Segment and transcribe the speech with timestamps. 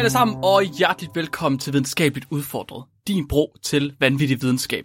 [0.00, 2.84] Alle sammen, og hjerteligt velkommen til Videnskabeligt Udfordret.
[3.08, 4.84] Din bro til vanvittig videnskab.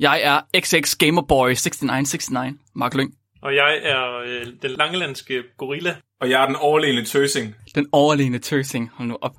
[0.00, 3.14] Jeg er XX Gamerboy 6969, Mark Lyng.
[3.42, 5.96] Og jeg er øh, den langelandske gorilla.
[6.20, 7.54] Og jeg er den overlegne tøsing.
[7.74, 9.36] Den overlegne tøsing, hold nu op.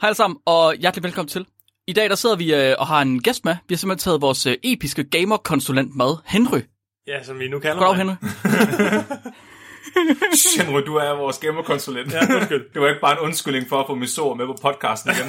[0.00, 1.46] Hej alle sammen, og hjerteligt velkommen til.
[1.86, 3.56] I dag der sidder vi øh, og har en gæst med.
[3.68, 6.60] Vi har simpelthen taget vores øh, episke gamerkonsulent med, Henry.
[7.06, 8.16] Ja, som vi nu kalder Goddag, mig.
[8.22, 9.06] Henry.
[10.64, 12.12] Henry, du er vores gamerkonsulent.
[12.12, 12.72] Ja, undskyld.
[12.74, 15.26] Det var ikke bare en undskyldning for at få Misor med på podcasten igen.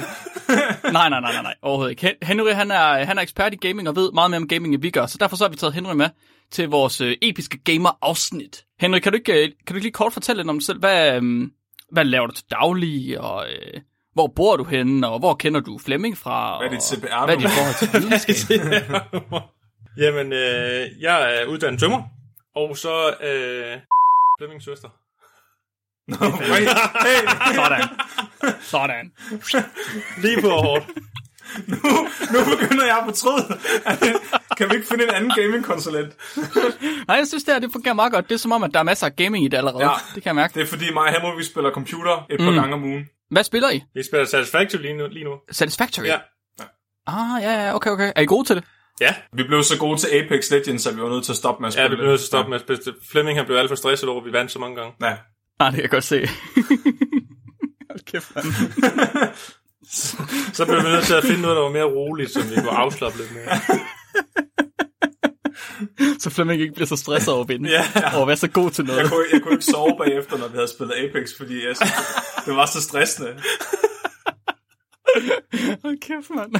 [0.92, 2.06] nej, nej, nej, nej, nej, overhovedet ikke.
[2.06, 4.74] Hen- Henry, han er, han er ekspert i gaming og ved meget mere om gaming,
[4.74, 5.06] end vi gør.
[5.06, 6.08] Så derfor så har vi taget Henry med
[6.52, 8.64] til vores øh, episke gamer-afsnit.
[8.80, 10.78] Henry, kan du, ikke, øh, kan du ikke lige kort fortælle lidt om dig selv?
[10.78, 11.22] Hvad, øh,
[11.92, 13.80] hvad laver du til daglig, og øh,
[14.14, 16.58] hvor bor du henne, og hvor kender du Flemming fra?
[16.58, 17.26] Hvad er dit CPR-nummer?
[17.26, 19.42] Hvad er dit forhold til?
[20.04, 22.02] Jamen, øh, jeg er uddannet tømmer.
[22.56, 23.76] Og så øh,
[24.38, 24.88] Flemmings søster.
[26.08, 26.64] hey,
[27.06, 27.20] hey,
[27.60, 27.88] Sådan.
[28.62, 29.12] Sådan.
[30.18, 30.86] Lige på hårdt.
[31.66, 31.76] nu,
[32.32, 33.58] nu begynder jeg at fortryde.
[34.56, 36.16] kan vi ikke finde en anden gamingkonsulent?
[37.08, 38.28] Nej, jeg synes, det her det fungerer meget godt.
[38.28, 39.84] Det er som om, at der er masser af gaming i det allerede.
[39.84, 39.90] Ja.
[40.14, 40.54] Det kan jeg mærke.
[40.54, 42.56] Det er fordi mig og Henry, vi spiller computer et par Mm.
[42.56, 43.08] gange om ugen.
[43.30, 43.82] Hvad spiller I?
[43.94, 45.06] Vi spiller Satisfactory lige nu.
[45.08, 45.34] Lige nu.
[45.50, 46.04] Satisfactory?
[46.06, 46.18] Ja.
[47.06, 48.12] Ah, ja, ja, okay, okay.
[48.16, 48.64] Er I gode til det?
[49.00, 51.60] Ja, Vi blev så gode til Apex Legends, at vi var nødt til at stoppe
[51.60, 52.82] med at spille ja vi bliver nødt til at stoppe med at spille.
[53.10, 54.92] Flemming han blev alt for stresset over, at vi vandt så mange gange.
[55.02, 55.16] Ja.
[55.58, 56.20] Nej, det kan jeg godt se.
[57.90, 58.46] Hold kæft, mand.
[60.54, 62.70] Så blev vi nødt til at finde noget, der var mere roligt, som vi kunne
[62.70, 63.58] afslappe lidt mere.
[66.18, 67.70] Så Flemming ikke bliver så stresset over at vinde.
[67.70, 67.82] Ja.
[68.14, 69.00] Og at være så god til noget.
[69.00, 71.92] Jeg kunne, jeg kunne ikke sove bagefter, når vi havde spillet Apex, fordi jeg synes,
[72.46, 73.28] det var så stressende.
[75.82, 76.52] Hold kæft, mand.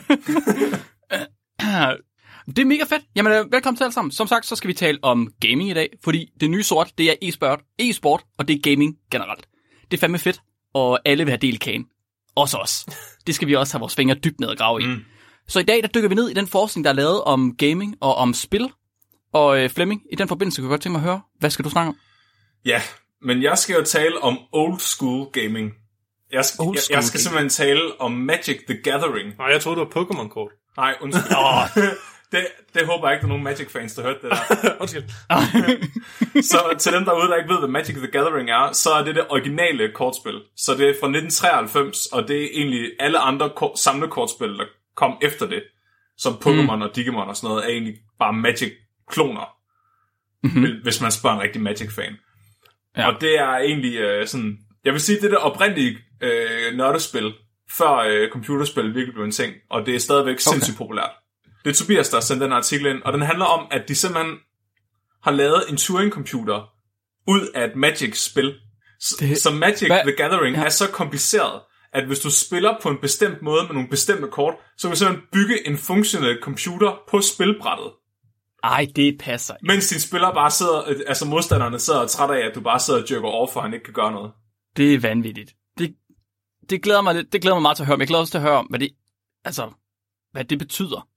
[2.57, 3.03] det er mega fedt.
[3.17, 4.13] Jamen, øh, velkommen til alle sammen.
[4.13, 7.11] Som sagt, så skal vi tale om gaming i dag, fordi det nye sort, det
[7.11, 9.49] er e-sport, e-sport og det er gaming generelt.
[9.91, 10.41] Det er fandme fedt,
[10.75, 11.87] og alle vil have del i kagen.
[12.37, 12.87] Også os.
[13.27, 14.87] Det skal vi også have vores fingre dybt ned og grave i.
[14.87, 15.05] Mm.
[15.49, 17.97] Så i dag, der dykker vi ned i den forskning, der er lavet om gaming
[18.01, 18.71] og om spil.
[19.33, 21.65] Og øh, Flemming, i den forbindelse kunne jeg godt tænke mig at høre, hvad skal
[21.65, 21.97] du snakke om?
[22.65, 22.83] Ja,
[23.23, 25.73] men jeg skal jo tale om old school gaming.
[26.33, 27.51] Jeg skal, Old jeg, school jeg skal gaming.
[27.51, 29.35] simpelthen tale om Magic the Gathering.
[29.39, 30.51] Nej, jeg troede, det var Pokémon-kort.
[30.77, 31.33] Nej, undskyld.
[32.33, 34.71] det, det håber jeg ikke, der er nogen Magic-fans, der hørte det der.
[34.81, 35.05] Undskyld.
[36.43, 39.15] Så til dem derude, der ikke ved, hvad Magic the Gathering er, så er det
[39.15, 40.41] det originale kortspil.
[40.57, 44.65] Så det er fra 1993, og det er egentlig alle andre ko- samlekortspil, der
[44.97, 45.63] kom efter det.
[46.19, 46.83] Som Pokémon mm.
[46.83, 49.49] og Digimon og sådan noget, er egentlig bare Magic-kloner.
[50.43, 50.83] Mm-hmm.
[50.83, 52.17] Hvis man spørger en rigtig Magic-fan.
[52.97, 53.13] Ja.
[53.13, 54.59] Og det er egentlig øh, sådan...
[54.85, 57.33] Jeg vil sige, det er det oprindelige øh, nørdespil,
[57.71, 59.55] før øh, computerspil virkelig blev en ting.
[59.71, 60.53] Og det er stadigvæk okay.
[60.53, 61.11] sindssygt populært.
[61.69, 63.95] Det er Tobias, der har sendt den artikel ind, og den handler om, at de
[63.95, 64.35] simpelthen
[65.23, 66.75] har lavet en Turing-computer
[67.27, 68.55] ud af et Magic-spil.
[69.01, 70.01] Så, Det- så Magic Hvad?
[70.03, 70.65] the Gathering Ja.
[70.65, 71.61] er så kompliceret,
[71.93, 74.99] at hvis du spiller på en bestemt måde med nogle bestemte kort, så kan du
[74.99, 77.91] simpelthen bygge en funktionel computer på spilbrættet.
[78.65, 79.67] Ej, det passer ikke.
[79.67, 82.81] Mens din spiller bare sidder, øh, altså modstanderne sidder og træt af, at du bare
[82.81, 84.33] sidder og jerker over, for han ikke kan gøre noget.
[84.77, 85.51] Det er vanvittigt.
[85.79, 85.95] Det,
[86.71, 88.39] det, glæder mig, det glæder mig meget til at høre, men jeg glæder også til
[88.39, 88.91] at høre om, hvad det,
[89.45, 89.71] altså,
[90.33, 91.09] hvad det betyder.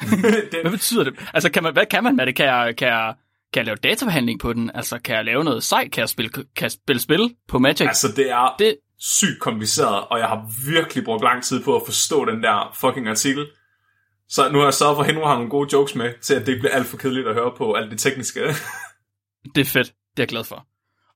[0.00, 1.14] Det, Hvad betyder det?
[1.34, 2.36] Altså, kan man, hvad kan man med det?
[2.36, 3.14] Kan jeg, kan, jeg,
[3.52, 4.70] kan jeg lave databehandling på den?
[4.74, 5.92] Altså, kan jeg lave noget sejt?
[5.92, 7.86] Kan jeg spille, kan jeg spille spil på Magic?
[7.86, 11.82] altså, det er Det, sygt kompliceret, og jeg har virkelig brugt lang tid på at
[11.84, 13.46] forstå den der fucking artikel.
[14.28, 16.40] Så nu har jeg sørget for, at Henry har nogle gode jokes med, til at
[16.40, 18.40] det ikke bliver alt for kedeligt at høre på alt det tekniske.
[19.54, 19.86] det er fedt.
[19.86, 20.56] Det er jeg glad for.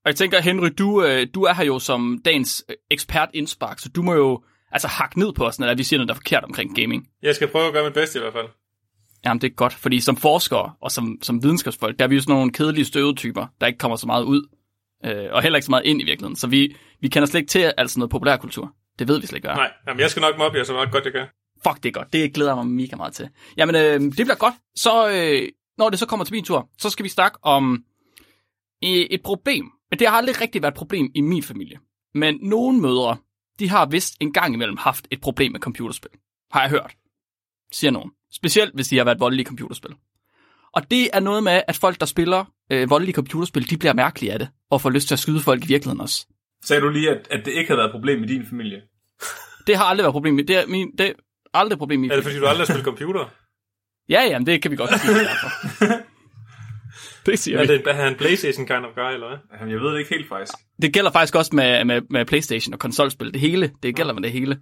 [0.05, 3.89] Og jeg tænker, Henry, du, øh, du er her jo som dagens ekspert indspark, så
[3.89, 4.43] du må jo
[4.73, 7.09] altså hakke ned på os, når vi siger noget, der er forkert omkring gaming.
[7.23, 8.47] Jeg skal prøve at gøre mit bedste i hvert fald.
[9.25, 12.21] Jamen, det er godt, fordi som forskere og som, som videnskabsfolk, der er vi jo
[12.21, 14.49] sådan nogle kedelige støvetyper, der ikke kommer så meget ud,
[15.05, 16.37] øh, og heller ikke så meget ind i virkeligheden.
[16.37, 18.75] Så vi, vi kender slet ikke til altså noget populærkultur.
[18.99, 19.55] Det ved vi slet ikke, er.
[19.55, 21.27] Nej, jamen, jeg skal nok mobbe jer så meget godt jeg kan.
[21.67, 22.13] Fuck, det er godt.
[22.13, 23.29] Det glæder jeg mig mega meget til.
[23.57, 24.55] Jamen, øh, det bliver godt.
[24.77, 25.49] Så, øh,
[25.79, 27.85] når det så kommer til min tur, så skal vi snakke om
[28.85, 29.71] øh, et problem.
[29.91, 31.79] Men det har aldrig rigtig været et problem i min familie.
[32.15, 33.17] Men nogle mødre,
[33.59, 36.11] de har vist en gang imellem haft et problem med computerspil.
[36.53, 36.95] Har jeg hørt.
[37.73, 38.11] Siger nogen.
[38.35, 39.91] Specielt hvis de har været voldelige computerspil.
[40.75, 44.33] Og det er noget med, at folk, der spiller øh, voldelige computerspil, de bliver mærkelige
[44.33, 46.27] af det, og får lyst til at skyde folk i virkeligheden også.
[46.65, 48.83] Sagde du lige, at, at det ikke havde været et problem i din familie?
[49.67, 50.47] Det har aldrig været et problem.
[50.47, 51.13] Det er, min, det er
[51.55, 53.25] aldrig et problem i Er det fordi, du aldrig har spillet computer?
[54.09, 55.15] Ja, jamen, det kan vi godt sige.
[57.27, 57.73] det siger Er vi.
[57.73, 59.39] det er han en Playstation kind of guy, eller hvad?
[59.61, 60.53] Jamen, jeg ved det ikke helt faktisk.
[60.83, 63.33] Det gælder faktisk også med, med, med Playstation og konsolspil.
[63.33, 64.59] Det hele, det gælder med det hele.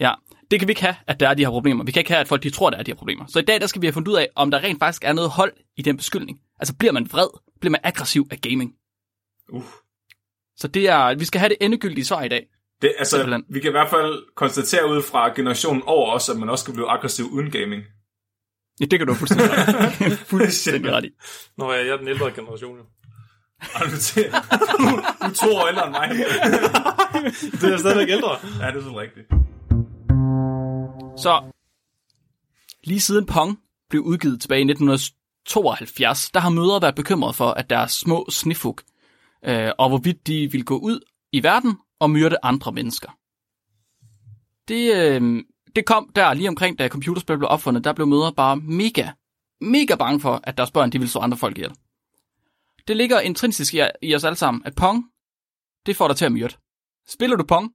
[0.00, 0.14] Ja,
[0.50, 1.84] det kan vi ikke have, at der er de her problemer.
[1.84, 3.24] Vi kan ikke have, at folk de tror, der er de her problemer.
[3.28, 5.12] Så i dag, der skal vi have fundet ud af, om der rent faktisk er
[5.12, 6.38] noget hold i den beskyldning.
[6.60, 7.28] Altså, bliver man vred?
[7.60, 8.72] Bliver man aggressiv af gaming?
[9.52, 9.64] Uh.
[10.56, 12.46] Så det er, vi skal have det endegyldige svar i dag.
[12.82, 13.44] Det, altså, Simpelthen.
[13.48, 16.74] vi kan i hvert fald konstatere ud fra generationen over os, at man også skal
[16.74, 17.82] blive aggressiv uden gaming.
[18.80, 21.10] Ja, det kan du fuldstændig ret fuldstændig ret i.
[21.58, 22.84] Nå, ja, jeg er den ældre generation, jo.
[23.74, 24.38] Og du, til, du,
[24.78, 26.08] du er to år ældre end mig.
[27.60, 28.36] Det er stadigvæk ældre.
[28.60, 29.26] ja, det er så rigtigt.
[31.20, 31.52] Så
[32.84, 33.58] lige siden Pong
[33.88, 38.78] blev udgivet tilbage i 1972, der har mødre været bekymrede for, at deres små snifug,
[39.44, 41.00] øh, og hvorvidt de ville gå ud
[41.32, 43.18] i verden og myrde andre mennesker.
[44.68, 45.44] Det, øh,
[45.76, 49.10] det kom der lige omkring, da computerspil blev opfundet, der blev mødre bare mega,
[49.60, 51.74] mega bange for, at deres børn de ville slå andre folk ihjel.
[52.88, 55.04] Det ligger intrinsisk i, i os alle sammen, at Pong,
[55.86, 56.54] det får dig til at myrde.
[57.08, 57.72] Spiller du Pong,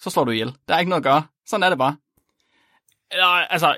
[0.00, 0.56] så slår du ihjel.
[0.68, 1.22] Der er ikke noget at gøre.
[1.46, 1.96] Sådan er det bare.
[3.12, 3.76] Eller, altså,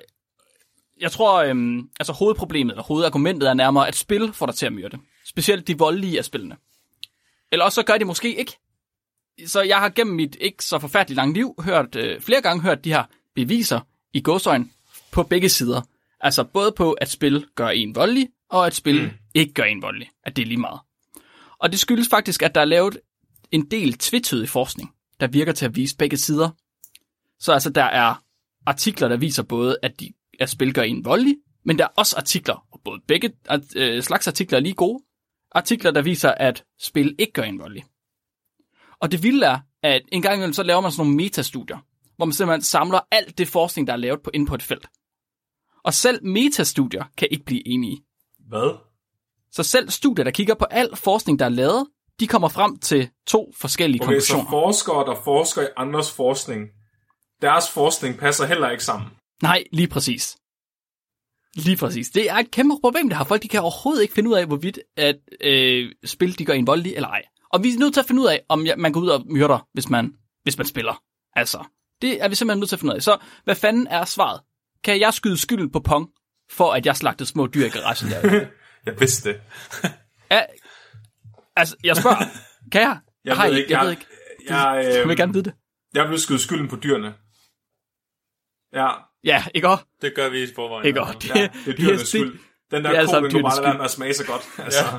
[1.01, 4.73] jeg tror, øhm, altså hovedproblemet, eller hovedargumentet er nærmere, at spil får dig til at
[4.73, 4.99] myrde.
[5.25, 6.57] Specielt de voldelige af spillene.
[7.53, 8.59] Eller også så gør de måske ikke.
[9.47, 12.85] Så jeg har gennem mit ikke så forfærdeligt langt liv hørt, øh, flere gange hørt
[12.85, 13.81] de her beviser
[14.13, 14.73] i godsøjen
[15.11, 15.83] på begge sider.
[16.21, 19.11] Altså både på, at spil gør en voldelig, og at spil mm.
[19.35, 20.11] ikke gør en voldelig.
[20.25, 20.81] At det er lige meget.
[21.59, 22.99] Og det skyldes faktisk, at der er lavet
[23.51, 26.51] en del tvetydig forskning, der virker til at vise begge sider.
[27.39, 28.15] Så altså, der er
[28.67, 32.17] artikler, der viser både, at, de, at spil gør en voldelig, men der er også
[32.17, 33.33] artikler, og både begge
[33.77, 35.05] øh, slags artikler er lige gode,
[35.53, 37.85] artikler, der viser, at spil ikke gør en voldelig.
[39.01, 41.79] Og det vilde er, at en gang imellem så laver man sådan nogle metastudier,
[42.17, 44.87] hvor man simpelthen samler alt det forskning, der er lavet på, inde på et felt.
[45.85, 48.05] Og selv metastudier kan ikke blive enige.
[48.49, 48.77] Hvad?
[49.51, 51.87] Så selv studier, der kigger på al forskning, der er lavet,
[52.21, 54.51] de kommer frem til to forskellige Okay, så konklusioner.
[54.51, 56.69] forskere, der forsker i andres forskning,
[57.43, 59.09] deres forskning passer heller ikke sammen.
[59.43, 60.37] Nej, lige præcis.
[61.55, 62.09] Lige præcis.
[62.11, 63.43] Det er et kæmpe problem, det har folk.
[63.43, 66.95] De kan overhovedet ikke finde ud af, hvorvidt at øh, spil de gør en voldelig
[66.95, 67.23] eller ej.
[67.53, 69.67] Og vi er nødt til at finde ud af, om man går ud og myrder,
[69.73, 70.13] hvis man,
[70.43, 71.03] hvis man spiller.
[71.37, 71.65] Altså,
[72.03, 73.03] det er vi simpelthen nødt til at finde ud af.
[73.03, 74.41] Så hvad fanden er svaret?
[74.85, 76.09] Kan jeg skyde skylden på Pong,
[76.51, 78.47] for at jeg slagtede små dyr i garagen der?
[78.87, 79.41] Jeg vidste det.
[80.31, 80.47] er,
[81.57, 82.17] altså, jeg spørger.
[82.73, 82.99] Kan jeg?
[83.25, 83.71] Jeg Har ved ikke.
[83.73, 84.07] Jeg, jeg, ved ikke.
[84.49, 85.53] Jeg, Jeg øh, vil gerne vide det.
[85.95, 87.15] jeg vil skyde skylden på dyrene.
[88.73, 88.89] Ja,
[89.25, 89.85] Ja, ikke også?
[90.03, 90.87] Det gør vi i forvejen.
[90.87, 91.19] Ikke også?
[91.35, 92.39] ja det er dyrenes det- skyld.
[92.71, 93.79] Den det er der altså ko, den kunne bare lade være skyld.
[93.79, 94.43] med at smage så godt.
[94.59, 94.99] Altså, ja.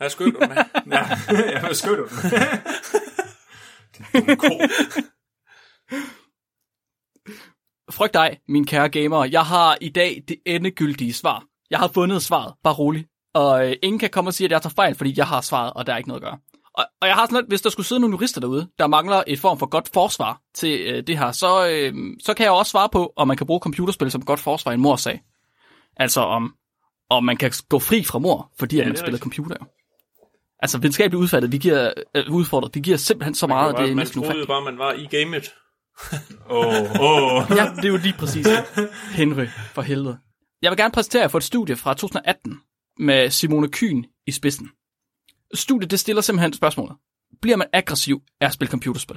[0.00, 0.64] Jeg skød du den her.
[0.96, 2.10] ja, jeg vil skøtte den.
[4.26, 4.48] Din ko.
[7.90, 9.24] Frygt dig, min kære gamer.
[9.24, 11.44] Jeg har i dag det endegyldige svar.
[11.70, 12.54] Jeg har fundet svaret.
[12.64, 13.06] Bare rolig.
[13.34, 15.72] Og øh, ingen kan komme og sige, at jeg tager fejl, fordi jeg har svaret,
[15.72, 16.38] og der er ikke noget at gøre.
[16.74, 19.22] Og, og jeg har sådan lidt, hvis der skulle sidde nogle jurister derude, der mangler
[19.26, 22.70] et form for godt forsvar til øh, det her, så, øh, så kan jeg også
[22.70, 25.20] svare på, om man kan bruge computerspil som godt forsvar i en morsag.
[25.96, 26.54] Altså om,
[27.10, 29.34] om man kan gå fri fra mor, fordi ja, det man er spiller rigtigt.
[29.34, 29.56] computer.
[30.62, 33.94] Altså videnskabeligt udfaldet, vi giver, øh, udfordret, vi giver simpelthen så meget, Man, det er
[33.94, 35.54] man troede bare, man var i gamet.
[36.50, 36.66] Åh,
[37.00, 37.56] åh.
[37.56, 38.88] Ja, det er jo lige præcis det.
[39.14, 40.18] Henry, for helvede.
[40.62, 42.60] Jeg vil gerne præsentere jer for et studie fra 2018
[42.98, 44.70] med Simone Kyn i spidsen.
[45.54, 46.96] Studiet det stiller simpelthen spørgsmålet.
[47.42, 49.16] Bliver man aggressiv af at spille computerspil?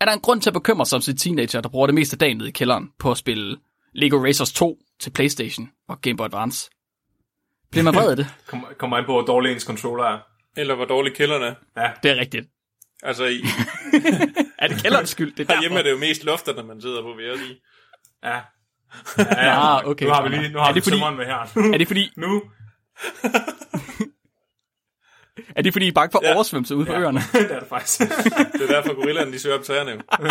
[0.00, 2.14] Er der en grund til at bekymre sig om sin teenager, der bruger det meste
[2.14, 3.56] af dagen nede i kælderen på at spille
[3.92, 6.70] Lego Racers 2 til Playstation og Game Boy Advance?
[7.70, 8.26] Bliver man vred af det?
[8.46, 10.18] Kom, kommer an på, hvor dårlig ens controller er.
[10.56, 11.54] Eller hvor dårlige kælderne er.
[11.82, 12.48] Ja, Det er rigtigt.
[13.02, 13.40] Altså, i,
[14.58, 15.34] Er det kælderens skyld?
[15.36, 15.88] Det er herhjemme derfor.
[15.88, 17.56] er det jo mest lofterne, man sidder på, jeg sige.
[18.24, 18.40] ja.
[19.18, 19.76] Ja, ja.
[19.78, 20.06] Ah, okay.
[20.06, 21.72] Nu har vi lige nu har Er vi det fordi- tømmeren med her.
[21.74, 22.42] Er det fordi, nu,
[25.58, 26.34] er det fordi I er bange for Ja.
[26.34, 27.00] oversvømmelse ude på Ja.
[27.00, 27.20] øerne?
[27.32, 28.00] det er det faktisk.
[28.52, 29.98] Det er derfor, gorillaerne, de søger op træerne jo.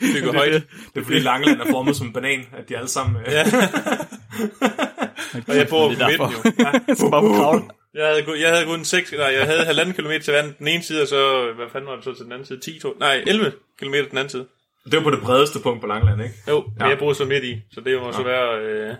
[0.00, 0.52] Bygger Det er højt.
[0.52, 0.62] det.
[0.94, 3.16] Det er fordi Langeland er formet som en banan, at de alle sammen...
[3.26, 3.44] øh, Ja.
[5.48, 6.32] Og jeg bor Det på er midten derfor.
[6.88, 6.94] jo.
[6.94, 7.70] Så bare på.
[7.94, 10.82] Jeg havde, jeg havde kun 6, nej, jeg havde halvanden kilometer til vandet den ene
[10.82, 12.60] side, og så, hvad fanden var det så til den anden side?
[12.60, 14.46] 10, to, nej, 11 kilometer den anden side.
[14.84, 16.34] Det var på det bredeste punkt på Langeland, ikke?
[16.48, 16.86] Jo, men Ja.
[16.88, 18.94] jeg boede så midt i, så det må så være øh,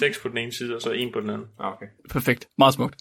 [0.00, 1.46] 6 på den ene side, og så 1 på den anden.
[1.60, 1.86] Ah, okay.
[2.10, 2.48] Perfekt.
[2.58, 2.94] Meget smukt.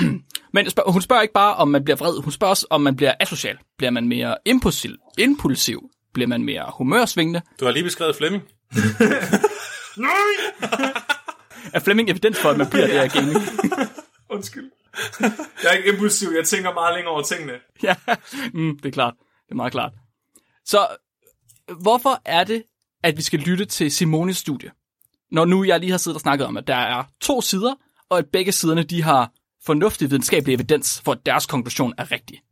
[0.54, 2.22] Men spørg, hun spørger ikke bare, om man bliver vred.
[2.22, 3.58] Hun spørger også, om man bliver asocial.
[3.78, 4.96] Bliver man mere impulsiv?
[5.18, 5.90] impulsiv?
[6.14, 7.42] Bliver man mere humørsvingende?
[7.60, 8.42] Du har lige beskrevet Flemming.
[11.74, 13.36] er Flemming evidens for, at man bliver det her gaming?
[14.34, 14.70] Undskyld.
[15.62, 17.52] Jeg er ikke impulsiv, jeg tænker meget længere over tingene.
[17.82, 17.96] ja,
[18.54, 19.14] mm, det er klart.
[19.18, 19.92] Det er meget klart.
[20.64, 20.86] Så
[21.80, 22.62] hvorfor er det,
[23.02, 24.70] at vi skal lytte til Simones studie?
[25.30, 27.74] Når nu jeg lige har siddet og snakket om, at der er to sider,
[28.08, 29.32] og at begge siderne de har
[29.66, 32.42] fornuftig videnskabelig evidens for, at deres konklusion er rigtig.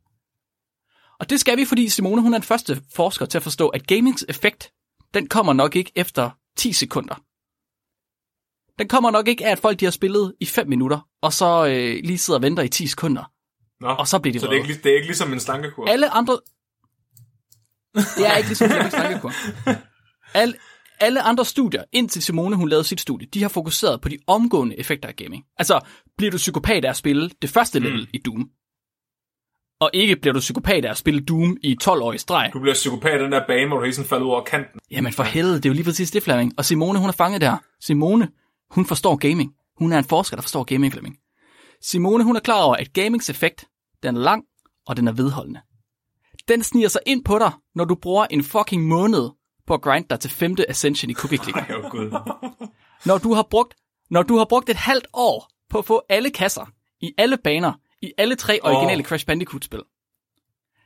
[1.19, 3.87] Og det skal vi, fordi Simone hun er den første forsker til at forstå, at
[3.87, 4.71] gamings effekt,
[5.13, 7.15] den kommer nok ikke efter 10 sekunder.
[8.79, 11.65] Den kommer nok ikke af, at folk de har spillet i 5 minutter, og så
[11.65, 13.31] øh, lige sidder og venter i 10 sekunder.
[13.81, 15.87] Nå, Og så bliver de så det er, ikke, det er ikke ligesom en slankekur.
[15.87, 16.39] Alle andre...
[17.93, 19.31] Det er ikke ligesom Flemmings tankekur.
[20.41, 20.55] Alle,
[21.01, 24.79] alle andre studier, indtil Simone hun lavede sit studie, de har fokuseret på de omgående
[24.79, 25.43] effekter af gaming.
[25.57, 25.79] Altså,
[26.17, 28.07] bliver du psykopat af at spille det første level mm.
[28.13, 28.49] i Doom?
[29.79, 32.49] Og ikke bliver du psykopat af at spille Doom i 12 år i streg.
[32.53, 34.79] Du bliver psykopat i den der bane, hvor du hele tiden falder ud over kanten.
[34.91, 36.53] Jamen for helvede, det er jo lige præcis det, Flemming.
[36.57, 37.57] Og Simone, hun er fanget der.
[37.79, 38.29] Simone,
[38.71, 39.53] hun forstår gaming.
[39.77, 41.17] Hun er en forsker, der forstår gaming, Flemming.
[41.81, 43.65] Simone, hun er klar over, at gamings effekt,
[44.03, 44.43] den er lang,
[44.87, 45.59] og den er vedholdende.
[46.47, 49.29] Den sniger sig ind på dig, når du bruger en fucking måned
[49.67, 51.65] på at grinde dig til femte ascension i cookie clicker.
[51.69, 52.11] Ej, oh, gud.
[53.05, 53.75] Når du har brugt,
[54.09, 56.65] når du har brugt et halvt år på at få alle kasser,
[57.01, 59.05] i alle baner, i alle tre originale Åh.
[59.05, 59.81] Crash Bandicoot-spil.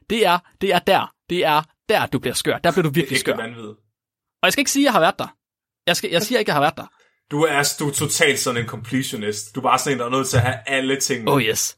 [0.10, 2.58] Det er, det er der, det er der, du bliver skør.
[2.58, 3.36] Der bliver du virkelig skør.
[3.36, 3.68] vanvid.
[4.42, 5.36] Og jeg skal ikke sige, at jeg har været der.
[5.88, 6.88] Jeg, skal, jeg siger ikke, at jeg har været der.
[7.32, 9.56] Du er, du er totalt sådan en completionist.
[9.56, 11.32] Du er bare sådan en, der er nødt til at have alle tingene.
[11.32, 11.78] Oh yes.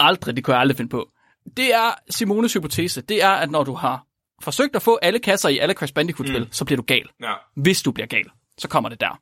[0.00, 1.10] Aldrig, det kunne jeg aldrig finde på.
[1.56, 3.00] Det er Simones hypotese.
[3.00, 4.06] Det er, at når du har
[4.42, 6.52] forsøgt at få alle kasser i alle Crash Bandicoot-spil, mm.
[6.52, 7.08] så bliver du gal.
[7.22, 7.32] Ja.
[7.56, 9.20] Hvis du bliver gal, så kommer det der.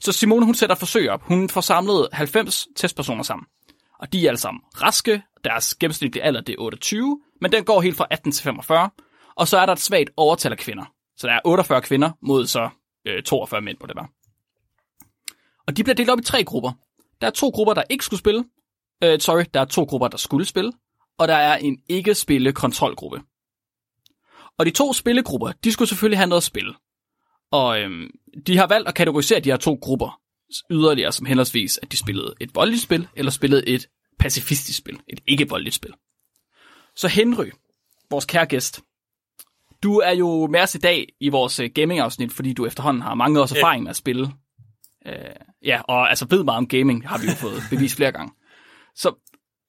[0.00, 1.22] Så Simone, hun sætter forsøg op.
[1.22, 3.46] Hun får samlet 90 testpersoner sammen.
[3.98, 5.22] Og de er alle sammen raske.
[5.44, 8.90] Deres gennemsnitlige alder det er 28, men den går helt fra 18 til 45.
[9.36, 10.84] Og så er der et svagt overtal af kvinder.
[11.16, 12.68] Så der er 48 kvinder mod så
[13.06, 14.04] øh, 42 mænd på det der.
[15.66, 16.72] Og de bliver delt op i tre grupper.
[17.20, 18.44] Der er to grupper, der ikke skulle spille.
[19.04, 20.72] Øh, sorry, der er to grupper, der skulle spille.
[21.18, 23.20] Og der er en ikke-spille kontrolgruppe.
[24.58, 26.74] Og de to spillegrupper, de skulle selvfølgelig have noget at spille.
[27.50, 28.10] Og øhm,
[28.46, 30.22] de har valgt at kategorisere de her to grupper
[30.70, 35.20] yderligere som henholdsvis, at de spillede et voldeligt spil, eller spillede et pacifistisk spil, et
[35.26, 35.94] ikke-voldeligt spil.
[36.96, 37.50] Så Henry,
[38.10, 38.80] vores kære gæst,
[39.82, 43.14] du er jo med os i dag i vores øh, gaming-afsnit, fordi du efterhånden har
[43.14, 44.32] mange års erfaring med at spille.
[45.06, 45.14] Øh,
[45.64, 48.32] ja, og altså ved meget om gaming, har vi jo fået bevist flere gange.
[48.94, 49.14] Så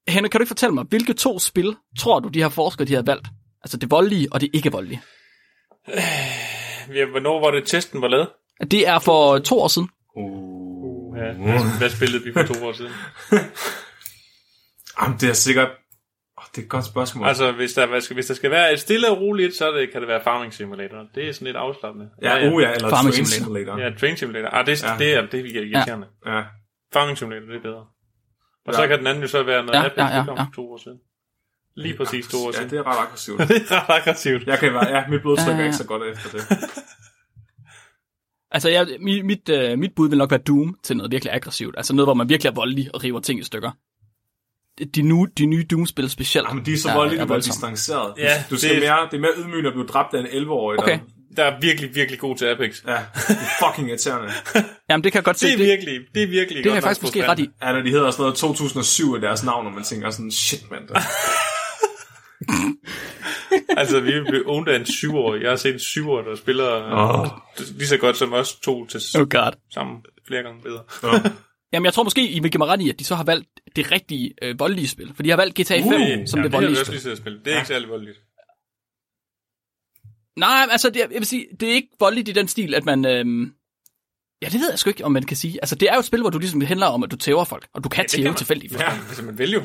[0.07, 2.93] Henry, kan du ikke fortælle mig, hvilke to spil tror du, de her forskere, de
[2.93, 3.27] har valgt?
[3.63, 5.01] Altså det voldelige og det ikke-voldelige.
[6.93, 8.29] Ja, hvornår var det, testen var lavet?
[8.71, 9.89] Det er for to år siden.
[10.15, 11.17] Uh.
[11.17, 12.91] Ja, hvad, hvad spillede vi for to år siden?
[15.01, 15.69] Jamen, det er sikkert...
[16.37, 17.27] Oh, det er et godt spørgsmål.
[17.27, 20.01] Altså, hvis der, skal, hvis der skal være et stille og roligt, så det, kan
[20.01, 21.05] det være Farming Simulator.
[21.15, 22.09] Det er sådan lidt afslappende.
[22.21, 23.73] ja, uh, ja, eller Farming Train Simulator.
[23.75, 23.77] Simulator.
[23.79, 24.49] Ja, Train Simulator.
[24.49, 24.91] Ah, det, Ja.
[24.91, 24.97] ja.
[24.97, 26.07] det, er, det virkelig irriterende.
[26.25, 26.35] Ja.
[26.37, 26.43] ja.
[26.93, 27.85] Farming Simulator, det er bedre.
[28.65, 28.73] Og Ja.
[28.73, 30.45] så kan den anden jo så være noget Ja, ja, ja, ja, ja.
[30.55, 30.97] to år siden.
[31.75, 32.69] Lige præcis to år Ja, siden.
[32.69, 33.39] det er ret aggressivt.
[33.49, 34.47] det er ret aggressivt.
[34.47, 35.63] Jeg kan være, ja, mit blodtryk Ja, er ja.
[35.63, 36.45] ikke så godt efter det.
[38.55, 41.75] Altså, jeg, mit, mit, uh, mit bud vil nok være Doom til noget virkelig aggressivt.
[41.77, 43.71] Altså noget, hvor man virkelig er voldelig og river ting i stykker.
[44.95, 46.47] De, nu, de nye Doom-spil specielt.
[46.49, 47.53] Jamen, de er så er- voldelige, er bliver voldsomme.
[47.75, 48.13] distanceret.
[48.17, 50.79] Ja, du skal det- mere, det er mere ydmygende at blive dræbt af en 11-årig.
[50.79, 50.99] Okay.
[51.37, 52.81] Der er virkelig, virkelig god til Apex.
[52.85, 54.29] Der, ja, det er fucking irriterende.
[54.89, 55.45] Jamen, det kan jeg godt se.
[55.47, 57.49] Det er virkelig, det er virkelig det har godt jeg faktisk måske ret i.
[57.63, 60.71] Ja, når de hedder sådan noget 2007 i deres navn, og man tænker sådan, shit,
[60.71, 60.83] mand.
[63.77, 65.41] Altså, vi blev owned af en syvårig.
[65.41, 67.27] Jeg har set en syvårig, der spiller oh.
[67.77, 69.51] lige så godt som os to til Oh god.
[69.73, 69.97] sammen
[70.27, 70.83] flere gange bedre.
[71.73, 73.49] Jamen, jeg tror måske, I vil give mig ret i, at de så har valgt
[73.75, 75.11] det rigtige øh, voldelige spil.
[75.15, 76.85] For de har valgt GTA 5 Uh, som ja, det det har vi voldelige også
[76.91, 77.01] spil.
[77.09, 77.39] lige spille.
[77.45, 78.17] Det er ikke særlig voldeligt.
[80.39, 82.85] Nej, altså, det, er- jeg vil sige, det er ikke voldeligt i den stil, at
[82.85, 83.05] man...
[83.05, 83.53] Øhm,
[84.41, 85.59] ja, det ved jeg sgu ikke, om man kan sige.
[85.61, 87.67] Altså, det er jo et spil, hvor du ligesom handler om, at du tæver folk,
[87.73, 88.73] og du kan det tæve tilfældigt.
[88.79, 88.97] Ja.
[89.07, 89.61] Hvis man vil jo.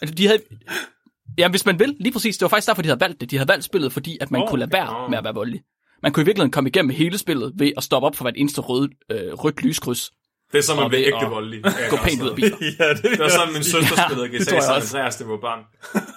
[0.00, 0.42] Altså, de havde...
[1.38, 2.36] Ja, hvis man vil, lige præcis.
[2.36, 3.30] Det var faktisk derfor, de havde valgt det.
[3.30, 5.10] De havde valgt spillet, fordi at man Åh, kunne lade være åh.
[5.10, 5.60] med at være voldelig.
[6.02, 8.60] Man kunne i virkeligheden komme igennem hele spillet ved at stoppe op for hvert eneste
[8.60, 10.10] røde, øh, rødt lyskryds.
[10.52, 11.62] Det er så, man bliver ægte voldelig.
[11.90, 12.56] Gå pænt ud af biler.
[12.80, 14.74] ja, det, Det var sådan, min søster Ja, spillede GTA San.
[14.74, 15.64] Andreas, det var barn.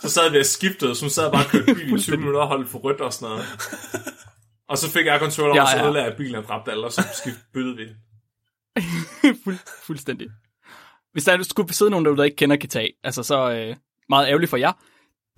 [0.01, 2.39] Så sad vi og skiftede, så hun sad bare og kørte bil i 20 minutter
[2.39, 3.45] og holdt for rødt og sådan noget.
[4.69, 5.85] Og så fik jeg controller, Ja, og så ja.
[5.85, 7.85] ødelagde jeg bilen og dræbte alle, og så skift byttede vi.
[9.43, 10.27] Fuld, fuldstændig.
[11.13, 13.75] Hvis der skulle sidde nogen derude, der ikke kender GTA, altså så øh,
[14.09, 14.71] meget ærgerligt for jer.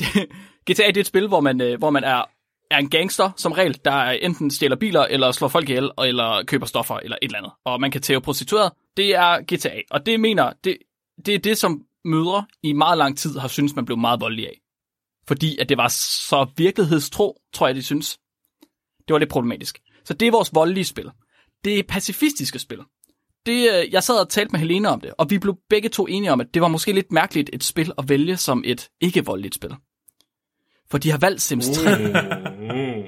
[0.72, 2.24] GTA det er et spil, hvor man, øh, hvor man er,
[2.72, 6.66] er en gangster som regel, der enten stjæler biler, eller slår folk ihjel, eller køber
[6.66, 7.52] stoffer, eller et eller andet.
[7.66, 8.72] Og man kan tæve prostitueret.
[8.98, 9.82] Det er GTA.
[9.92, 10.78] Og det mener, det,
[11.26, 14.48] det er det, som mødre i meget lang tid har syntes, man blev meget voldelig
[14.48, 14.60] af.
[15.28, 18.20] Fordi at det var så virkelighedstro, tror jeg, de synes.
[19.08, 19.80] Det var lidt problematisk.
[20.06, 21.12] Så det er vores voldelige spil.
[21.64, 22.80] Det er pacifistiske spil
[23.46, 26.08] det, øh, jeg sad og talte med Helene om det, og vi blev begge to
[26.08, 29.56] enige om, at det var måske lidt mærkeligt et spil at vælge som et ikke-voldeligt
[29.56, 29.76] spil.
[30.92, 33.04] For de har valgt Sims 3, Mm.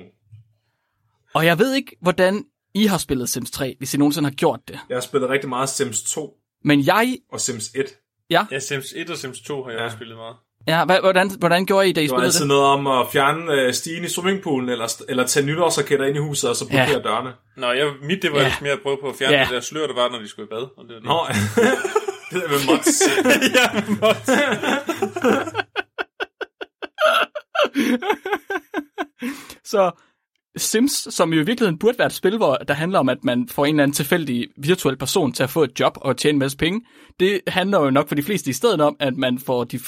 [1.33, 4.59] og jeg ved ikke, hvordan I har spillet Sims 3, hvis I nogensinde har gjort
[4.67, 4.79] det.
[4.89, 7.85] Jeg har spillet rigtig meget Sims 2 Men jeg, og Sims 1.
[8.29, 9.85] ja, Ja, Sims 1 og Sims 2 har jeg Ja.
[9.85, 10.35] også spillet meget.
[10.67, 12.48] Ja hvordan, hvordan gjorde I, da I Det var spillede altid det?
[12.48, 16.50] noget om at fjerne øh, stigen i swimmingpoolen, eller, eller tage nytårsraketter ind i huset,
[16.50, 17.00] og så blokere Ja.
[17.00, 17.34] dørene.
[17.57, 18.51] Nå, jeg, mit det var Ja.
[18.62, 19.43] mere at prøve på at fjerne Ja.
[19.43, 20.62] det der slør, der var, når de skulle i bad.
[20.77, 21.03] Og det var det.
[21.03, 21.17] Nå,
[22.31, 23.01] det er med mods.
[23.60, 23.67] ja,
[24.01, 24.31] måtte.
[29.63, 29.91] Så
[30.57, 33.47] Sims, som jo i virkeligheden burde være et spil, hvor der handler om, at man
[33.51, 36.39] får en eller anden tilfældig virtuel person til at få et job og tjene en
[36.39, 36.81] masse penge,
[37.19, 39.79] det handler jo nok for de fleste i stedet om, at man får de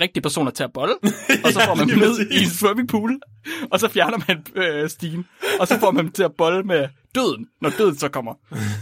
[0.00, 0.94] rigtige personer til at bolle,
[1.44, 3.20] og så får man dem ned i en swimmingpool,
[3.70, 5.26] og så fjerner man øh, stigen,
[5.60, 8.34] og så får man dem til at bolle med døden, når døden så kommer.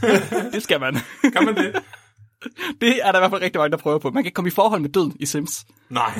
[0.52, 0.96] det skal man.
[1.32, 1.74] Kan man det?
[2.80, 4.10] Det er der i hvert fald rigtig mange, der prøver på.
[4.10, 5.64] Man kan komme i forhold med døden i Sims.
[5.90, 6.12] Nej.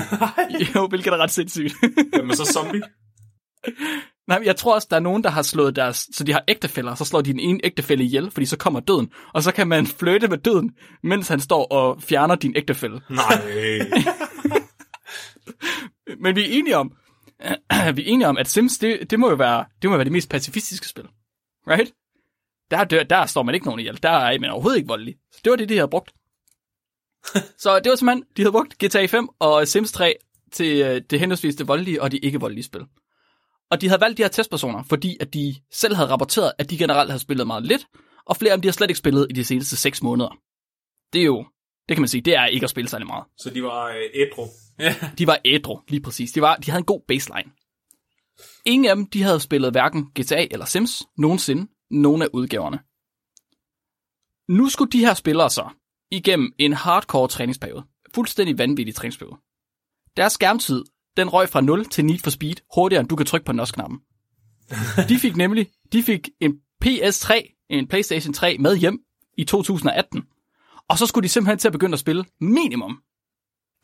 [0.75, 1.75] Jo, hvilket er ret sindssygt.
[2.17, 2.83] Jamen så zombie.
[4.29, 6.09] Nej, jeg tror også, der er nogen, der har slået deres...
[6.13, 9.13] Så de har ægtefælder, så slår de den ene ægtefælle ihjel, fordi så kommer døden.
[9.33, 10.71] Og så kan man flytte med døden,
[11.03, 13.01] mens han står og fjerner din ægtefælle.
[13.11, 13.43] Nej.
[16.23, 16.93] Men vi er enige om,
[17.97, 20.13] vi er enige om, at Sims, det, det, må jo være, det må være det
[20.13, 21.05] mest pacifistiske spil.
[21.69, 21.93] Right?
[22.71, 24.03] Der, der, der står man ikke nogen ihjel.
[24.03, 25.15] Der er man overhovedet ikke voldelig.
[25.33, 26.15] Så det var det, de havde brugt.
[27.63, 30.15] så det var simpelthen, de havde brugt GTA 5 og Sims 3
[30.53, 32.87] til øh, det henholdsvis det voldelige og de ikke voldelige spil.
[33.75, 36.79] Og de havde valgt de her testpersoner, fordi at de selv havde rapporteret, at de
[36.79, 37.87] generelt havde spillet meget lidt,
[38.27, 40.39] og flere af dem de har slet ikke spillet i de seneste 6 måneder.
[41.13, 41.47] Det er jo,
[41.89, 43.25] det kan man sige, det er ikke at spille særlig meget.
[43.39, 44.47] Så de var øh, ædru.
[45.19, 46.33] De var ædru, lige præcis.
[46.33, 47.51] De, var, de havde en god baseline.
[48.65, 52.79] Ingen af dem, de havde spillet hverken GTA eller Sims nogensinde, nogen af udgaverne.
[54.49, 55.69] Nu skulle de her spillere så
[56.11, 57.85] igennem en hardcore træningsperiode.
[58.15, 59.37] Fuldstændig vanvittig træningsperiode.
[60.17, 60.85] Deres skærmtid,
[61.17, 64.01] den røg fra 0 til 9 for speed, hurtigere end du kan trykke på NOS-knappen.
[65.09, 68.99] De fik nemlig, de fik en PS3, en PlayStation 3 med hjem
[69.39, 70.23] i 2018.
[70.89, 73.03] Og så skulle de simpelthen til at begynde at spille minimum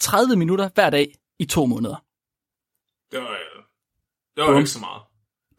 [0.01, 2.05] 30 minutter hver dag i to måneder.
[3.13, 3.63] Det var, øh,
[4.37, 5.03] det var ikke så meget.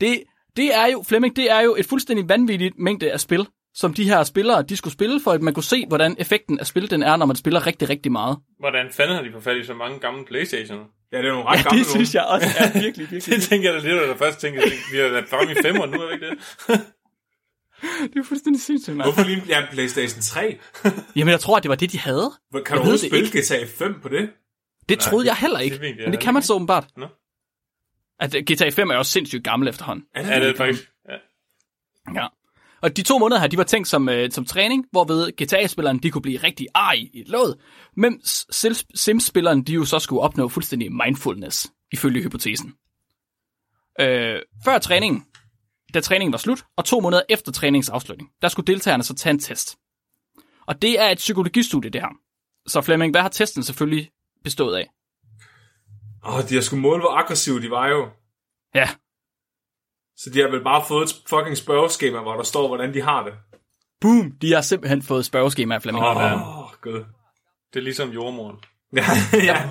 [0.02, 0.24] Det,
[0.56, 4.04] det er jo, Flemming, det er jo et fuldstændig vanvittigt mængde af spil, som de
[4.04, 7.04] her spillere, de skulle spille, for at man kunne se, hvordan effekten af spil den
[7.04, 8.38] er, når man spiller rigtig, rigtig meget.
[8.60, 10.80] Hvordan fanden har de fået fat i så mange gamle Playstation?
[11.12, 13.36] Ja, det er nogle ret Ja, gamle det synes jeg også er virkelig, virkelig.
[13.40, 16.02] Det tænker jeg da lidt, jeg først tænker, vi har været fremme i femmer nu,
[16.02, 16.38] er ikke det?
[18.14, 19.06] det er fuldstændig sindssygt, mand.
[19.06, 20.60] Hvorfor lige ja, Playstation 3?
[21.16, 22.32] Jamen, jeg tror, at det var det, de havde.
[22.50, 24.30] Hvor- Jeg Kan du overhovedet det spille GTA 5 på det?
[24.90, 26.48] Det troede jeg heller ikke, det jeg men det kan man ikke.
[26.48, 26.88] så åbenbart.
[26.98, 27.08] Nå.
[28.20, 30.06] At øh, GTA 5 er jo også sindssygt gammel efterhånden.
[30.16, 30.92] Er det er faktisk...
[31.10, 31.16] Ja.
[32.22, 32.28] Ja.
[32.82, 36.12] Og de to måneder her, de var tænkt som, øh, som træning, hvorved GTA-spilleren, de
[36.12, 37.62] kunne blive rigtig arg i et låd,
[37.98, 42.74] mens Sims- Sims-spilleren, de jo så skulle opnå fuldstændig mindfulness, ifølge hypotesen.
[44.00, 45.26] Øh, før træningen,
[45.94, 49.32] da træningen var slut, og to måneder efter træningens afslutning, der skulle deltagerne så tage
[49.32, 49.78] en test.
[50.68, 52.10] Og det er et psykologistudie, det her.
[52.68, 54.12] Så Flemming, hvad har testen selvfølgelig
[54.44, 54.90] bestået af?
[56.26, 58.10] Åh, de har sgu måle, hvor aggressive de var jo.
[58.76, 58.90] Ja,
[60.18, 63.24] Så de har vel bare fået et fucking spørgeskema, hvor der står, hvordan de har
[63.24, 63.34] det.
[64.02, 66.06] boom, de har simpelthen fået spørgeskema af Flemming.
[66.06, 67.06] Åh, oh, gud.
[67.74, 68.56] Det er ligesom jordmoren.
[68.96, 69.70] Ja, ja.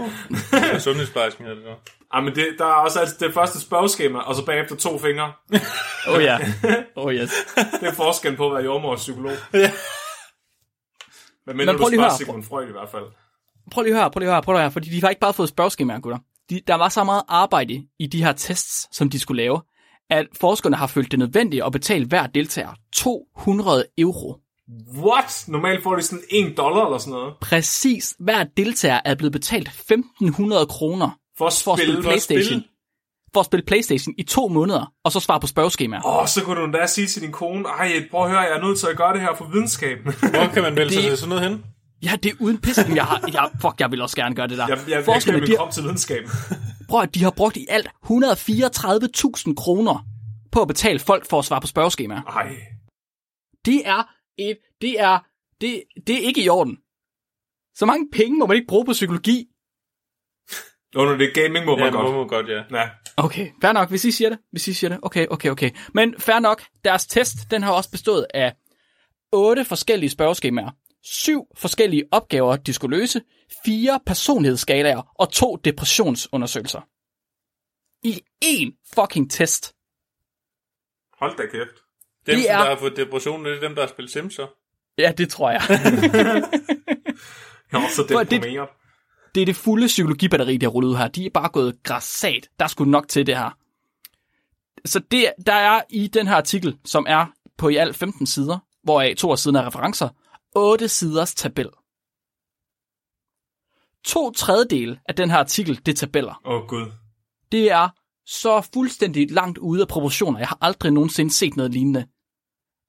[0.53, 1.93] Ja, sundhedsplejersken hedder det så.
[2.15, 5.33] Ej, men det, der er også altid det første spørgeskema, og så bagefter to fingre.
[6.09, 6.39] Oh ja,
[6.97, 7.31] oh yes.
[7.81, 9.33] Det er forskellen på at være jordmor og psykolog.
[9.55, 9.71] Ja.
[11.47, 12.17] Men Men du prøv lige spørger at høre.
[12.19, 13.05] Sigmund Freud i hvert fald.
[13.73, 15.09] prøv lige at høre, prøv lige at høre, prøv lige at høre, fordi de har
[15.09, 16.19] ikke bare fået spørgeskemaer, gutter.
[16.51, 19.63] De, der var så meget arbejde i de her tests, som de skulle lave,
[20.11, 24.37] at forskerne har følt det nødvendigt at betale hver deltager 200 euro.
[24.97, 25.45] What?
[25.49, 27.35] Normalt får de sådan 1 dollar eller sådan noget.
[27.41, 31.93] Præcis hver deltager er blevet betalt 1500 kroner For at for at spille.
[31.93, 32.65] spille Playstation.
[33.35, 36.07] For at spille Playstation i to måneder, og så svare på spørgeskemaer.
[36.07, 38.57] Åh, oh, så kunne du endda sige til din kone, ej, prøv at høre, jeg
[38.59, 40.05] er nødt til at gøre det her for videnskaben.
[40.05, 41.65] Hvor kan man melde sig Det- til sådan noget hen?
[42.03, 42.85] Ja, det er uden pisse.
[42.95, 44.67] Jeg, har, jeg, fuck, jeg vil også gerne gøre det der.
[44.69, 46.31] jeg, jeg, jeg Forskerne, kan de, min har- krop til videnskaben.
[46.89, 50.07] prøv at de har brugt i alt 134.000 kroner
[50.53, 52.23] på at betale folk for at svare på spørgeskemaer.
[52.23, 52.57] Ej.
[53.65, 54.03] Det er
[54.39, 55.19] et, det er,
[55.61, 56.77] det, det er ikke i orden.
[57.75, 59.47] Så mange penge må man ikke bruge på psykologi.
[60.97, 62.17] Under det gaming må Ja, man må godt.
[62.17, 62.79] man godt, ja.
[62.81, 62.89] Ja.
[63.17, 64.39] Okay, fair nok, hvis I siger det.
[64.51, 64.99] Hvis I siger det.
[65.03, 65.71] Okay, okay, okay.
[65.95, 68.55] Men fair nok, deres test, den har også bestået af
[69.33, 70.71] otte forskellige spørgeskemaer,
[71.03, 73.21] syv forskellige opgaver, de skulle løse,
[73.65, 76.81] fire personlighedsskalaer og to depressionsundersøgelser.
[78.03, 79.75] I én fucking test.
[81.19, 81.75] Hold da kæft.
[82.27, 84.47] Dem, Det er- der har fået depression, det er dem, der har spillet Sims, så.
[84.99, 85.63] Ja, det tror jeg.
[87.73, 88.69] Jeg også For det- deprimeret.
[89.35, 91.09] det er det fulde psykologibatteri, de har rullet ud her.
[91.09, 92.49] De er bare gået græssat.
[92.59, 93.51] Der er sgu nok til det her.
[94.85, 97.27] Så det, der er i den her artikel, som er
[97.59, 100.09] på i alt 15 sider, hvoraf to af siden er referencer,
[100.57, 101.69] 8 siders tabel.
[104.05, 106.41] To tredjedel af den her artikel, det er tabeller.
[106.45, 106.87] Åh, oh, gud.
[107.53, 107.89] Det er
[108.27, 110.39] så fuldstændig langt ude af proportioner.
[110.39, 112.07] Jeg har aldrig nogensinde set noget lignende.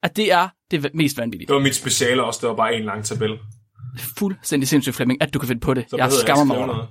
[0.02, 1.46] At det er det mest vanvittige.
[1.46, 3.38] Det var mit speciale også, det var bare en lang tabel.
[4.18, 5.90] Fuldstændig sindssygt, Flemming, at du kan finde på det.
[5.90, 6.86] Så jeg skammer mig over.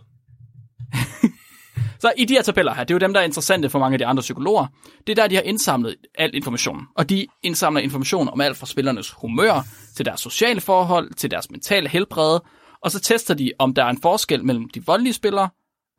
[2.01, 3.93] Så i de her tabeller her, det er jo dem, der er interessante for mange
[3.93, 4.67] af de andre psykologer,
[5.07, 6.87] det er der, de har indsamlet al information.
[6.95, 11.51] Og de indsamler information om alt fra spillernes humør, til deres sociale forhold, til deres
[11.51, 12.39] mentale helbred,
[12.81, 15.49] og så tester de, om der er en forskel mellem de voldelige spillere,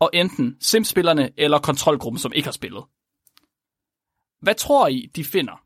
[0.01, 2.85] og enten simspillerne eller kontrolgruppen, som ikke har spillet.
[4.41, 5.62] Hvad tror I, de finder?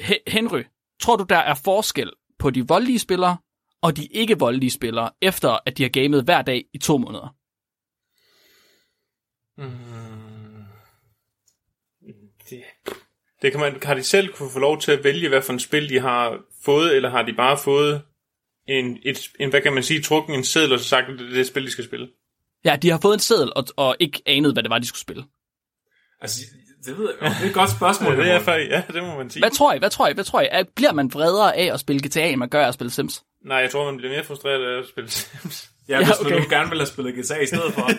[0.00, 0.62] H- Henry,
[1.00, 3.36] tror du, der er forskel på de voldelige spillere
[3.82, 7.37] og de ikke voldelige spillere, efter at de har gamet hver dag i to måneder?
[12.50, 12.62] Det,
[13.42, 15.60] det kan man, har de selv kunne få lov til at vælge, hvad for en
[15.60, 18.02] spil de har fået, eller har de bare fået
[18.68, 21.28] en, et, en hvad kan man sige, trukken en seddel, og så sagt, at det
[21.28, 22.08] er det spil, de skal spille?
[22.64, 25.00] Ja, de har fået en seddel og, og ikke anet, hvad det var, de skulle
[25.00, 25.24] spille.
[26.20, 26.40] Altså,
[26.84, 27.30] det ved jeg.
[27.30, 28.14] Det er et godt spørgsmål.
[28.18, 29.42] Ja, det er faktisk, ja, det må man sige.
[29.42, 29.78] Hvad tror I?
[29.78, 30.12] Hvad tror I?
[30.12, 30.46] Hvad tror I?
[30.50, 33.22] Er- Bliver man vredere af at spille GTA, end man gør af at spille Sims?
[33.44, 35.70] Nej, jeg tror, man bliver mere frustreret af at spille Sims.
[35.88, 36.30] Ja, hvis Ja, ja, okay.
[36.30, 37.90] man nu gerne vil have spillet GTA i stedet for.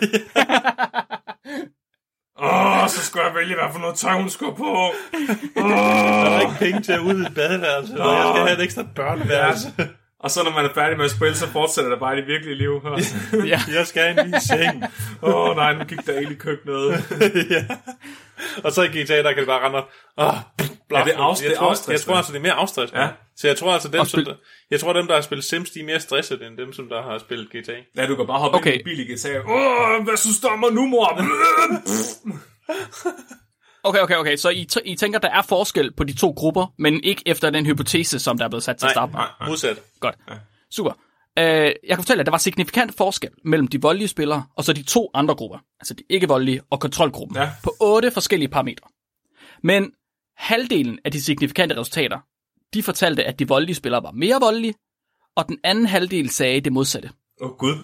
[2.42, 4.72] Åh, oh, så skulle jeg vælge, hvad for noget tøj hun skulle på.
[5.56, 8.64] Der er ikke penge til at ud i et badeværelse, og jeg skal have et
[8.64, 9.72] ekstra børneværelse.
[10.20, 12.26] Og så når man er færdig med at spille, så fortsætter det bare i det
[12.26, 12.80] virkelige liv.
[12.84, 12.98] Åh
[13.48, 13.60] Ja.
[13.74, 14.84] Jeg skal en ny seng.
[15.22, 17.04] oh, nej, nu gik der i køkkenet.
[17.50, 17.64] ja.
[18.64, 19.84] Og så i GTA, der kan det bare rende og...
[20.16, 20.34] Oh,
[20.92, 22.04] Ja, det er afst- det jeg, er tror, jeg afstressende.
[22.12, 23.02] tror altså, det er mere afstressende.
[23.02, 23.08] Ja.
[23.36, 24.34] Så jeg tror altså, dem, Og som spil- der,
[24.70, 27.02] jeg tror, dem, der har spillet Sims, de er mere stresset, end dem, som der
[27.02, 27.72] har spillet GTA.
[27.96, 28.72] Ja, du kan bare hoppe Okay.
[28.72, 29.38] ind i en bil i GTA.
[29.40, 31.20] Åh, hvad synes du om mig nu, mor?
[33.84, 34.36] Okay, okay, okay.
[34.36, 37.50] Så I, t- I tænker, der er forskel på de to grupper, men ikke efter
[37.50, 39.08] den hypotese, som der er blevet sat til med?
[39.12, 39.80] nej, modsat.
[40.00, 40.14] Godt.
[40.70, 40.90] Super.
[41.40, 44.72] Uh, jeg kan fortælle, at der var signifikant forskel mellem de voldelige spillere og så
[44.72, 47.50] de to andre grupper, altså de ikke voldelige og kontrolgruppen, Ja.
[47.62, 48.88] på otte forskellige parametre.
[49.62, 49.92] Men
[50.36, 52.18] halvdelen af de signifikante resultater,
[52.74, 54.74] de fortalte, at de voldelige spillere var mere voldelige,
[55.36, 57.10] og den anden halvdel sagde det modsatte.
[57.40, 57.74] Åh, oh, gud.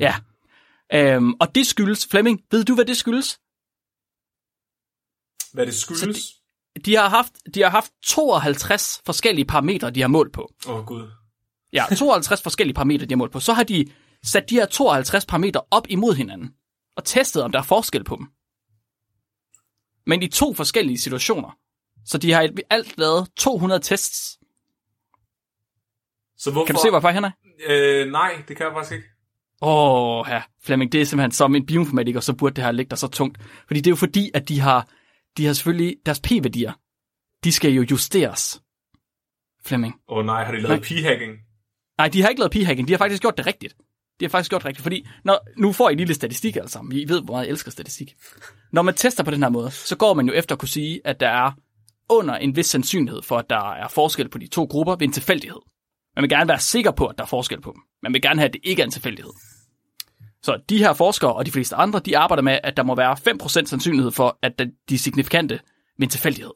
[0.00, 0.14] Ja.
[1.16, 3.38] Um, og det skyldes, Flemming, ved du, hvad det skyldes?
[5.52, 6.34] Hvad det skyldes?
[6.84, 10.52] De har haft, de har haft 52 forskellige parametre, de har målt på.
[10.68, 11.10] Åh, oh, gud.
[11.72, 13.40] Ja, 52 forskellige parametre, de har målt på.
[13.40, 13.86] Så har de
[14.24, 16.50] sat de her 52 parametre op imod hinanden,
[16.96, 18.26] og testet, om der er forskel på dem.
[20.06, 21.56] Men i to forskellige situationer.
[22.06, 24.38] Så de har alt lavet 200 tests.
[26.38, 26.66] Så hvorfor?
[26.66, 27.32] Kan du se, hvorfor, Henrik?
[27.68, 29.06] Øh, nej, det kan jeg faktisk ikke.
[29.62, 32.90] Åh, oh, ja, Flemming, det er simpelthen som en bioinformatiker, så burde det her ligge
[32.90, 33.38] der så tungt.
[33.66, 34.88] Fordi det er jo fordi, at de har,
[35.36, 36.72] de har selvfølgelig, deres p-værdier,
[37.44, 38.62] de skal jo justeres.
[39.64, 39.94] Flemming.
[40.08, 41.32] Åh oh, nej, har de lavet p-hacking?
[41.98, 43.74] Nej, de har ikke lavet p-hacking, de har faktisk gjort det rigtigt.
[44.20, 46.68] De har faktisk gjort det rigtigt, fordi når, nu får I en lille statistik alle
[46.68, 46.98] sammen.
[46.98, 48.14] I ved, hvor meget jeg elsker statistik.
[48.72, 51.00] Når man tester på den her måde, så går man jo efter at kunne sige,
[51.04, 51.52] at der er
[52.10, 55.12] under en vis sandsynlighed for, at der er forskel på de to grupper ved en
[55.12, 55.60] tilfældighed.
[56.16, 57.82] Man vil gerne være sikker på, at der er forskel på dem.
[58.02, 59.32] Man vil gerne have, at det ikke er en tilfældighed.
[60.42, 63.16] Så de her forskere og de fleste andre, de arbejder med, at der må være
[63.42, 64.52] 5% sandsynlighed for, at
[64.88, 65.54] de er signifikante
[65.98, 66.50] ved en tilfældighed.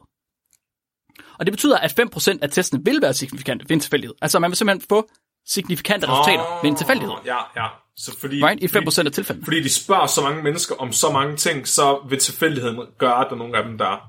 [1.39, 4.15] Og det betyder, at 5% af testene vil være signifikante ved en tilfældighed.
[4.23, 5.09] Altså man vil simpelthen få
[5.47, 7.15] signifikante resultater ved en tilfældighed.
[7.27, 7.69] Ja, ja.
[7.97, 8.63] Så fordi, Right?
[8.63, 9.45] I 5% fordi, af tilfældene.
[9.45, 13.27] fordi de spørger så mange mennesker om så mange ting, så vil tilfældigheden gøre, at
[13.29, 14.01] der er nogle af dem, der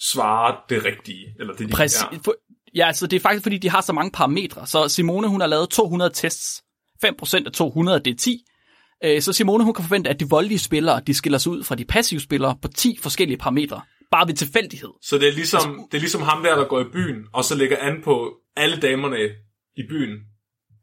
[0.00, 1.34] svarer det rigtige.
[1.40, 2.04] Eller det, de, Præcis.
[2.74, 4.66] Ja, altså det er faktisk, fordi de har så mange parametre.
[4.66, 6.62] Så Simone, hun har lavet 200 tests.
[7.04, 8.44] 5% af 200, det er 10.
[9.04, 11.74] Øh, Så Simone, hun kan forvente, at de voldelige spillere, de skiller sig ud fra
[11.74, 13.80] de passive spillere på 10 forskellige parametre.
[14.10, 14.88] Bare ved tilfældighed.
[15.02, 17.54] Så det er, ligesom, det er ligesom ham der, der går i byen, og så
[17.54, 19.18] lægger an på alle damerne
[19.76, 20.18] i byen.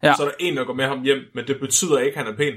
[0.04, 0.14] Ja.
[0.18, 2.34] Så er der en, der går med ham hjem, men det betyder ikke, at han
[2.34, 2.54] er pæn.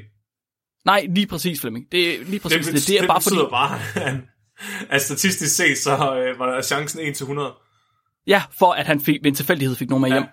[0.84, 1.92] Nej, lige præcis, Flemming.
[1.92, 2.74] Det er lige præcis det.
[2.74, 3.34] Det, det er bare fordi...
[3.36, 4.22] betyder bare, at, han,
[4.90, 7.54] at statistisk set, så øh, var der chancen 1 til 100.
[8.26, 10.14] Ja, for at han fik, ved en tilfældighed fik nogen med Ja.
[10.14, 10.24] hjem.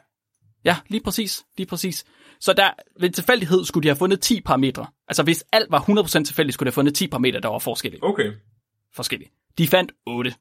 [0.66, 1.44] Ja, lige præcis.
[1.58, 2.06] Lige præcis.
[2.40, 4.88] Så der, ved tilfældighed skulle de have fundet 10 parametre.
[5.08, 8.04] Altså hvis alt var 100% tilfældigt, skulle de have fundet 10 parametre, der var forskellige.
[8.04, 8.32] Okay.
[8.94, 9.32] forskellige.
[9.58, 10.34] De fandt 8.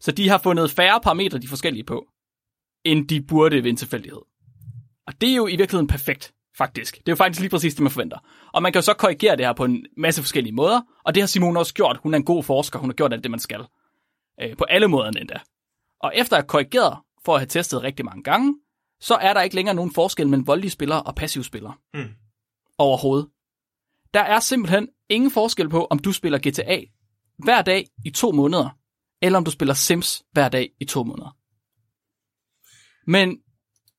[0.00, 2.06] Så de har fundet færre parametre, de forskellige på,
[2.84, 4.20] end de burde ved en tilfældighed.
[5.06, 6.96] Og det er jo i virkeligheden perfekt, faktisk.
[6.96, 8.18] Det er jo faktisk lige præcis det, man forventer.
[8.52, 11.22] Og man kan jo så korrigere det her på en masse forskellige måder, og det
[11.22, 11.98] har Simone også gjort.
[12.02, 13.64] Hun er en god forsker, hun har gjort alt det, man skal.
[14.42, 15.40] Øh, på alle måder endda.
[16.00, 18.54] Og efter at have korrigeret for at have testet rigtig mange gange,
[19.00, 21.74] så er der ikke længere nogen forskel mellem voldelige spillere og passive spillere.
[21.94, 22.08] Hmm.
[22.78, 23.28] Overhovedet.
[24.14, 26.80] Der er simpelthen ingen forskel på, om du spiller GTA
[27.38, 28.68] hver dag i to måneder,
[29.22, 31.36] eller om du spiller Sims hver dag i to måneder.
[33.06, 33.38] Men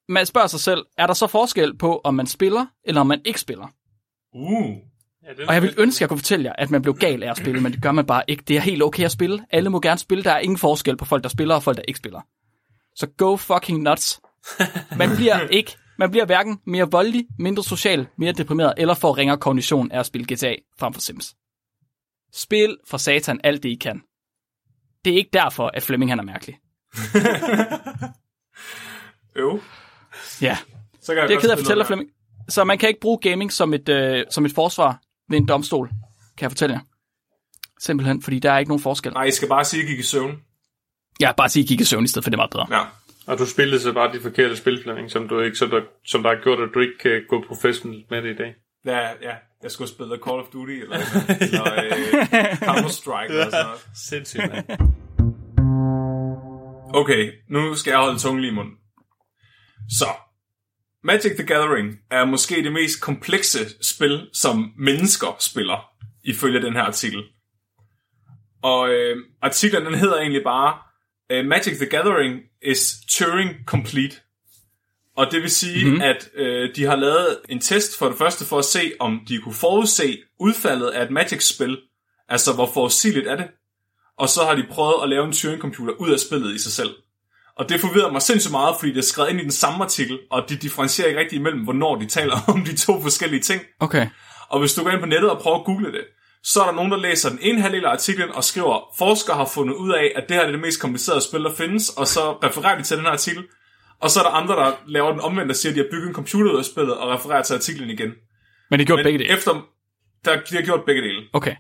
[0.10, 3.22] man spørger sig selv, er der så forskel på, om man spiller, eller om man
[3.26, 3.68] ikke spiller?
[4.34, 4.78] Uh.
[5.24, 7.32] Ja, Og jeg vil ønske, at jeg kunne fortælle jer, at man blev gal af
[7.32, 8.44] at spille, men det gør man bare ikke.
[8.48, 9.46] Det er helt okay at spille.
[9.50, 10.24] Alle må gerne spille.
[10.24, 12.22] Der er ingen forskel på folk, der spiller og folk, der ikke spiller.
[12.96, 14.22] Så go fucking nuts.
[14.98, 19.38] Man bliver ikke, man bliver hverken mere voldelig, mindre social, mere deprimeret, eller får ringere
[19.38, 21.36] kognition af at spille GTA frem for Sims.
[22.34, 24.02] Spil for satan alt det, I kan.
[25.06, 26.58] Det er ikke derfor, at Flemming han er mærkelig.
[29.40, 29.62] Jo.
[30.42, 30.58] Ja,
[31.02, 32.10] Så kan jeg det er ked af at fortælle dig, Flemming.
[32.50, 35.88] Så man kan ikke bruge gaming som et, øh, som et forsvar ved en domstol,
[36.38, 36.82] kan jeg fortælle jer.
[37.80, 39.14] Simpelthen, fordi der er ikke nogen forskel.
[39.14, 40.42] Nej, I skal bare sige, at I gik i søvn.
[41.22, 42.68] Ja, bare sige, at I gik i søvn i stedet, for det er meget bedre.
[42.80, 42.86] Ja.
[43.28, 46.24] Og du spillede så bare de forkerte spil, Flemming, som, du ikke, som, der, som
[46.24, 48.56] der har gjort, at du ikke kan gå professionelt med det i dag.
[48.86, 49.36] Ja, ja.
[49.64, 50.98] Jeg skulle spille Call of Duty, eller,
[51.46, 51.92] eller øh,
[52.68, 53.88] Counter-Strike, eller sådan noget.
[54.10, 54.66] Sindssygt, mand.
[56.94, 58.74] Okay, nu skal jeg holde tungen lige i munden.
[59.90, 60.06] Så,
[61.04, 65.90] Magic the Gathering er måske det mest komplekse spil, som mennesker spiller,
[66.24, 67.24] ifølge den her artikel.
[68.64, 70.78] Og øh, artiklen den hedder egentlig bare,
[71.32, 74.16] øh, Magic the Gathering is Turing Complete.
[75.18, 76.02] Og det vil sige, mm-hmm.
[76.02, 79.38] at øh, de har lavet en test for det første for at se, om de
[79.38, 81.78] kunne forudse udfaldet af et Magic-spil.
[82.30, 83.48] Altså, hvor forudsigeligt er det?
[84.22, 86.90] og så har de prøvet at lave en Turing-computer ud af spillet i sig selv.
[87.56, 90.20] Og det forvirrer mig sindssygt meget, fordi det er skrevet ind i den samme artikel,
[90.32, 93.62] og de differentierer ikke rigtig imellem, hvornår de taler om de to forskellige ting.
[93.80, 94.08] Okay.
[94.50, 96.04] Og hvis du går ind på nettet og prøver at google det,
[96.44, 99.46] så er der nogen, der læser den ene halvdel af artiklen og skriver, forskere har
[99.54, 102.32] fundet ud af, at det her er det mest komplicerede spil, der findes, og så
[102.32, 103.44] refererer de til den her artikel.
[104.02, 106.08] Og så er der andre, der laver den omvendt og siger, at de har bygget
[106.08, 108.12] en computer ud af spillet og refererer til artiklen igen.
[108.70, 109.34] Men det gjorde Men begge dele.
[109.38, 109.68] efter,
[110.26, 111.56] der, de har gjort begge dele Okay.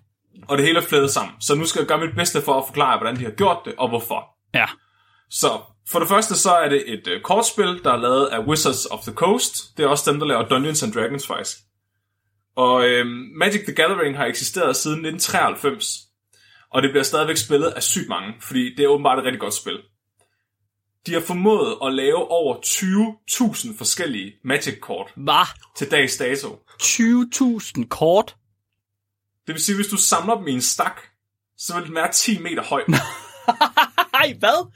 [0.47, 1.33] og det hele er flædet sammen.
[1.41, 3.73] Så nu skal jeg gøre mit bedste for at forklare, hvordan de har gjort det,
[3.77, 4.25] og hvorfor.
[4.53, 4.65] Ja.
[5.29, 5.47] Så
[5.89, 8.99] for det første, så er det et uh, kortspil, der er lavet af Wizards of
[9.01, 9.77] the Coast.
[9.77, 11.57] Det er også dem, der laver Dungeons and Dragons, faktisk.
[12.55, 15.97] Og øhm, Magic the Gathering har eksisteret siden 1993.
[16.71, 19.53] Og det bliver stadigvæk spillet af sygt mange, fordi det er åbenbart et rigtig godt
[19.53, 19.79] spil.
[21.05, 25.45] De har formået at lave over 20.000 forskellige Magic-kort Hvad?
[25.77, 26.59] til dags dato.
[26.83, 28.35] 20.000 kort?
[29.47, 31.01] Det vil sige, hvis du samler dem i en stak,
[31.57, 32.83] så vil den være 10 meter høj.
[34.23, 34.71] Ej, hvad?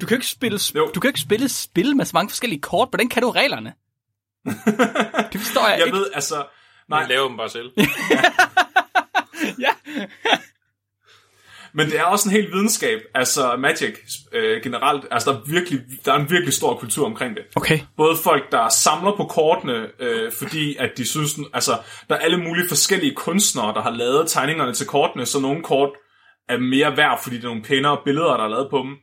[0.00, 0.90] Du kan ikke spille, Jo.
[0.94, 2.88] du kan ikke spille spil med så mange forskellige kort.
[2.88, 3.72] Hvordan kan du reglerne?
[5.32, 5.98] det forstår jeg, Jeg ikke.
[5.98, 6.46] ved, altså...
[6.90, 7.00] Nej.
[7.00, 7.70] Nej, laver dem bare selv.
[9.58, 9.70] Ja.
[11.72, 13.94] men det er også en helt videnskab, altså Magic
[14.32, 15.04] øh, generelt.
[15.10, 17.44] Altså, der er, virkelig, der er en virkelig stor kultur omkring det.
[17.56, 17.80] Okay.
[17.96, 21.38] Både folk, der samler på kortene, øh, fordi at de synes...
[21.54, 25.62] Altså, der er alle mulige forskellige kunstnere, der har lavet tegningerne til kortene, så nogle
[25.62, 25.90] kort
[26.48, 28.96] er mere værd, fordi det er nogle pænere billeder, der er lavet på dem.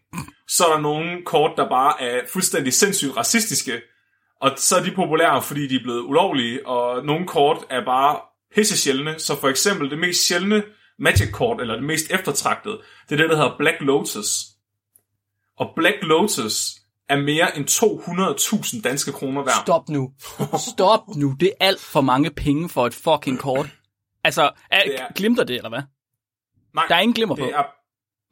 [0.47, 3.81] Så er der nogle kort, der bare er fuldstændig sindssygt racistiske,
[4.41, 8.19] og så er de populære, fordi de er blevet ulovlige, og nogle kort er bare
[8.55, 9.19] pisse sjældne.
[9.19, 10.63] Så for eksempel det mest sjældne
[10.99, 14.27] Magic-kort, eller det mest eftertragtede, det er det, der hedder Black Lotus.
[15.57, 16.71] Og Black Lotus
[17.09, 17.65] er mere end
[18.75, 19.61] 200.000 danske kroner værd.
[19.65, 20.11] Stop nu.
[20.73, 21.35] Stop nu.
[21.39, 23.69] Det er alt for mange penge for et fucking kort.
[24.23, 25.81] Altså, er, Det er- glimter det, eller hvad?
[26.75, 27.45] Nej, Der er ingen glimmer på.
[27.45, 27.63] det er,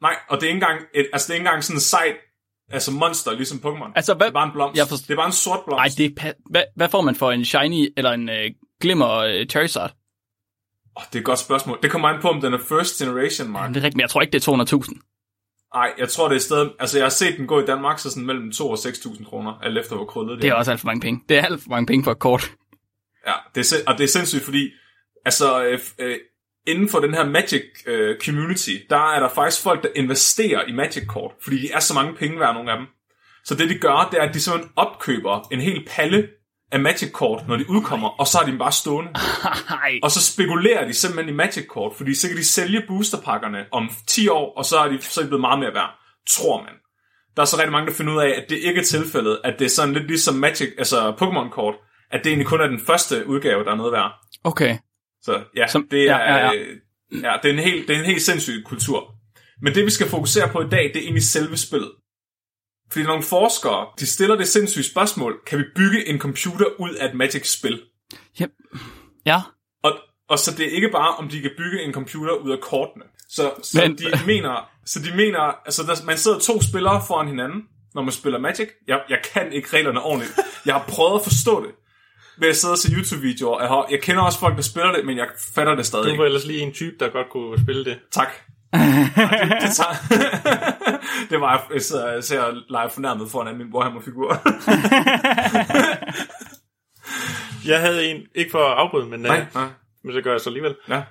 [0.02, 2.16] nej, og det er ikke engang, et, altså det er ikke engang sådan en sejt,
[2.70, 3.92] altså monster, ligesom Pokémon.
[3.96, 4.78] Altså, hvad- Det er bare en blomst.
[4.78, 5.78] Jeg forst- Det er bare en sort blomst.
[5.78, 8.50] Nej, det er pa- hvad, hvad får man for en shiny eller en øh,
[8.80, 9.94] glimmer øh, Charizard?
[10.96, 11.78] Oh, det er et godt spørgsmål.
[11.82, 13.62] Det kommer an på, om den er first generation, Mark.
[13.62, 15.00] Jamen, det er rigtigt, men jeg tror ikke, det er 200.000.
[15.74, 16.70] Nej, jeg tror, det er sted...
[16.80, 19.58] Altså, jeg har set den gå i Danmark, så sådan mellem 2 og 6.000 kroner,
[19.62, 21.20] alt efter hvor krøllet det Det er også alt for mange penge.
[21.28, 22.50] Det er alt for mange penge for et kort.
[23.26, 24.70] Ja, det er, og det er sindssygt, fordi
[25.24, 26.16] altså, øh, øh,
[26.66, 30.72] inden for den her Magic øh, community, der er der faktisk folk, der investerer i
[30.72, 32.86] Magic-kort, fordi de er så mange penge værd, nogle af dem.
[33.44, 36.28] Så det, de gør, det er, at de simpelthen opkøber en hel palle
[36.72, 39.10] af Magic-kort, når de udkommer, og så har de dem bare stående.
[40.04, 44.28] Og så spekulerer de simpelthen i Magic-kort, fordi så kan de sælge boosterpakkerne om 10
[44.28, 45.90] år, og så er de, så er de blevet meget mere værd,
[46.30, 46.72] tror man.
[47.36, 49.58] Der er så rigtig mange, der finder ud af, at det ikke er tilfældet, at
[49.58, 51.74] det er sådan lidt ligesom Magic, altså Pokémon-kort,
[52.10, 54.12] at det egentlig kun er den første udgave, der er noget værd.
[54.44, 54.78] Okay.
[55.22, 56.54] Så ja, Som- det er, ja, ja, ja.
[56.54, 56.76] øh,
[57.22, 59.12] ja, det er en helt, det er en helt sindssyg kultur.
[59.62, 61.92] Men det, vi skal fokusere på i dag, det er egentlig selve spillet.
[62.92, 67.08] Fordi nogle forskere, de stiller det sindssyge spørgsmål, kan vi bygge en computer ud af
[67.08, 67.82] et Magic-spil?
[68.40, 68.46] Ja.
[69.26, 69.40] ja.
[69.82, 69.92] Og,
[70.28, 73.04] og så det er ikke bare, om de kan bygge en computer ud af kortene.
[73.28, 77.28] Så, så Men- de mener, så de mener, altså der, man sidder to spillere foran
[77.28, 77.62] hinanden,
[77.94, 78.68] når man spiller Magic.
[78.86, 80.32] Jeg, jeg kan ikke reglerne ordentligt.
[80.66, 81.70] Jeg har prøvet at forstå det
[82.38, 83.60] ved at sidde og se YouTube-videoer.
[83.60, 86.16] Jeg, har, jeg kender også folk, der spiller det, men jeg fatter det stadig Du
[86.16, 87.98] var ellers lige en type, der godt kunne spille det.
[88.10, 88.28] Tak.
[88.72, 88.80] Det,
[89.62, 89.94] det, tager...
[91.30, 94.36] det var, jeg sidder, jeg ser og leger fornærmet foran min Warhammer-figur.
[97.66, 99.68] Jeg havde en, ikke for at afbryde, men, nej, øh, nej.
[100.04, 100.76] men så gør jeg så alligevel.
[100.88, 101.02] Ja.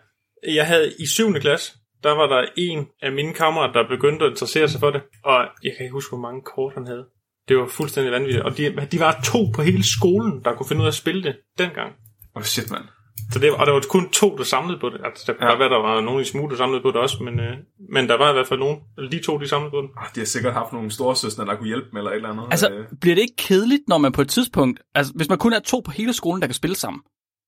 [0.47, 1.33] Jeg havde i 7.
[1.33, 5.01] klasse, der var der en af mine kammerater, der begyndte at interessere sig for det.
[5.23, 7.05] Og jeg kan ikke huske, hvor mange kort han havde.
[7.47, 8.43] Det var fuldstændig vanvittigt.
[8.43, 11.23] Og de, de var to på hele skolen, der kunne finde ud af at spille
[11.23, 11.91] det dengang.
[12.35, 12.83] Oh shit, mand.
[13.31, 15.01] Så det, og der var kun to, der samlede på det.
[15.05, 15.51] Altså, der kunne Ja.
[15.51, 15.51] ja.
[15.51, 17.53] godt være, der var nogle i smug, der samlede på det også, men, øh,
[17.91, 19.89] men der var i hvert fald nogen, eller de to, de samlede på det.
[19.97, 22.43] Oh, de har sikkert haft nogle storesøstre, der kunne hjælpe dem eller et eller andet.
[22.51, 24.79] Altså, Øh, bliver det ikke kedeligt, når man på et tidspunkt...
[24.95, 27.01] Altså, hvis man kun er to på hele skolen, der kan spille sammen,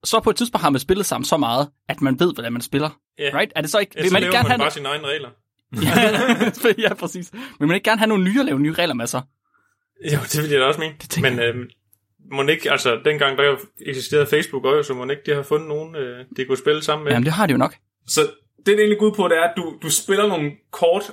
[0.03, 2.61] så på et tidspunkt har man spillet sammen så meget, at man ved, hvordan man
[2.61, 2.89] spiller.
[3.19, 3.29] Ja.
[3.39, 3.51] Right?
[3.55, 3.91] Er det så ikke...
[3.95, 4.59] Ja, vil så man ikke gerne man have...
[4.59, 5.29] bare sine egne regler.
[5.85, 7.31] ja, ja, præcis.
[7.59, 9.21] Vil man ikke gerne have nogle nye og lave nye regler med sig?
[10.13, 10.93] Jo, det vil jeg da også mene.
[11.09, 13.55] tænker Men øh, ikke, altså dengang der
[13.85, 17.03] eksisterede Facebook også, så må ikke de har fundet nogen, øh, de kunne spille sammen
[17.03, 17.11] med.
[17.11, 17.75] Jamen, det har de jo nok.
[18.07, 18.21] Så
[18.57, 21.03] det, det egentlig går ud på, det er, at du, du spiller nogle kort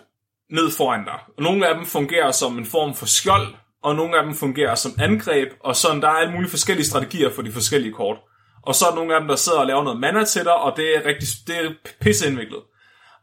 [0.51, 1.19] ned foran dig.
[1.37, 4.75] Og nogle af dem fungerer som en form for skjold, og nogle af dem fungerer
[4.75, 8.17] som angreb, og sådan, der er alle mulige forskellige strategier for de forskellige kort.
[8.63, 10.55] Og så er der nogle af dem, der sidder og laver noget mana til dig,
[10.55, 11.71] og det er rigtig det er
[12.01, 12.61] pisse indviklet.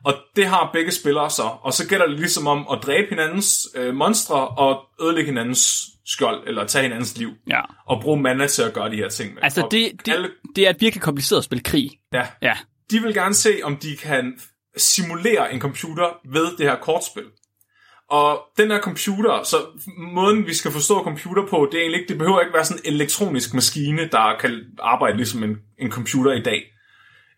[0.06, 1.44] Og det har begge spillere så.
[1.44, 6.48] Og så gælder det ligesom om at dræbe hinandens øh, monstre og ødelægge hinandens skjold,
[6.48, 7.30] eller tage hinandens liv.
[7.50, 7.62] Ja.
[7.88, 9.44] Og bruge mana til at gøre de her ting med.
[9.44, 11.92] Altså, det, det, alle, det er et virkelig kompliceret at spille krig.
[12.14, 12.58] ja, Ja.
[12.92, 14.40] de vil gerne se, om de kan
[14.78, 17.24] simulere en computer ved det her kortspil.
[18.10, 19.58] Og den her computer, så
[19.98, 22.82] måden vi skal forstå computer på, det er egentlig ikke, det behøver ikke være sådan
[22.86, 26.64] en elektronisk maskine, der kan arbejde ligesom en, en computer i dag.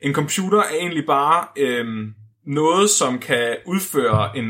[0.01, 2.13] En computer er egentlig bare øhm,
[2.45, 4.45] noget, som kan udføre en,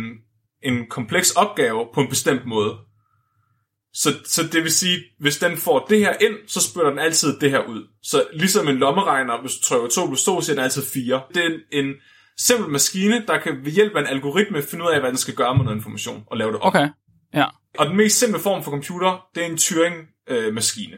[0.64, 2.76] en kompleks opgave på en bestemt måde.
[3.94, 7.40] Så, så det vil sige, hvis den får det her ind, så spytter den altid
[7.40, 7.88] det her ud.
[8.04, 11.22] Så ligesom en lommeregner, hvis du trykker 2 plus 2, så er den altid 4.
[11.34, 11.94] Det er en, en
[12.38, 15.36] simpel maskine, der kan ved hjælp af en algoritme finde ud af, hvad den skal
[15.36, 16.68] gøre med noget information, og lave det op.
[16.68, 16.90] Okay.
[17.34, 17.46] Ja.
[17.78, 20.98] Og den mest simple form for computer, det er en Turing-maskine.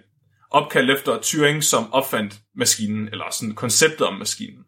[0.51, 4.63] Opkaldt efter Turing, som opfandt maskinen, eller sådan konceptet om maskinen.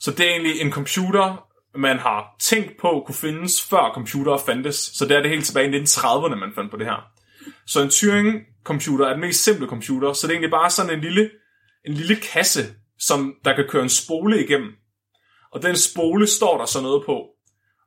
[0.00, 4.76] Så det er egentlig en computer, man har tænkt på kunne findes, før computere fandtes.
[4.76, 7.10] Så det er det helt tilbage i 1930'erne, man fandt på det her.
[7.66, 11.00] Så en Turing-computer er den mest simple computer, så det er egentlig bare sådan en
[11.00, 11.30] lille,
[11.86, 12.60] en lille kasse,
[12.98, 14.72] som der kan køre en spole igennem.
[15.52, 17.26] Og den spole står der så noget på.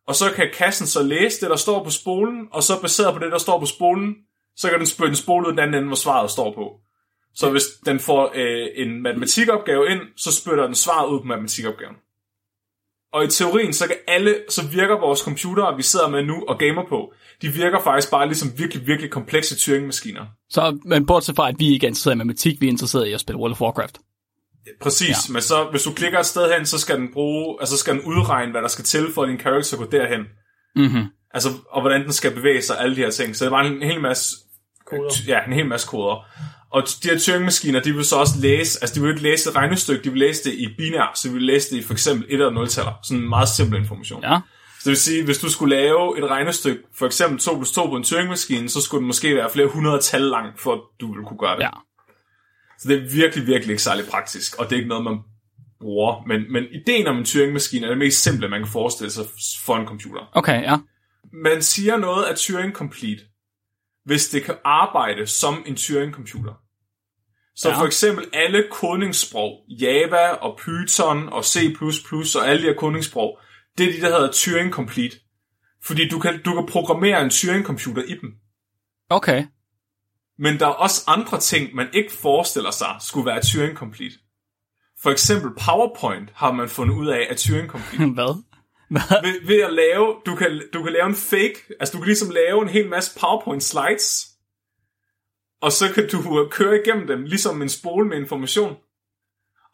[0.08, 3.20] Og så kan kassen så læse det, der står på spolen, og så baseret på
[3.20, 4.16] det, der står på spolen,
[4.56, 6.80] så kan den spytte en spole ud den anden ende, hvor svaret står på.
[7.36, 11.96] Så hvis den får øh, en matematikopgave ind, så spytter den svaret ud på matematikopgaven.
[13.14, 16.60] Og i teorien, så kan alle, så virker vores computere, vi sidder med nu og
[16.60, 20.26] gamer på, de virker faktisk bare ligesom virkelig, virkelig komplekse Turing-maskiner.
[20.50, 23.14] Så, men bortset fra, at vi ikke er interesseret i matematik, vi er interesseret i
[23.14, 24.00] at spille World of Warcraft.
[24.82, 25.34] Præcis, ja.
[25.34, 27.94] men så hvis du klikker et sted hen, så skal den bruge, altså så skal
[27.94, 30.22] den udregne, hvad der skal til for, at din character går derhen.
[30.76, 31.06] Mm-hmm.
[31.34, 33.36] Altså, og hvordan den skal bevæge sig, alle de her ting.
[33.36, 34.36] Så det var en hel masse
[34.90, 35.10] Koder.
[35.28, 36.26] Ja, en hel masse koder.
[36.72, 39.56] Og de her Turing-maskiner, de vil så også læse, altså de vil ikke læse et
[39.56, 42.26] regnestykke, de vil læse det i binær, så de vil læse det i for eksempel
[42.30, 42.92] 1 og 0-taller.
[43.04, 44.24] Sådan en meget simpel information.
[44.24, 44.40] Ja.
[44.80, 47.88] Så det vil sige, hvis du skulle lave et regnestykke, for eksempel 2 plus 2
[47.88, 51.14] på en Turing-maskine, så skulle det måske være flere hundrede tal langt, for at du
[51.14, 51.64] ville kunne gøre det.
[51.64, 51.70] Ja.
[52.80, 55.18] Så det er virkelig, virkelig ikke særlig praktisk, og det er ikke noget, man
[55.82, 56.24] bruger.
[56.28, 59.26] Men, men ideen om en Turing-maskine er det mest simple, man kan forestille sig
[59.66, 60.30] for en computer.
[60.34, 60.78] Okay, ja.
[61.34, 63.29] Man siger noget af Turing-complete,
[64.06, 66.54] hvis det kan arbejde som en Turing-computer.
[67.56, 67.80] Så Ja.
[67.80, 71.58] for eksempel alle kodningssprog, Java og Python og C++
[72.36, 73.40] og alle de her kodningssprog,
[73.78, 75.20] det er de, der hedder Turing-complete.
[75.84, 78.34] Fordi du kan, du kan programmere en Turing-computer i dem.
[79.10, 79.46] Okay.
[80.38, 84.20] Men der er også andre ting, man ikke forestiller sig skulle være Turing-complete.
[85.02, 88.14] For eksempel PowerPoint har man fundet ud af, at Turing-complete.
[88.20, 88.44] Hvad?
[88.90, 92.30] Ved, ved at lave, du kan, du kan lave en fake, altså du kan ligesom
[92.30, 94.26] lave en hel masse PowerPoint slides,
[95.62, 98.76] og så kan du køre igennem dem, ligesom en spole med information.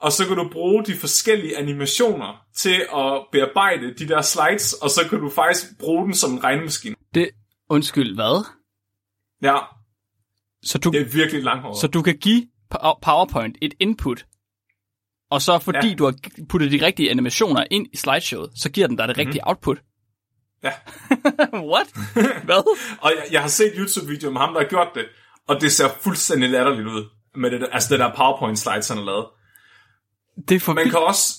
[0.02, 4.90] Og så kan du bruge de forskellige animationer til at bearbejde de der slides, og
[4.90, 6.96] så kan du faktisk bruge den som en regnemaskine.
[7.14, 7.30] Det,
[7.70, 8.46] undskyld, hvad?
[9.42, 9.58] Ja,
[10.64, 11.78] Så du, det er virkelig langhåret.
[11.78, 14.26] så du kan give Pow- PowerPoint et input,
[15.36, 15.94] og så fordi ja.
[15.94, 16.14] Du har
[16.50, 19.78] puttet de rigtige animationer ind i slideshowet, så giver den dig det rigtige output.
[20.64, 20.72] Ja.
[21.74, 21.88] What?
[22.44, 22.78] Hvad?
[23.04, 25.06] Og jeg, jeg har set YouTube-videoer med ham, der har gjort det,
[25.48, 27.04] og det ser fuldstændig latterligt ud.
[27.36, 29.26] Med det, der- altså det der PowerPoint slides, han har lavet.
[30.50, 30.94] Det er for Man vildt.
[30.96, 31.34] kan også,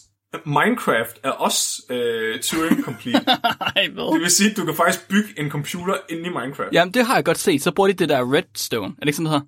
[0.46, 3.24] Minecraft er også øh, Turing Complete.
[3.76, 6.72] Ej, det vil sige, at du kan faktisk bygge en computer inde i Minecraft.
[6.72, 7.62] Jamen, det har jeg godt set.
[7.62, 8.86] Så bruger de det der redstone.
[8.86, 9.46] Er det ikke sådan, det hedder?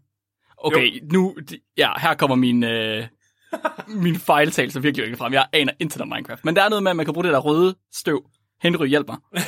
[0.64, 1.36] Okay, nu...
[1.76, 2.64] Ja, her kommer min...
[2.64, 3.04] Øh,
[4.04, 5.32] min fejltagelse virkelig ikke frem.
[5.32, 6.44] Jeg aner intet om Minecraft.
[6.44, 8.24] Men der er noget med, at man kan bruge det der røde støv.
[8.62, 9.14] Henry hjælper.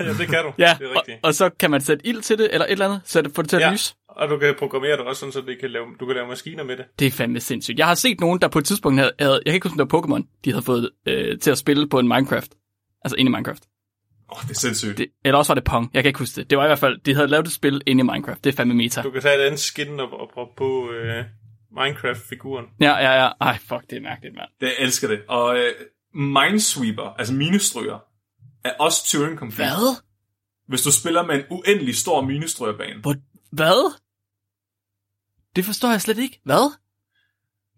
[0.00, 0.52] Ja, det kan du.
[0.58, 1.18] Ja, det er og, rigtigt.
[1.22, 3.00] og, så kan man sætte ild til det, eller et eller andet.
[3.04, 3.94] Sætte, få det til at Ja, lyse.
[4.08, 6.64] og du kan programmere det også sådan, så det kan lave, du kan lave maskiner
[6.64, 6.84] med det.
[6.98, 7.78] Det er fandme sindssygt.
[7.78, 9.12] Jeg har set nogen, der på et tidspunkt havde...
[9.20, 11.58] havde jeg kan ikke huske, om det var Pokémon, de havde fået øh, til at
[11.58, 12.50] spille på en Minecraft.
[13.04, 13.62] Altså inde i Minecraft.
[14.32, 14.98] Åh, oh, det er sindssygt.
[14.98, 15.90] Det, eller også var det Pong.
[15.94, 16.50] Jeg kan ikke huske det.
[16.50, 16.98] Det var i hvert fald...
[17.00, 18.44] De havde lavet et spil inde i Minecraft.
[18.44, 19.02] Det er fandme meta.
[19.02, 21.24] Du kan tage et andet skin og, og proppe på øh,
[21.76, 22.66] Minecraft-figuren.
[22.80, 23.30] Ja, ja, ja.
[23.40, 24.48] Ej, fuck, det er mærkeligt, mand.
[24.60, 25.20] Det, jeg elsker det.
[25.28, 25.72] Og øh,
[26.14, 27.98] Minesweeper, altså minestryger,
[28.64, 29.62] er også Turing Complete.
[29.62, 30.02] Hvad?
[30.68, 33.00] Hvis du spiller med en uendelig stor minestrygerbane.
[33.00, 33.14] Hvor,
[33.52, 33.94] hvad?
[35.56, 36.40] Det forstår jeg slet ikke.
[36.44, 36.72] Hvad?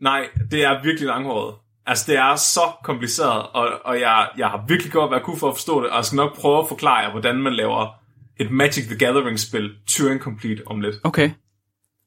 [0.00, 1.54] Nej, det er virkelig langhåret.
[1.86, 5.48] Altså, det er så kompliceret, og, og jeg, jeg har virkelig godt været kunne for
[5.48, 7.94] at forstå det, og jeg skal nok prøve at forklare jer, hvordan man laver
[8.40, 10.96] et Magic the Gathering-spil Turing Complete om lidt.
[11.04, 11.30] Okay.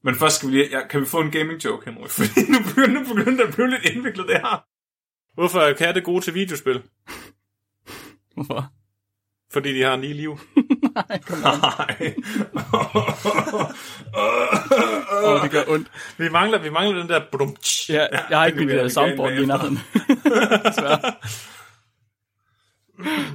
[0.04, 0.68] Men først skal vi lige...
[0.70, 2.08] Ja, kan vi få en gaming joke, Henry?
[2.18, 4.64] Fordi nu begynder, nu begynder det at blive lidt indviklet, det her.
[5.34, 6.82] Hvorfor er katte gode til videospil?
[8.34, 8.72] Hvorfor?
[9.52, 10.38] Fordi de har en lige liv.
[10.94, 11.20] Nej.
[11.42, 12.14] Nej.
[15.24, 15.90] Åh, det gør ondt.
[16.18, 17.20] Vi mangler, vi mangler den der...
[17.32, 17.56] Brum,
[17.88, 19.78] Ja, jeg har ikke det mit uh, soundboard i nærheden.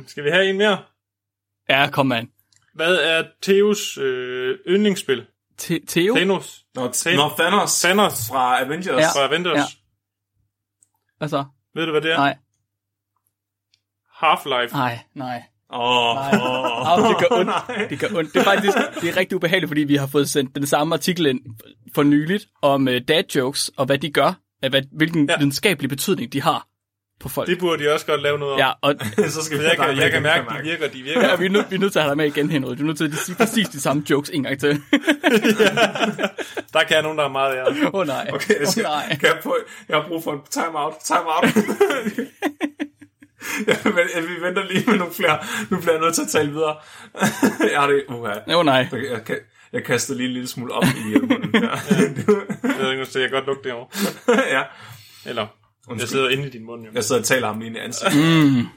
[0.08, 0.84] Skal vi have en mere?
[1.70, 2.30] ja, kom man.
[2.74, 5.26] Hvad er Theos øh, yndlingsspil?
[5.58, 6.16] Te- Theo?
[6.16, 6.66] Thanos.
[6.76, 6.92] Nå, Nå,
[7.38, 9.02] Thanos Thanos fra Avengers.
[9.02, 9.08] Ja.
[9.08, 9.58] fra Avengers.
[9.58, 9.64] Ja.
[11.18, 11.46] Hvad så?
[11.76, 12.18] Ved du, hvad det er?
[12.18, 12.38] Nej,
[14.24, 14.74] Half-Life.
[14.78, 15.44] nej, nej.
[15.74, 16.32] Åh, Nej.
[16.86, 17.48] Au, det gør ondt.
[17.78, 17.88] nej.
[17.90, 18.34] Det gør ondt.
[18.34, 21.26] Det er faktisk det er rigtig ubehageligt, fordi vi har fået sendt den samme artikel
[21.26, 21.40] ind
[21.96, 24.34] for nyligt om uh, dad jokes og hvad de gør,
[24.70, 25.30] hvad, hvilken.
[25.30, 25.38] Ja.
[25.38, 26.68] videnskabelig betydning de har
[27.20, 27.48] på folk.
[27.48, 28.60] Det burde de også godt lave noget om.
[28.60, 28.96] Ja, og
[29.36, 31.28] Så skal vi Jeg kan, jeg kan mærke, de virker, de virker.
[31.30, 32.78] ja, vi, er nødt, vi er nødt til at have dig med igen, Henrik.
[32.78, 34.82] Du er nødt til at sige præcis de samme jokes en gang til.
[36.74, 37.64] Der kan jeg nogen, der er meget af.
[37.72, 38.30] Åh oh, nej.
[38.34, 39.10] Okay, jeg, skal, oh, nej.
[39.20, 39.56] kan jeg, få,
[39.90, 40.94] jeg har brug for en time-out.
[41.06, 41.46] Time-out.
[43.68, 45.40] ja, men, vi venter lige med nogle flere.
[45.70, 46.76] Nu bliver jeg nødt til at tale videre.
[47.72, 48.04] jeg har det...
[48.10, 48.88] Uh, Åh oh, nej.
[48.92, 49.40] jeg, jeg, kan-
[49.74, 51.50] jeg kaster lige en lille smule op i hjelmen.
[51.54, 51.60] Ja.
[51.60, 53.86] Jeg ved ikke, om jeg kan godt lugte det over.
[54.52, 54.64] ja.
[55.26, 55.48] Eller,
[55.88, 56.08] jeg Undskyld.
[56.10, 56.92] sidder inde i din mund, jo.
[56.94, 58.54] Jeg sidder og taler ham lige ind i ansigtet.
[58.54, 58.68] Mm.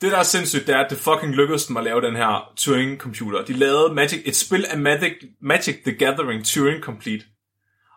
[0.00, 2.52] Det, der er sindssygt, det er, at det fucking lykkedes dem at lave den her
[2.56, 3.44] Turing-computer.
[3.44, 7.24] De lavede Magic, et spil af Magic, Magic the Gathering Turing Complete.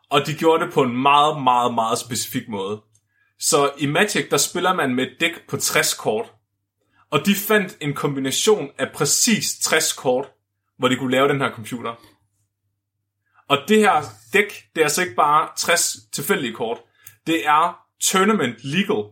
[0.10, 2.82] Og de gjorde det på en meget, meget, meget specifik måde.
[3.40, 6.34] Så i Magic, der spiller man med et dæk på 60 kort.
[7.12, 10.32] Og de fandt en kombination af præcis 60 kort,
[10.78, 11.96] hvor de kunne lave den her computer.
[13.48, 16.78] Og det her dæk, det er altså ikke bare 60 tilfældige kort.
[17.28, 19.04] Det er tournament legal.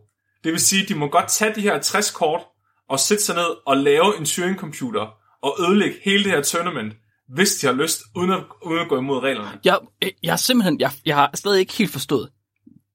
[0.43, 2.41] Det vil sige, at de må godt tage de her 60 kort
[2.89, 5.07] og sætte sig ned og lave en Turing-computer
[5.41, 6.93] og ødelægge hele det her tournament,
[7.29, 9.59] hvis de har lyst, uden at, uden at gå imod reglerne.
[9.65, 9.79] Jeg,
[10.23, 12.29] jeg har simpelthen, jeg, jeg har stadig ikke helt forstået.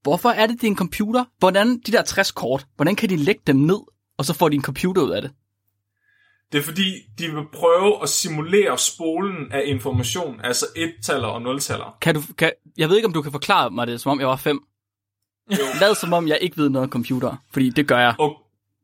[0.03, 1.25] Hvorfor er det, det er en computer?
[1.39, 3.81] Hvordan, de der 60 kort, hvordan kan de lægge dem ned,
[4.18, 5.31] og så får de en computer ud af det?
[6.53, 11.97] Det er fordi, de vil prøve at simulere spolen af information, altså et-taller og nul-taller.
[12.01, 14.29] Kan du, kan, jeg ved ikke, om du kan forklare mig det, som om jeg
[14.29, 14.61] var fem.
[15.81, 18.15] Lad som om jeg ikke ved noget om computer, fordi det gør jeg.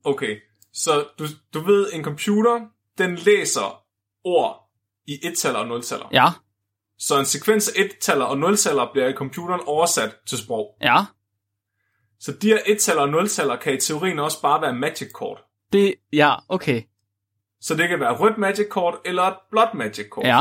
[0.04, 0.36] Okay,
[0.72, 2.60] så du, du ved, en computer,
[2.98, 3.82] den læser
[4.24, 4.70] ord
[5.06, 6.06] i et-taller og nul-taller.
[6.12, 6.26] Ja,
[6.98, 10.66] Så en sekvens af et-taller og nul-taller bliver i computeren oversat til sprog.
[10.82, 11.04] ja.
[12.20, 15.38] Så de her et-taller og nul-taller kan i teorien også bare være magic-kort.
[15.72, 16.82] Det, ja, okay.
[17.60, 20.26] Så det kan være rødt magic-kort eller et blåt magic-kort.
[20.26, 20.40] Ja,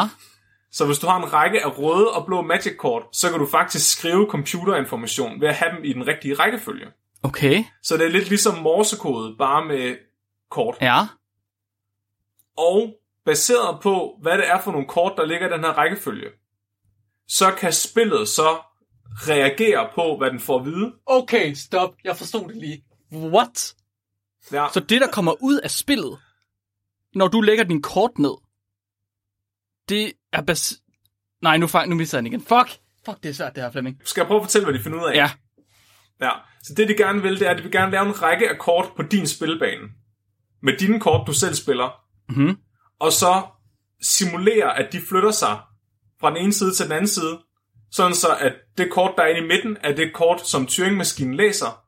[0.76, 3.98] Så hvis du har en række af røde og blå magic-kort, så kan du faktisk
[3.98, 6.86] skrive computerinformation ved at have dem i den rigtige rækkefølge.
[7.24, 7.64] okay.
[7.84, 9.96] Så det er lidt ligesom morsekode, bare med
[10.50, 10.78] kort.
[10.82, 11.08] Ja,
[12.58, 12.94] Og
[13.26, 16.30] baseret på, hvad det er for nogle kort, der ligger i den her rækkefølge,
[17.28, 18.58] så kan spillet så
[19.16, 20.94] reagere på, hvad den får at vide.
[21.06, 21.96] Okay, stop.
[22.04, 22.86] Jeg forstod det lige.
[23.14, 23.76] What?
[24.52, 24.68] Ja.
[24.74, 26.20] Så det, der kommer ud af spillet,
[27.14, 28.45] når du lægger din kort ned,
[29.90, 30.82] det er bas...
[31.42, 32.42] Nej, nu, nu misser jeg den igen.
[32.42, 32.80] Fuck!
[33.06, 34.02] Fuck, det er svært, det her, Flemming.
[34.06, 35.16] Skal jeg prøve at fortælle, hvad de finder ud af?
[35.16, 35.30] Ja.
[36.22, 36.32] ja.
[36.64, 38.58] Så det, de gerne vil, det er, at de vil gerne lave en række af
[38.60, 39.82] kort på din spilbane.
[40.64, 42.02] Med dine kort, du selv spiller.
[42.30, 42.58] Mhm.
[43.00, 43.44] Og så
[44.02, 45.60] simulere, at de flytter sig
[46.20, 47.40] fra den ene side til den anden side.
[47.92, 51.34] Sådan så, at det kort, der er inde i midten, er det kort, som Turing-maskinen
[51.34, 51.82] læser.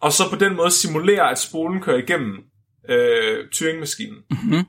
[0.00, 2.44] Og så på den måde simulere, at spolen kører igennem
[2.88, 4.18] øh, Turing-maskinen.
[4.30, 4.64] Mhm.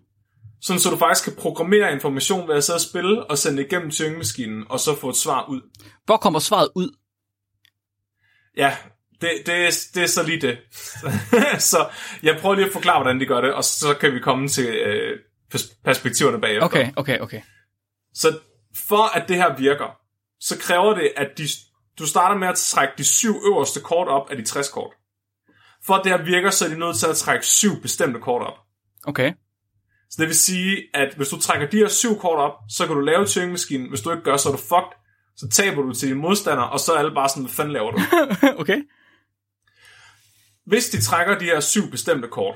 [0.61, 3.65] Sådan så du faktisk kan programmere information ved at sidde og spille og sende det
[3.65, 5.61] igennem Turing-maskinen, og så få et svar ud.
[6.05, 6.89] Hvor kommer svaret ud?
[8.57, 8.77] Ja,
[9.21, 10.57] Det, det, er, det er så lige det.
[11.71, 11.89] så
[12.23, 14.65] jeg prøver lige at forklare, hvordan de gør det, og så kan vi komme til
[14.67, 15.19] øh,
[15.55, 16.65] pers- perspektiverne bagefter.
[16.65, 17.41] Okay, okay, okay.
[18.13, 18.39] Så
[18.87, 19.97] for at det her virker,
[20.39, 21.47] så kræver det, at de,
[21.99, 24.93] du starter med at trække de syv øverste kort op af de 60 kort.
[25.85, 28.41] For at det her virker, så er de nødt til at trække syv bestemte kort
[28.41, 28.53] op.
[29.03, 29.33] Okay.
[30.09, 32.95] Så det vil sige, at hvis du trækker de her syv kort op, så kan
[32.95, 33.89] du lave Turing-maskinen.
[33.89, 34.97] Hvis du ikke gør, så er du fucked.
[35.37, 37.91] Så taber du til dine modstandere, og så er alle bare sådan, hvad fanden laver
[37.91, 37.97] du?
[38.61, 38.81] okay.
[40.65, 42.55] Hvis de trækker de her syv bestemte kort,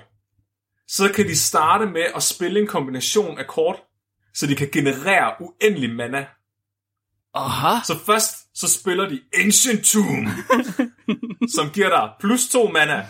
[0.87, 3.83] så kan de starte med at spille en kombination af kort,
[4.33, 6.25] så de kan generere uendelig mana.
[7.33, 7.83] Aha.
[7.85, 10.27] Så først så spiller de Ancient Tomb,
[11.55, 13.07] som giver dig plus 2 mana.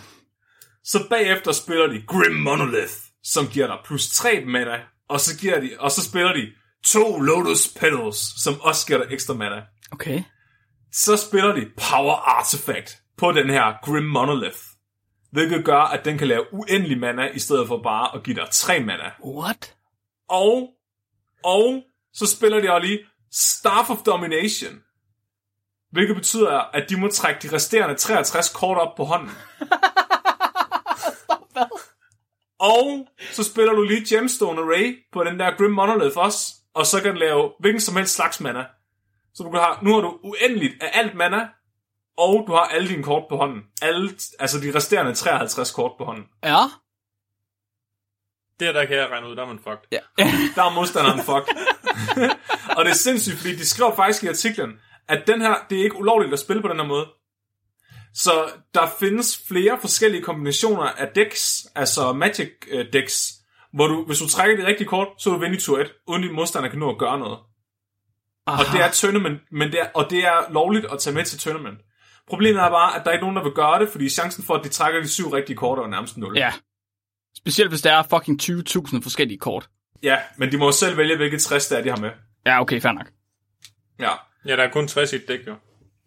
[0.83, 4.79] Så bagefter spiller de Grim Monolith, som giver dig plus 3 mana.
[5.09, 6.51] Og så, giver de, og så spiller de
[6.85, 9.63] to Lotus Petals, som også giver dig ekstra mana.
[9.91, 10.23] Okay.
[10.91, 14.57] Så spiller de Power Artifact på den her Grim Monolith.
[15.31, 18.47] Hvilket gør, at den kan lave uendelig mana, i stedet for bare at give dig
[18.51, 19.11] 3 mana.
[19.25, 19.75] What?
[20.29, 20.69] Og,
[21.43, 22.99] og så spiller de også lige
[23.31, 24.79] Staff of Domination.
[25.91, 29.31] Hvilket betyder, at de må trække de resterende 63 kort op på hånden.
[32.61, 36.53] og så spiller du lige Gemstone Array på den der Grim Monolith også.
[36.73, 38.65] Og så kan den lave hvilken som helst slags mana.
[39.33, 41.47] Så du kan have, nu har du uendeligt af alt mana,
[42.17, 43.61] og du har alle dine kort på hånden.
[43.81, 46.25] Alle, altså de resterende 53 kort på hånden.
[46.43, 46.59] Ja.
[48.59, 49.87] Det der kan jeg regne ud, der er man fucked.
[49.91, 49.99] Ja.
[50.55, 51.45] Der er modstanderen fuck.
[52.77, 55.83] og det er sindssygt, fordi de skriver faktisk i artiklen, at den her, det er
[55.83, 57.07] ikke ulovligt at spille på den her måde.
[58.13, 63.31] Så der findes flere forskellige kombinationer af decks, altså magic øh, decks,
[63.73, 65.93] hvor du, hvis du trækker det rigtige kort, så er du vinde i tur 1,
[66.07, 67.39] uden din modstander kan nå at gøre noget.
[68.47, 68.63] Aha.
[68.63, 71.39] Og det er tournament, men det er, og det er lovligt at tage med til
[71.39, 71.77] tournament.
[72.29, 74.53] Problemet er bare, at der er ikke nogen, der vil gøre det, fordi chancen for,
[74.53, 76.37] at de trækker de syv rigtige kort, er jo nærmest 0.
[76.37, 76.53] Ja.
[77.37, 79.69] Specielt hvis der er fucking 20.000 forskellige kort.
[80.03, 82.11] ja, men de må jo selv vælge, hvilket 60 det er, de har med.
[82.45, 83.07] Ja, okay, fair nok.
[83.99, 84.11] Ja,
[84.45, 85.55] Ja, der er kun 60 i et dæk, jo.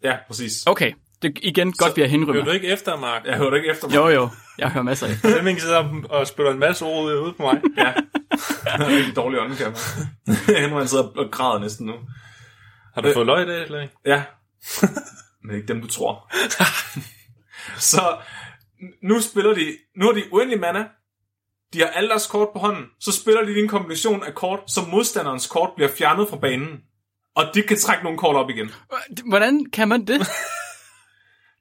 [0.03, 0.67] ja præcis.
[0.67, 2.43] Okay, det er igen godt, vi har Hører henrymmer.
[2.43, 3.25] du ikke efter, Mark?
[3.25, 3.95] Jeg hørte ikke efter mig.
[3.95, 4.29] Jo, jo.
[4.57, 5.13] Jeg hører masser af.
[5.15, 7.61] Flemming sidder og spiller en masse ord ud på mig.
[7.77, 7.93] Ja.
[8.67, 9.75] Han er rigtig dårlig ånden, kan jeg
[10.61, 11.93] Henrik han sidder og græder næsten nu.
[12.93, 13.91] Har du fået løg i det, Flemming?
[14.05, 14.23] Ja.
[15.43, 16.31] Men ikke dem, du tror.
[17.91, 18.17] så
[19.03, 20.85] nu spiller de, nu har de uendelig mana.
[21.73, 22.85] De har alle deres kort på hånden.
[22.99, 26.79] Så spiller de en kombination af kort, så modstanderens kort bliver fjernet fra banen.
[27.35, 28.71] Og de kan trække nogle kort op igen.
[29.25, 30.27] Hvordan kan man det?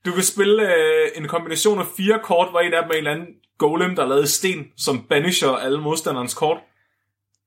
[0.05, 2.99] Du kan spille øh, en kombination af fire kort, hvor en af dem er en
[2.99, 3.27] eller anden
[3.59, 6.59] golem, der er lavet i sten, som banisher alle modstanderens kort.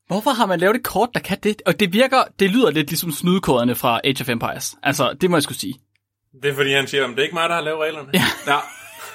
[0.07, 1.61] Hvorfor har man lavet et kort, der kan det?
[1.65, 4.75] Og det virker, det lyder lidt ligesom snydekoderne fra Age of Empires.
[4.83, 5.75] Altså, det må jeg skulle sige.
[6.43, 8.09] Det er fordi, han siger, at det er ikke mig, der har lavet reglerne.
[8.13, 8.23] Ja.
[8.47, 8.57] Ja.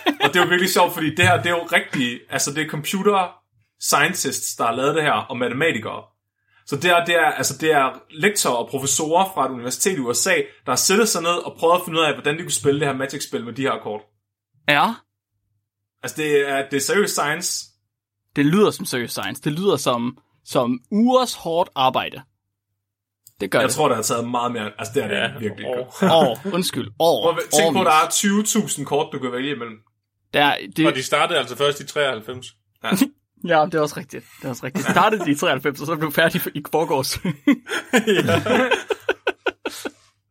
[0.07, 2.65] Og det er jo virkelig sjovt, fordi det her, det er jo rigtig, altså det
[2.65, 3.29] er computer
[3.81, 6.03] scientists, der har lavet det her, og matematikere.
[6.67, 10.01] Så det er, det er, altså det er lektorer og professorer fra et universitet i
[10.01, 12.51] USA, der har sættet sig ned og prøvet at finde ud af, hvordan de kunne
[12.53, 14.01] spille det her Magic-spil med de her kort.
[14.69, 14.95] Ja,
[16.03, 17.65] Altså det er, det er seriøs science.
[18.37, 19.43] det lyder som serious science.
[19.43, 22.23] Det lyder som, som ugers hårdt arbejde.
[23.41, 23.75] Det gør Jeg det.
[23.77, 25.67] tror, det har taget meget mere, altså det er det Ja, virkelig.
[25.69, 26.13] og- godt.
[26.13, 27.33] År, undskyld, år.
[27.53, 27.87] Tænk på, at årevis.
[27.87, 29.77] der er 20.000 kort, du kan vælge imellem.
[30.35, 32.47] Der, Og det, de startede altså først i 93.
[32.85, 32.91] ja,
[33.45, 34.25] Ja, det er også rigtigt.
[34.39, 34.91] Det er også rigtigt.
[34.91, 37.25] Startede de i 93, og så blev færdig i forgårs.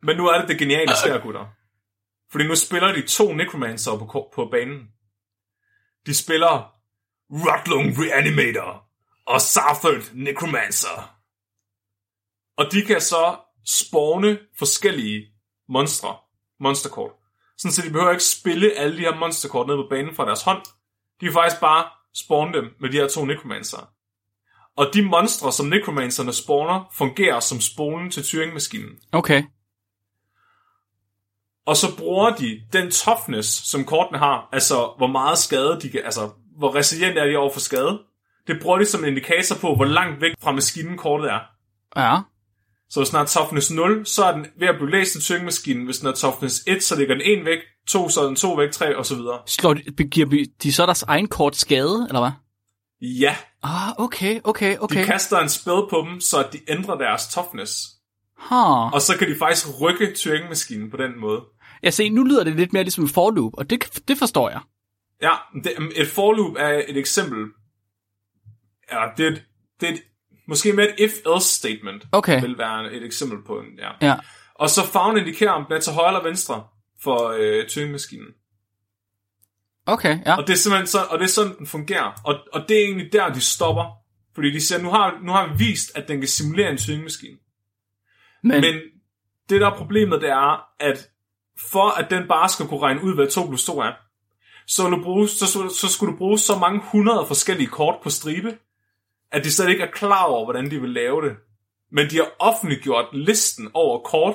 [0.06, 1.46] Men nu er det det geniale sker, gutter.
[2.32, 4.88] Fordi nu spiller de to Necromancer på, på banen.
[6.06, 6.74] De spiller
[7.30, 8.84] Rotlung Reanimator
[9.26, 11.16] og Sarthard Necromancer.
[12.56, 13.36] Og de kan så
[13.66, 15.26] spawne forskellige
[15.68, 16.16] monstre,
[16.60, 17.10] monsterkort.
[17.58, 20.42] Sådan så de behøver ikke spille alle de her monsterkort ned på banen fra deres
[20.42, 20.62] hånd.
[21.20, 23.90] De kan faktisk bare spawne dem med de her to Necromancer.
[24.76, 28.90] Og de monstre, som Necromancerne spawner, fungerer som spolen til Turing-maskinen.
[29.12, 29.42] Okay.
[31.66, 36.00] Og så bruger de den toughness, som kortene har, altså hvor meget skade de kan,
[36.04, 38.02] altså hvor resilient er de over for skade.
[38.46, 41.40] Det bruger de som en indikator på, hvor langt væk fra maskinen kortet er.
[41.96, 42.18] Ja.
[42.90, 45.84] Så hvis den har toughness 0, så er den ved at blive læst til Turing-maskinen.
[45.84, 47.58] Hvis den har toughness 1, så ligger den 1 væk,
[47.88, 49.38] 2, så er den 2 væk, 3 og så videre.
[49.46, 52.30] Slår de, giver de så deres egen kort skade, eller hvad?
[53.00, 55.04] Ja, Ah, okay, okay, de okay.
[55.04, 57.72] kaster en spell på dem, så de ændrer deres toughness.
[58.36, 58.92] Huh.
[58.92, 61.40] Og så kan de faktisk rykke Turing-maskinen på den måde.
[61.82, 64.50] Jeg ser, nu lyder det lidt mere ligesom en for loop, og det, det forstår
[64.50, 64.60] jeg.
[65.22, 65.30] Ja,
[65.64, 67.46] det, et for loop er et eksempel.
[68.92, 69.42] Ja, det er et,
[69.80, 70.02] det er et,
[70.48, 72.40] måske med et if-else statement Okay.
[72.40, 74.06] vil være et eksempel på en, ja.
[74.06, 74.16] Ja.
[74.54, 76.64] Og så farven indikerer, om den er til højre eller venstre
[77.02, 78.28] for øh, Turing-maskinen.
[79.86, 80.36] Okay, ja.
[80.36, 82.20] Og det er simpelthen så, og det er sådan, den fungerer.
[82.24, 83.84] Og, og det er egentlig der, de stopper.
[84.34, 87.36] Fordi de siger, nu har, nu har vi vist, at den kan simulere en syngemaskine.
[88.42, 88.74] Men, Men
[89.48, 91.08] det der er problemet, det er, at
[91.58, 93.92] for at den bare skal kunne regne ud, hvad 2 plus 2 er,
[94.66, 98.10] så, du bruge, så, så, så skulle du bruge så mange hundrede forskellige kort på
[98.10, 98.58] stribe,
[99.32, 101.36] at de slet ikke er klar over, hvordan de vil lave det.
[101.92, 104.34] Men de har offentliggjort listen over kort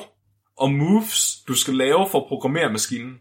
[0.58, 3.14] og moves, du skal lave for at programmere maskinen.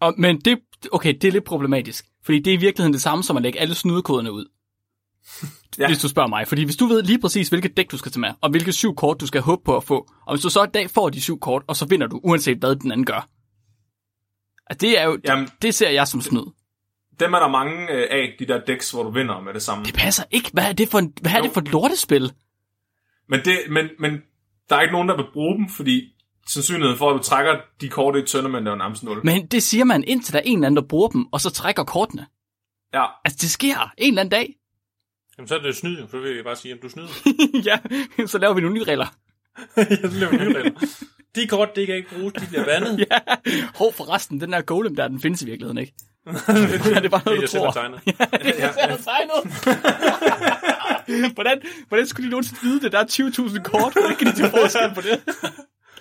[0.00, 0.58] og, men det,
[0.92, 2.04] okay, det er lidt problematisk.
[2.24, 4.44] Fordi det er i virkeligheden det samme som at lægge alle snudekoderne ud.
[5.78, 5.86] Ja.
[5.86, 6.48] Hvis du spørger mig.
[6.48, 8.94] Fordi hvis du ved lige præcis, hvilket dæk du skal tage med, og hvilke syv
[8.94, 11.20] kort du skal håbe på at få, og hvis du så en dag får de
[11.22, 13.28] syv kort, og så vinder du, uanset hvad den anden gør.
[14.66, 16.44] Altså, det er jo, Jamen- det, det ser jeg som snyd.
[17.20, 19.84] Dem er der mange øh, af, de der decks, hvor du vinder med det samme.
[19.84, 20.50] Det passer ikke.
[20.52, 21.42] Hvad er det for, en, hvad er Jo.
[21.44, 22.32] det for et lortespil?
[23.28, 24.12] Men, det, men, men
[24.68, 26.13] der er ikke nogen, der vil bruge dem, fordi
[26.46, 29.20] sandsynligheden for, at du trækker de kort i et tournament, er jo nærmest 0.
[29.24, 31.50] Men det siger man, indtil der er en eller anden, der bruger dem, og så
[31.50, 32.26] trækker kortene.
[32.94, 34.54] Ja, Altså, det sker en eller anden dag.
[35.38, 37.08] Jamen, så er det snyd, så vil jeg bare sige, at du snyder.
[37.68, 37.78] ja,
[38.26, 39.06] så laver vi nogle nye regler.
[39.76, 40.70] jeg laver nye regler.
[41.34, 42.98] De kort, det kan ikke bruges, de bliver vandet.
[43.10, 43.18] ja.
[43.74, 45.94] Hov, forresten, den der golem der, den findes i virkeligheden ikke.
[46.26, 47.70] ja, det er bare noget, jeg du tror.
[47.70, 49.34] det er jeg selv har tegnet.
[51.34, 52.92] hvordan, hvordan skulle de nogensinde vide det?
[52.92, 53.92] Der er 20.000 kort.
[53.92, 55.20] Hvordan kan de til forskel på det?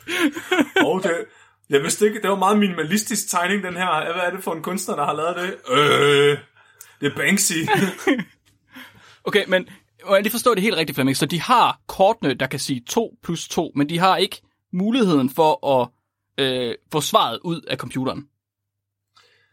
[0.88, 1.26] og det,
[1.70, 4.14] jeg vidste ikke, det var meget minimalistisk tegning, den her.
[4.14, 5.74] Hvad er det for en kunstner, der har lavet det?
[5.74, 6.38] Øh,
[7.02, 7.54] det er Banksy.
[9.26, 9.68] Okay, men
[10.08, 11.18] må jeg lige forstå det helt rigtigt, Flemming?
[11.18, 14.42] Så de har kortene, der kan sige 2 plus 2, men de har ikke
[14.74, 15.90] muligheden for at
[16.38, 18.28] øh, få svaret ud af computeren.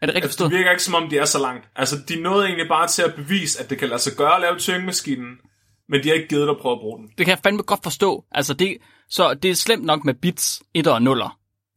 [0.01, 1.69] Er det rigtigt altså, det virker ikke, som om de er så langt.
[1.75, 4.41] Altså, de nåede egentlig bare til at bevise, at det kan lade sig gøre at
[4.41, 5.37] lave Turing-maskinen,
[5.91, 7.07] men de har ikke givet dig at prøve at bruge den.
[7.07, 8.25] Det kan jeg fandme godt forstå.
[8.31, 8.77] Altså det,
[9.09, 11.21] så det er slemt nok med bits, 1 og 0.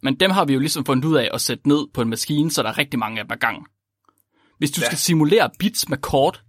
[0.02, 2.50] Men dem har vi jo ligesom fundet ud af at sætte ned på en maskine,
[2.50, 3.66] så der er rigtig mange af dem ad gang.
[4.58, 4.86] Hvis du Ja.
[4.86, 6.42] skal simulere bits med kort,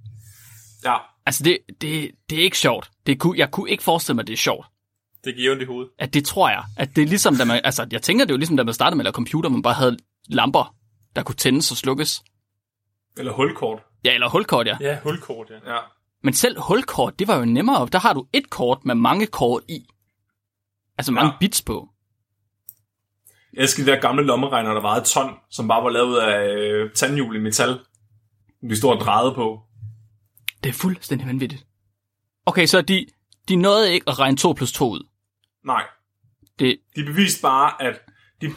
[0.85, 0.95] Ja,
[1.25, 2.91] altså det, det, det er ikke sjovt.
[3.05, 4.67] Det kunne, jeg kunne ikke forestille mig, at det er sjovt.
[5.23, 5.91] Det giver ondt i hovedet.
[5.99, 6.63] At det tror jeg.
[6.77, 8.73] At det er ligesom, da man, altså jeg tænker, det er jo ligesom, da man
[8.73, 9.97] startede med at computer, man bare havde
[10.29, 10.75] lamper,
[11.15, 12.21] der kunne tændes og slukkes.
[13.17, 13.79] eller hulkort.
[14.05, 14.77] Ja, eller hulkort, ja.
[14.81, 15.73] Ja, hulkort, ja.
[15.73, 15.79] Ja.
[16.25, 17.87] Men selv hulkort, det var jo nemmere.
[17.91, 19.85] Der har du et kort med mange kort i.
[20.97, 21.37] Altså mange Ja.
[21.39, 21.89] bits på.
[23.53, 26.55] Jeg elsker de der gamle lommeregner, der vejede et ton, som bare var lavet af
[26.55, 27.79] øh, tandhjul i metal.
[28.61, 29.61] Vi stod og drejede på.
[30.63, 31.65] Det er fuldstændig vanvittigt.
[32.45, 33.05] Okay, så de,
[33.49, 35.07] de nåede ikke at regne 2 plus 2 ud.
[35.65, 35.83] Nej,
[36.59, 37.99] Det, de beviste bare, at
[38.41, 38.51] de,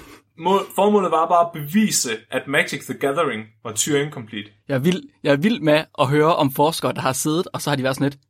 [0.75, 4.51] formålet var bare at bevise, at Magic the Gathering var Turing complete.
[4.69, 7.63] jeg, er vild, jeg er vild med at høre om forskere, der har siddet, og
[7.63, 8.21] så har de været sådan lidt,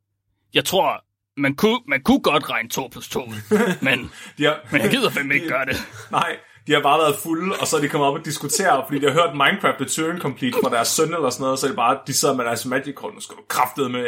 [0.55, 1.05] jeg tror,
[1.41, 3.35] man kunne, man kunne godt regne 2 plus 2 ud,
[3.87, 5.77] men, De har, men jeg gider fandme ikke gøre det.
[6.11, 6.37] Nej,
[6.67, 9.07] de har bare været fulde, og så er de kommet op og diskutere, fordi de
[9.07, 11.77] har hørt Minecraft The Turing Complete fra deres søn eller sådan noget, så er det
[11.77, 14.05] bare, de sidder med deres Magic-kort, nu skal du kraftede med.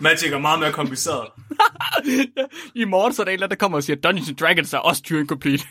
[0.00, 1.26] Magic er meget mere kompliceret.
[2.82, 4.72] I morgen så er der en eller anden, der kommer og siger, Dungeons and Dragons
[4.72, 5.64] er også Turing Complete.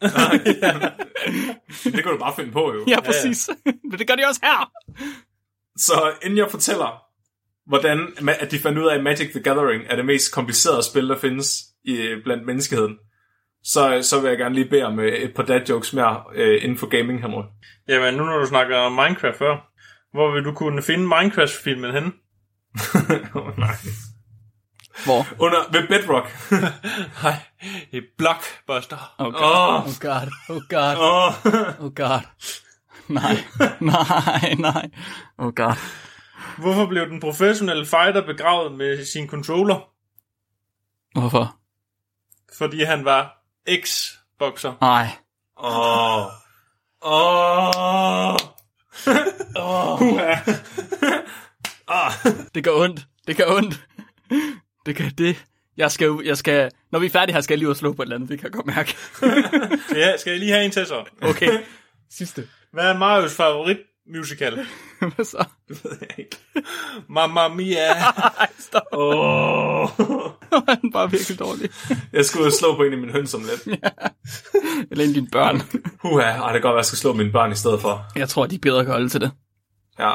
[1.84, 2.84] Det kan du bare finde på, jo.
[2.88, 3.50] ja, præcis.
[3.64, 4.70] Men det gør de også her.
[5.76, 7.02] Så inden jeg fortæller,
[7.66, 8.08] hvordan
[8.40, 11.18] at de fandt ud af, at Magic the Gathering er det mest komplicerede spil, der
[11.18, 12.96] findes i, blandt menneskeheden,
[13.64, 16.64] så, så vil jeg gerne lige bede om øh, et par dad jokes mere øh,
[16.64, 17.42] inden for gaming, Henry.
[17.88, 19.56] Jamen, nu når du snakker om Minecraft før,
[20.12, 22.12] hvor vil du kunne finde Minecraft-filmen henne?
[23.34, 23.74] oh, nej.
[25.04, 25.26] Hvor?
[25.38, 26.50] Under, ved Bedrock.
[27.22, 27.34] Nej,
[27.90, 29.14] i Blockbuster.
[29.18, 29.42] Oh god.
[29.42, 29.86] Åh.
[29.86, 30.28] Oh god.
[30.48, 30.96] Oh god.
[30.98, 31.32] Åh,
[31.84, 32.20] Oh god.
[33.08, 33.44] Nej.
[33.80, 34.90] Nej, nej.
[35.38, 35.74] Oh god.
[36.58, 39.88] Hvorfor blev den professionelle fighter begravet med sin controller?
[41.18, 41.56] Hvorfor?
[42.58, 43.36] Fordi han var
[43.66, 44.72] ex-bokser.
[44.80, 45.08] Nej.
[45.62, 46.26] Åh.
[47.02, 48.36] Åh.
[52.54, 53.06] Det gør ondt.
[53.26, 53.80] Det gør ondt.
[54.90, 55.44] Det gør det.
[55.76, 57.92] Jeg skal, jeg skal, når vi er færdige her, skal jeg lige ud og slå
[57.92, 58.96] på et eller andet, det kan jeg godt mærke.
[60.00, 61.04] Ja, skal jeg lige have en til så?
[61.22, 61.58] Okay.
[62.10, 62.48] Sidste.
[62.72, 63.76] Hvad er Marios favorit
[64.14, 64.54] musical?
[65.14, 65.44] Hvad så?
[67.08, 67.92] Mamma Mia.
[68.40, 68.82] Ej, stop.
[68.92, 69.88] Åh.
[70.68, 71.70] Han er bare virkelig dårlig.
[72.12, 73.78] Jeg skulle ud og slå på en af mine høns om lidt.
[74.90, 75.62] Eller en af dine børn.
[76.02, 78.04] Huha, ej, det kan godt være, at jeg skal slå mine børn i stedet for.
[78.16, 79.30] Jeg tror, de er bedre kan holde til det.
[79.98, 80.12] Ja.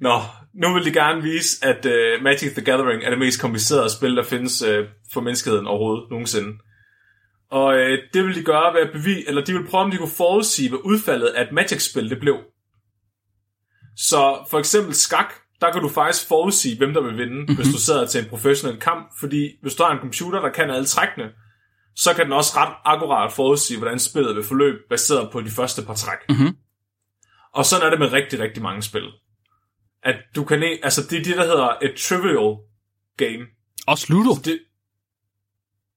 [0.00, 0.20] Nå,
[0.62, 4.16] nu vil de gerne vise, at uh, Magic the Gathering er det mest komplicerede spil,
[4.16, 4.68] der findes uh,
[5.12, 6.58] for menneskeheden overhovedet nogensinde.
[7.50, 9.96] Og uh, det vil de gøre ved at bevise, eller de vil prøve, om de
[9.96, 12.36] kunne forudsige, hvad udfaldet af et Magic-spil det blev.
[13.96, 17.56] Så for eksempel skak, der kan du faktisk forudsige, hvem der vil vinde, mm-hmm.
[17.56, 20.70] hvis du sidder til en professionel kamp, fordi hvis du har en computer, der kan
[20.70, 21.30] alle trækkene,
[21.96, 25.82] så kan den også ret akkurat forudsige, hvordan spillet vil forløbe, baseret på de første
[25.82, 26.18] par træk.
[26.28, 26.56] Mhm.
[27.54, 29.08] Og sådan er det med rigtig, rigtig mange spil.
[30.02, 32.56] At du kan, altså det er det, der hedder et trivial
[33.16, 33.46] game.
[33.86, 34.34] Også Ludo.
[34.44, 34.60] Det...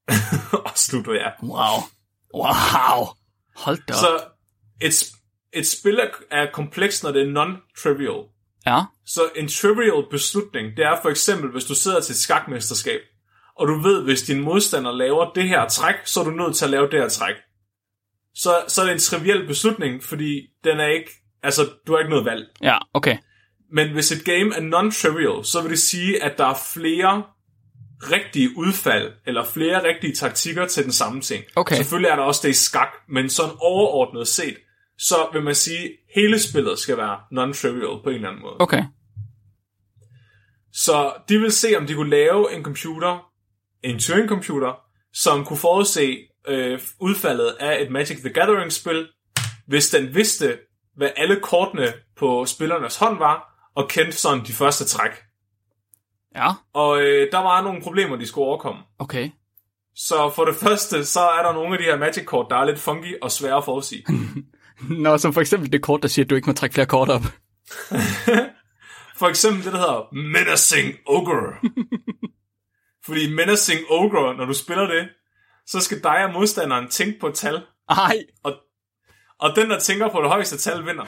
[0.66, 1.30] og slutter, ja.
[1.44, 1.78] Wow.
[2.36, 3.08] Wow.
[3.56, 4.00] Hold da op.
[4.00, 4.24] Så
[4.82, 5.12] et,
[5.54, 8.38] et spil er, er komplekst, når det er non-trivial.
[8.66, 8.84] Ja.
[9.06, 13.02] Så en trivial beslutning, det er for eksempel, hvis du sidder til et skakmesterskab,
[13.56, 16.66] og du ved, hvis din modstander laver det her træk, så er du nødt til
[16.66, 17.36] at lave det her træk.
[18.36, 21.12] Så, så er det en trivial beslutning, fordi den er ikke,
[21.44, 22.48] altså, du har ikke noget valg.
[22.62, 23.18] Ja, okay.
[23.72, 27.24] Men hvis et game er non-trivial, så vil det sige, at der er flere
[28.02, 31.44] rigtige udfald, eller flere rigtige taktikker til den samme ting.
[31.56, 31.76] Okay.
[31.76, 34.58] Selvfølgelig er der også det i skak, men sådan overordnet set,
[34.98, 38.56] så vil man sige, at hele spillet skal være non-trivial på en eller anden måde.
[38.60, 38.84] Okay.
[40.74, 43.32] Så de vil se, om de kunne lave en computer,
[43.84, 44.74] en Turing-computer,
[45.14, 46.18] som kunne forudse
[46.48, 49.08] øh, udfaldet af et Magic the Gathering-spil,
[49.68, 50.58] hvis den vidste,
[50.96, 55.12] hvad alle kortene på spillernes hånd var, og kendte sådan de første træk.
[56.36, 58.82] Ja, Og øh, der var nogle problemer, de skulle overkomme.
[59.00, 59.30] okay.
[59.96, 62.80] Så for det første, så er der nogle af de her Magic-kort, der er lidt
[62.80, 64.06] funky og svære at forudsige.
[65.04, 67.10] Nå, som for eksempel det kort, der siger, at du ikke må trække flere kort
[67.10, 67.22] op.
[69.20, 71.54] For eksempel det, der hedder Menacing Ogre.
[73.06, 75.10] Fordi Menacing Ogre, når du spiller det,
[75.68, 78.54] så skal dig og modstanderen tænke på et tal, Ej, og,
[79.40, 81.04] og den, der tænker på det højeste tal, vinder.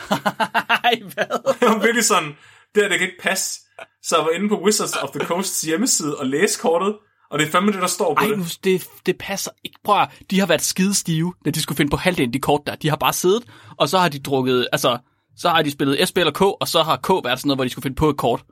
[0.84, 1.53] ej, hvad?
[1.59, 2.38] Det var virkelig sådan,
[2.76, 3.59] det her, det kan ikke passe.
[4.03, 6.95] Så jeg var inde på Wizards of the Coasts hjemmeside og læste kortet,
[7.32, 8.38] og det er fandme det, der står på Ej, det.
[8.38, 9.80] nu, det, det passer ikke.
[9.84, 12.39] Prøv at, de har været skide stive, da de skulle finde på halvdelen af de
[12.39, 12.76] kort der.
[12.76, 13.43] De har bare siddet,
[13.78, 14.97] og så har de drukket, altså,
[15.38, 17.63] så har de spillet SP eller K, og så har K været sådan noget, hvor
[17.63, 18.43] de skulle finde på et kort.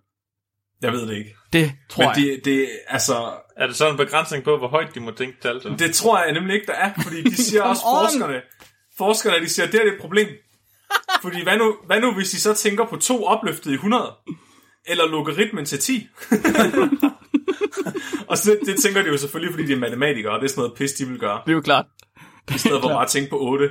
[0.82, 1.36] Jeg ved det ikke.
[1.54, 2.16] Det tror Men jeg.
[2.36, 5.48] det, det, altså, Er det sådan en begrænsning på, hvor højt de må tænke til
[5.48, 5.80] alt?
[5.80, 8.42] det tror jeg nemlig ikke, der er, fordi de siger også, forskerne,
[8.98, 10.28] forskerne, de siger, det er et problem.
[11.22, 14.14] Fordi hvad nu, hvad nu, hvis de så tænker på to opløftet i 100?
[14.86, 16.08] Eller logaritmen til 10?
[18.30, 20.62] og så det, tænker de jo selvfølgelig, fordi de er matematikere, og det er sådan
[20.62, 21.42] noget pis, de vil gøre.
[21.46, 21.86] Det er jo klart.
[22.56, 23.70] I stedet for bare at tænke på 8.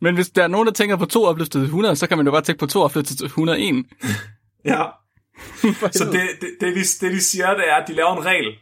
[0.00, 2.32] Men hvis der er nogen, der tænker på to opløftede 100, så kan man jo
[2.32, 3.84] bare tænke på to opløftede 101.
[4.64, 4.84] Ja.
[5.92, 8.54] Så det, det, det, de, det, de siger, det er, at de laver en regel,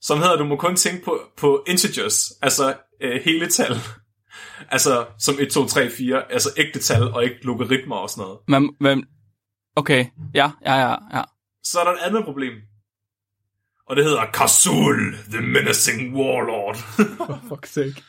[0.00, 3.76] som hedder, at du må kun tænke på, på integers, altså øh, hele tal.
[4.70, 8.38] Altså som 1, 2, 3, 4, altså ægte tal, og ikke logaritmer og sådan noget.
[8.48, 9.06] Men, men,
[9.76, 11.22] okay, ja, ja, ja, ja.
[11.64, 12.52] Så er der et andet problem.
[13.88, 16.76] Og det hedder Kazul, the menacing warlord.
[17.26, 18.02] For fuck's sake.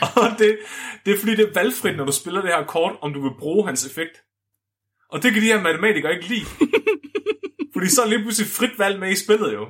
[0.22, 0.58] og det,
[1.06, 3.38] det er fordi, det er valgfrit, når du spiller det her kort, om du vil
[3.38, 4.22] bruge hans effekt.
[5.10, 6.46] Og det kan de her matematikere ikke lide.
[7.74, 9.64] fordi så er lige pludselig frit valg med i spillet jo.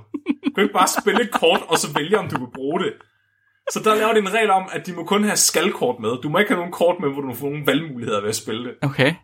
[0.45, 2.93] Du kan ikke bare spille et kort, og så vælge, om du vil bruge det.
[3.71, 6.23] Så der laver de en regel om, at de må kun have skalkort med.
[6.23, 8.65] Du må ikke have nogen kort med, hvor du får nogle valgmuligheder ved at spille
[8.65, 8.75] det.
[8.83, 9.15] Okay.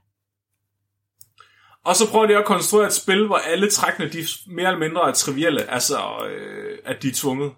[1.84, 5.08] Og så prøver de at konstruere et spil, hvor alle trækkene de mere eller mindre
[5.08, 7.52] er trivielle, altså øh, at de er tvunget.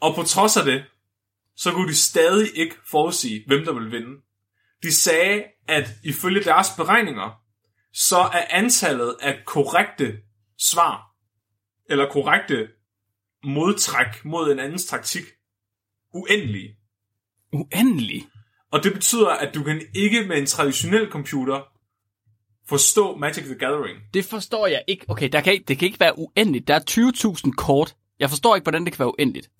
[0.00, 0.84] Og på trods af det,
[1.56, 4.22] så kunne de stadig ikke forudsige, hvem der ville vinde.
[4.82, 7.40] De sagde, at ifølge deres beregninger,
[7.92, 10.18] så er antallet af korrekte
[10.58, 11.14] svar,
[11.90, 12.68] eller korrekte
[13.44, 15.22] modtræk mod en andens taktik,
[16.14, 16.76] uendelige.
[17.52, 18.26] Uendelig.
[18.72, 21.60] Og det betyder, at du kan ikke med en traditionel computer
[22.68, 23.98] forstå Magic the Gathering.
[24.14, 25.04] Det forstår jeg ikke.
[25.08, 26.68] Okay, der kan, ikke- det kan ikke være uendeligt.
[26.68, 27.96] Der er 20.000 kort.
[28.18, 29.50] Jeg forstår ikke, hvordan det kan være uendeligt.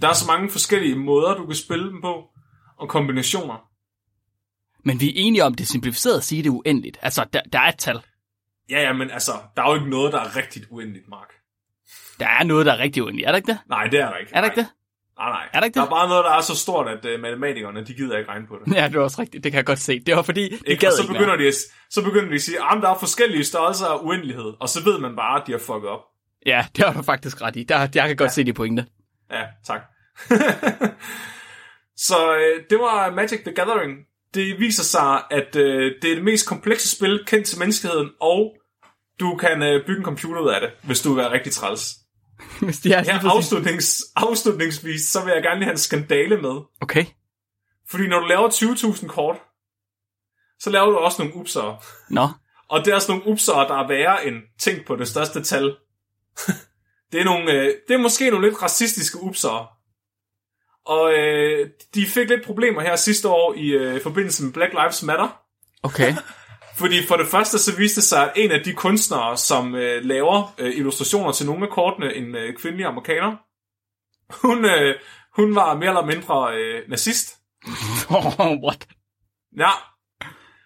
[0.00, 2.28] Der er så mange forskellige måder, du kan spille dem på,
[2.78, 3.68] og kombinationer.
[4.84, 6.98] Men vi er enige om, det er simplificeret at sige, det er uendeligt.
[7.02, 8.00] Altså, der, der er et tal.
[8.70, 11.32] Ja, ja, men altså, der er jo ikke noget, der er rigtigt uendeligt, Mark.
[12.22, 13.26] Der er noget, der er rigtig uendeligt.
[13.26, 13.58] Er der ikke det?
[13.68, 14.32] Nej, det er der ikke.
[14.34, 14.68] Er der ikke det?
[15.18, 15.48] Nej, nej.
[15.52, 15.86] Er der ikke Der det?
[15.86, 18.58] er bare noget, der er så stort, at uh, matematikerne, de gider ikke regne på
[18.64, 18.74] det.
[18.76, 19.44] Ja, det er også rigtigt.
[19.44, 20.00] Det kan jeg godt se.
[20.00, 20.80] Det var fordi, de Ikke?
[20.86, 21.54] gad så ikke begynder, de, at-
[21.90, 24.98] så begynder de at sige, at der er forskellige størrelser af uendelighed, og så ved
[24.98, 26.00] man bare, at de har fucket op.
[26.46, 27.62] Ja, det har du faktisk ret i.
[27.64, 28.32] Der, jeg kan godt ja.
[28.32, 28.86] se de pointe.
[29.32, 29.80] Ja, tak.
[32.06, 33.92] så øh, det var Magic the Gathering.
[34.34, 38.52] Det viser sig, at øh, det er det mest komplekse spil kendt til menneskeheden, og
[39.20, 41.94] du kan øh, bygge en computer ud af det, hvis du vil være rigtig træls.
[42.60, 46.60] Hvis de er præcis- afslutnings, afslutningsvis, så vil jeg gerne lige have en skandale med.
[46.80, 47.06] Okay.
[47.88, 49.36] Fordi når du laver 20.000 kort,
[50.58, 51.78] så laver du også nogle upsere.
[52.10, 52.28] Nå.
[52.68, 55.64] Og det er også nogle upsere, der er værre end tænk på det største tal.
[57.12, 59.66] det, er nogle, øh, det er måske nogle lidt racistiske upsere.
[60.86, 65.02] Og øh, de fik lidt problemer her sidste år i øh, forbindelse med Black Lives
[65.02, 65.42] Matter.
[65.82, 66.14] Okay.
[66.82, 70.04] Fordi for det første så viste det sig, at en af de kunstnere, som øh,
[70.04, 73.36] laver øh, illustrationer til nogle af kortene, en øh, kvindelig amerikaner,
[74.46, 74.94] hun, øh,
[75.36, 77.38] hun var mere eller mindre øh, nazist.
[78.64, 78.88] What?
[79.58, 79.70] Ja.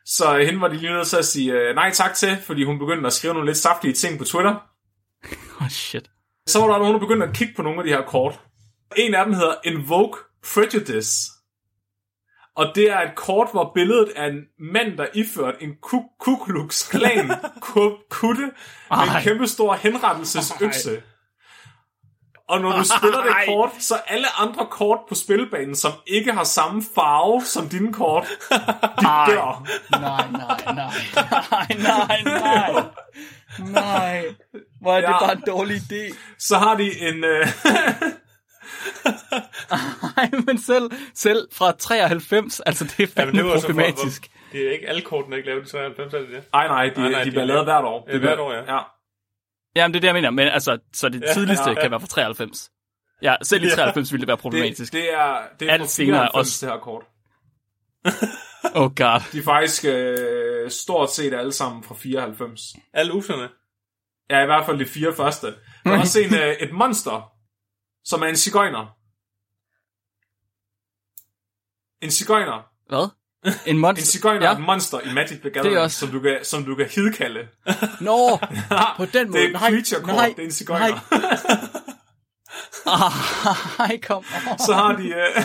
[0.04, 2.78] Så hende var de lige nødt til at sige øh, nej tak til, fordi hun
[2.78, 4.54] begyndte at skrive nogle lidt saftige ting på Twitter.
[5.60, 6.10] Oh, shit.
[6.46, 8.40] Så var der nogen, der begyndte at kigge på nogle af de her kort.
[8.96, 10.18] En af dem hedder Invoke
[10.54, 11.35] Prejudice.
[12.56, 14.40] Og det er et kort, hvor billedet af en
[14.72, 16.02] mand, der iført en Ku
[16.44, 18.50] Klux Klan ku- kutte
[18.90, 21.02] med en kæmpe stor henrettelsesøkse.
[22.48, 26.44] Og når du spiller det kort, så alle andre kort på spilbanen, som ikke har
[26.44, 28.26] samme farve som dine kort,
[29.00, 29.26] de Ej.
[29.30, 29.66] dør.
[29.90, 30.92] Nej, nej, nej.
[31.78, 32.82] Nej, nej, nej.
[33.58, 34.24] Nej.
[34.80, 35.18] Hvor er det Ja.
[35.18, 36.16] bare en dårlig idé.
[36.38, 37.24] Så har de en...
[37.24, 37.46] Øh,
[40.16, 44.20] Nej, men selv, selv fra 93, altså det er fandme det var så for- problematisk.
[44.30, 46.42] hvor- Det er ikke alle kortene, der ikke lavet i 93, er det det?
[46.52, 48.04] nej, nej, de, Nej, nej, de de bliver er lavet hvert år.
[48.08, 48.74] Ja, Det hvert bliver- år, ja.
[48.74, 48.80] ja.
[49.76, 50.30] Jamen, det er det, jeg mener.
[50.30, 51.80] Men altså, så det Ja, tidligste ja, ja.
[51.82, 52.70] kan være fra 93.
[53.22, 53.74] Ja, selv i Ja.
[53.74, 54.92] 93 ville det være Det, problematisk.
[54.92, 56.66] det er, det er Alt fra senere 94, også.
[56.66, 57.04] det her kort.
[58.74, 59.20] Oh god.
[59.32, 62.60] De er faktisk øh, stort set alle sammen fra 94.
[62.94, 63.48] Alle userne.
[64.30, 65.46] Ja, i hvert fald de fire første.
[65.84, 67.32] Der er også en, øh, et monster,
[68.06, 68.86] som er en cigøjner.
[72.04, 72.62] En cigøjner.
[72.88, 73.08] Hvad?
[73.66, 74.02] En monster?
[74.02, 74.52] En cigøjner Ja.
[74.52, 76.86] er et monster i Magic the Gathering, er også- som, du kan, som du kan
[76.94, 77.48] hidkalde.
[78.00, 78.38] Nå,
[78.96, 79.38] på den måde.
[79.42, 81.00] Det er et creature kort, nej, det er en cigøjner.
[83.78, 84.24] Nej, kom.
[84.66, 85.44] så har de øh,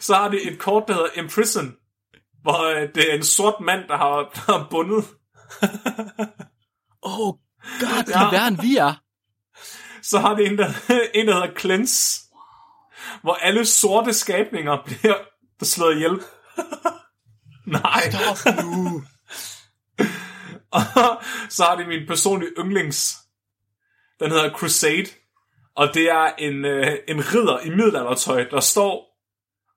[0.00, 1.74] så har de et kort, der hedder Imprison,
[2.42, 5.04] hvor øh, det er en sort mand, der har, der har bundet.
[7.02, 7.34] Oh
[7.80, 9.01] god, det er værre end vi er.
[10.02, 10.66] Så har de en, der,
[11.14, 12.20] en, der hedder Cleanse,
[13.22, 15.14] hvor alle sorte skabninger bliver
[15.62, 16.10] slået ihjel.
[17.66, 18.10] Nej.
[18.10, 19.02] Stop nu.
[20.72, 20.82] Og
[21.48, 23.16] så har de min personlige yndlings.
[24.20, 25.06] Den hedder Crusade.
[25.76, 29.08] Og det er en, øh, en ridder i middelaldertøj, der står...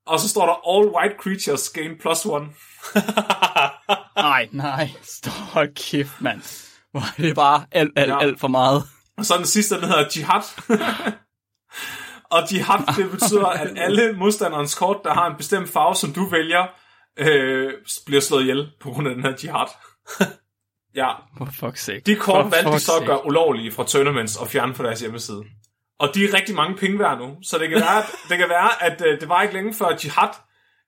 [0.06, 2.48] Og så står der All White Creatures gain plus one.
[4.16, 4.90] Nej, nej.
[5.02, 6.42] Stop kæft, mand.
[6.90, 8.20] Hvor er det bare alt, alt, Ja.
[8.20, 8.82] alt for meget.
[9.18, 10.42] Og så den sidste, den hedder Jihad.
[12.34, 16.28] og Jihad, det betyder, at alle modstanderens kort, der har en bestemt farve, som du
[16.28, 16.66] vælger,
[17.18, 17.72] øh,
[18.06, 19.66] bliver slået ihjel på grund af den her Jihad.
[21.00, 22.02] ja, For fuck's sake.
[22.06, 25.00] de kort For valgte de så at gøre ulovlige fra tournaments og fjerne fra deres
[25.00, 25.42] hjemmeside.
[25.98, 28.48] Og de er rigtig mange penge værd nu, så det kan være, at, det, kan
[28.48, 30.28] være, at øh, det var ikke længe før Jihad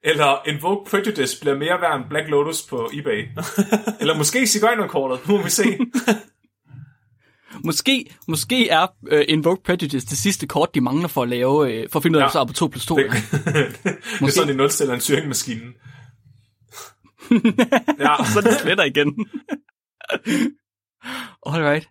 [0.04, 3.28] eller Invoke Prejudice bliver mere værd end Black Lotus på eBay.
[4.00, 5.78] eller måske Sigøjnerkortet, nu må vi se.
[7.64, 11.90] Måske, måske er uh, Invoke Prejudice det sidste kort, de mangler for at lave, uh,
[11.90, 12.30] for at finde ud af, Ja.
[12.32, 12.96] så er på 2 plus 2.
[12.96, 13.16] Det, det
[14.22, 15.74] er sådan, de nulstiller en Turing-maskinen.
[18.04, 19.26] ja, så er det sletter igen.
[21.46, 21.88] Alright.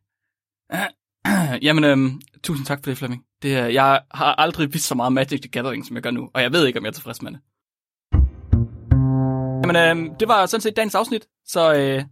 [1.61, 3.23] Jamen, øhm, tusind tak for det, Flemming.
[3.41, 6.41] Det, jeg har aldrig vist så meget Magic the Gathering, som jeg gør nu, og
[6.41, 7.39] jeg ved ikke, om jeg er tilfreds med det.
[9.63, 12.03] Jamen, øhm, det var sådan set dagens afsnit, så, øh,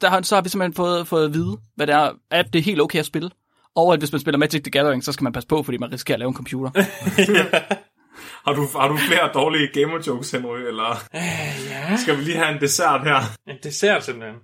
[0.00, 2.58] der har, så har vi simpelthen fået, fået at vide, hvad det er, at det
[2.58, 3.30] er helt okay at spille.
[3.76, 5.92] Og at hvis man spiller Magic the Gathering, så skal man passe på, fordi man
[5.92, 6.70] risikerer at lave en computer.
[8.46, 11.96] har du, har du flere dårlige gamer jokes, Henry, eller Øh, ja.
[11.96, 13.16] skal vi lige have en dessert her?
[13.48, 14.36] En dessert simpelthen.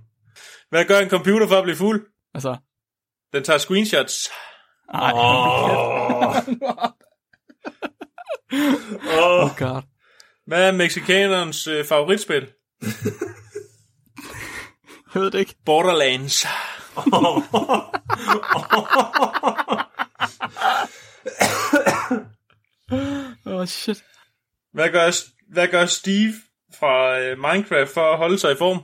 [0.71, 2.07] Hvad gør en computer for at blive fuld?
[2.35, 2.57] altså,
[3.33, 4.31] Den tager screenshots.
[4.95, 6.37] ej, Åh,
[9.43, 9.83] oh god.
[10.47, 12.47] Hvad er mexicanerens øh, favoritspil?
[15.15, 15.55] Jeg ved det ikke.
[15.67, 16.47] Borderlands.
[23.47, 24.05] Åh, oh, shit.
[24.73, 25.11] Hvad gør,
[25.53, 26.33] hvad gør Steve
[26.79, 28.83] fra øh, Minecraft for at holde sig i form?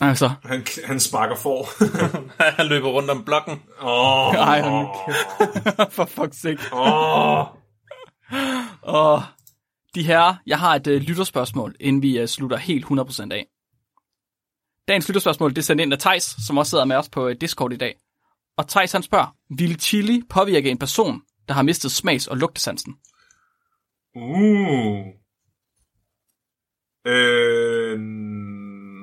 [0.00, 1.68] Altså, han, han sparker for.
[2.56, 3.62] Han løber rundt om blokken.
[3.82, 5.92] Åh, ej, nu kæft.
[5.92, 6.60] For fuck's sake.
[6.72, 7.46] åh.
[8.82, 9.22] Og
[9.94, 13.46] de her, jeg har et øh, lytterspørgsmål, inden vi øh, slutter helt 100% af.
[14.88, 17.36] Dagens lytterspørgsmål, det er sendt ind af Tejs, som også sidder med os på øh,
[17.40, 17.98] Discord i dag.
[18.56, 22.96] Og Tejs han spørger, vil chili påvirke en person, der har mistet smags- og lugtesansen?
[24.16, 25.06] Uh.
[27.06, 27.98] Øh,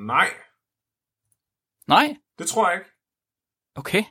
[0.07, 0.29] nej,
[1.87, 2.15] Nej?
[2.39, 2.89] det tror jeg ikke.
[3.75, 4.03] Okay.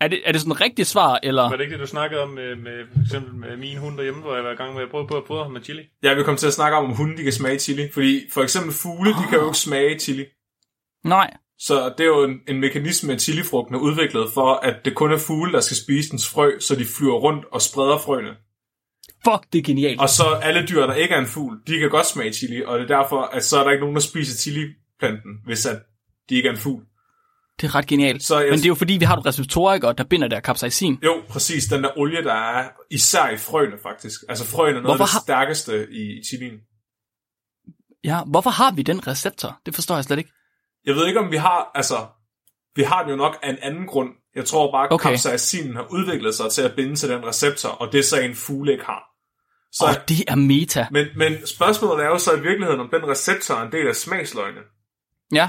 [0.00, 1.42] Er det, er det sådan et rigtigt svar, eller?
[1.42, 4.20] Var det ikke det, du snakkede om med, med for eksempel med min hund derhjemme,
[4.20, 5.82] hvor jeg var i gang med at prøve på at fodre ham med chili?
[6.02, 7.90] Jeg vil komme til at snakke om, om hunde de kan smage chili.
[7.92, 10.24] Fordi for eksempel fugle, de kan jo ikke smage chili.
[11.04, 11.30] Nej.
[11.58, 15.12] Så det er jo en, en mekanisme, at chilifrugten er udviklet for, at det kun
[15.12, 18.34] er fugle, der skal spise dens frø, så de flyver rundt og spreder frøene.
[19.24, 20.00] Fuck, det er genialt.
[20.00, 22.78] Og så alle dyr, der ikke er en fugl, de kan godt smage chili, og
[22.78, 25.78] det er derfor, at så er der ikke nogen, der spiser chiliplanten, hvis at
[26.28, 26.82] de ikke er en fugl.
[27.60, 28.22] Det er ret genialt.
[28.22, 30.40] Så jeg- Men det er jo fordi, vi har et receptorer, og der binder der
[30.40, 30.98] capsaicin.
[31.04, 31.64] Jo, præcis.
[31.64, 34.20] Den der olie, der er især i frøene, faktisk.
[34.28, 36.58] Altså frøene er noget Hvorfor af det har- stærkeste i chilien.
[38.04, 39.60] Ja, hvorfor har vi den receptor?
[39.66, 40.30] Det forstår jeg slet ikke.
[40.86, 42.06] Jeg ved ikke, om vi har, altså,
[42.76, 44.08] vi har den jo nok af en anden grund.
[44.34, 45.08] Jeg tror bare, at Okay.
[45.08, 48.34] capsaicinen har udviklet sig til at binde til den receptor, og det er så en
[48.34, 49.02] fugle ikke har.
[49.72, 50.86] Så, oh, det er meta.
[50.90, 53.96] men, men spørgsmålet er jo så i virkeligheden, om den receptor er en del af
[53.96, 54.60] smagsløgene.
[55.32, 55.48] Ja.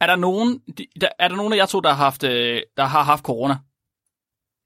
[0.00, 2.62] Er der nogen, de- der, er der nogen af jer to, der har haft, øh,
[2.76, 3.56] der har haft corona?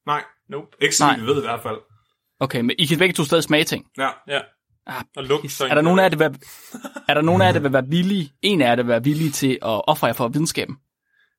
[0.06, 0.66] Nej, Nope.
[0.80, 1.76] ikke så vi ved i hvert fald.
[2.40, 3.86] Okay, men I kan begge to stadig smage ting.
[3.98, 4.08] Ja.
[4.28, 4.40] Ja.
[4.86, 5.52] Ah, Og lugt pis.
[5.52, 6.40] så er der nogen af jer, der vil,
[7.08, 9.04] er der nogen af jer, der vil være villige, en af jer, der vil være
[9.04, 9.58] villige til at
[9.88, 10.76] ofre jer for videnskaben?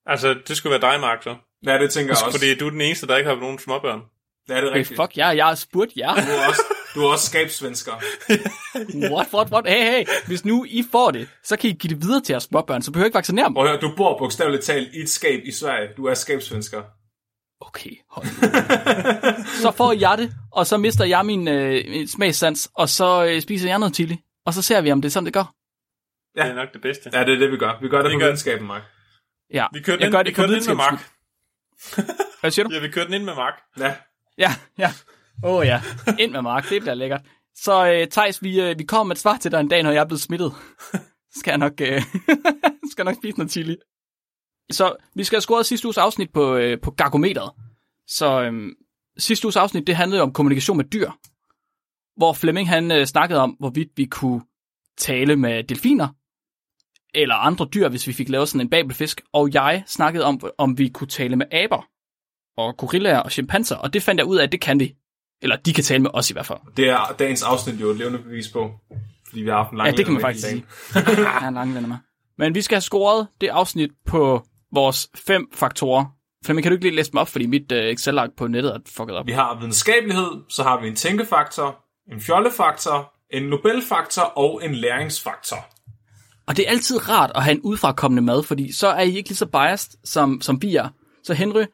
[0.05, 1.35] Altså, det skulle være dig, Mark, så.
[1.65, 2.37] Ja, det tænker jeg også.
[2.39, 4.01] Fordi du er den eneste, der ikke har nogen småbørn.
[4.49, 4.99] Ja, det er Hey, rigtigt.
[5.01, 6.13] fuck ja, jeg har spurgt jer.
[6.15, 6.61] Du er også,
[6.95, 7.91] du er også skabsvensker.
[9.13, 9.67] What, what, what?
[9.67, 12.43] Hey, hey, hvis nu I får det, så kan I give det videre til jeres
[12.43, 13.53] småbørn, så behøver I ikke vaccinere dem.
[13.53, 15.89] Prøv at høre, du bor bogstaveligt talt i et skab i Sverige.
[15.97, 16.83] Du er skabsvensker.
[17.61, 18.25] Okay, hold.
[19.61, 23.41] Så får jeg det, og så mister jeg min øh, min smagssans, og så øh,
[23.41, 24.17] spiser jeg noget chili.
[24.45, 25.53] Og så ser vi, om det er sådan, det går.
[26.37, 26.43] Ja.
[26.43, 27.09] Det er nok det bedste.
[27.13, 27.79] Ja, det er det, vi gør.
[27.81, 28.81] Vi gør det Vi på gør- videnskaben, Mark.
[29.53, 31.09] Ja, Vi kørte jeg ind, gør vi det på kørte ind med Mark.
[32.41, 32.73] Hvad siger du?
[32.75, 33.53] Ja, vi kørte den ind med Mark.
[33.79, 33.95] Ja.
[34.37, 34.93] Ja, ja.
[35.43, 35.81] Åh oh, ja,
[36.23, 37.21] ind med Mark, det bliver lækkert.
[37.55, 39.91] Så øh, Thijs, vi, øh, vi kommer med et svar til dig en dag, når
[39.91, 40.53] jeg er blevet smittet.
[41.39, 42.01] Skal jeg nok, øh,
[42.91, 43.77] skal jeg nok spise noget chili.
[44.71, 47.51] Så vi skal have scoret sidste uges afsnit på, øh, på Gargometeret.
[48.07, 48.71] Så øh,
[49.17, 51.11] sidste uges afsnit, det handlede om kommunikation med dyr.
[52.17, 54.41] Hvor Flemming han øh, snakkede om, hvorvidt vi kunne
[54.97, 56.07] tale med delfiner,
[57.13, 59.21] eller andre dyr, hvis vi fik lavet sådan en babelfisk.
[59.33, 61.87] Og jeg snakkede om, om vi kunne tale med aber,
[62.57, 64.95] og gorillaer og chimpanser, og det fandt jeg ud af, at det kan vi.
[65.41, 66.59] Eller de kan tale med os i hvert fald.
[66.77, 68.71] Det er dagens afsnit jo et levende bevis på.
[69.29, 70.65] Fordi vi har haft en lang Ja, det kan man faktisk sige.
[70.95, 71.97] Jeg er en lang med.
[72.37, 76.05] Men vi skal have scoret det afsnit på vores fem faktorer.
[76.45, 78.79] Flemming, kan du ikke lige læse dem op, fordi mit uh, Excel-ark på nettet er
[78.97, 79.25] fucket op.
[79.25, 85.57] Vi har videnskabelighed, så har vi en tænkefaktor, en fjollefaktor, en Nobelfaktor og en læringsfaktor.
[86.47, 89.29] Og det er altid rart at have en udefrakommende mad, fordi så er I ikke
[89.29, 90.89] lige så biased, som, som vi er.
[91.23, 91.65] Så Henry,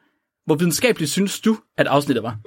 [0.46, 2.38] hvor videnskabeligt synes du, at afsnittet var?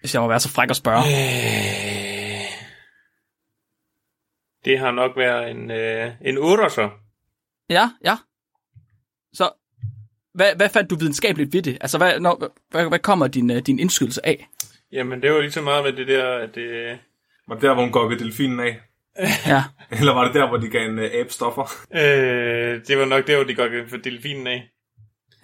[0.00, 1.02] Hvis jeg må være så fræk at spørge.
[4.64, 6.90] Det har nok været en, øh, en 8 så.
[7.70, 8.16] Ja, ja.
[9.32, 9.50] Så,
[10.34, 11.78] hvad, hvad fandt du videnskabeligt ved det?
[11.80, 14.48] Altså, hvad, når, hvad, hvad kommer din, øh, din indskydelse af?
[14.92, 16.98] Jamen, det var lige så meget med det der, at det...
[17.48, 18.80] Var det der, hvor hun gokkede delfinen af?
[19.46, 19.64] Ja.
[19.98, 21.72] Eller var det der, hvor de gav en uh, abe stoffer?
[21.94, 24.70] Øh, det var nok der, hvor de godt for delfinen af.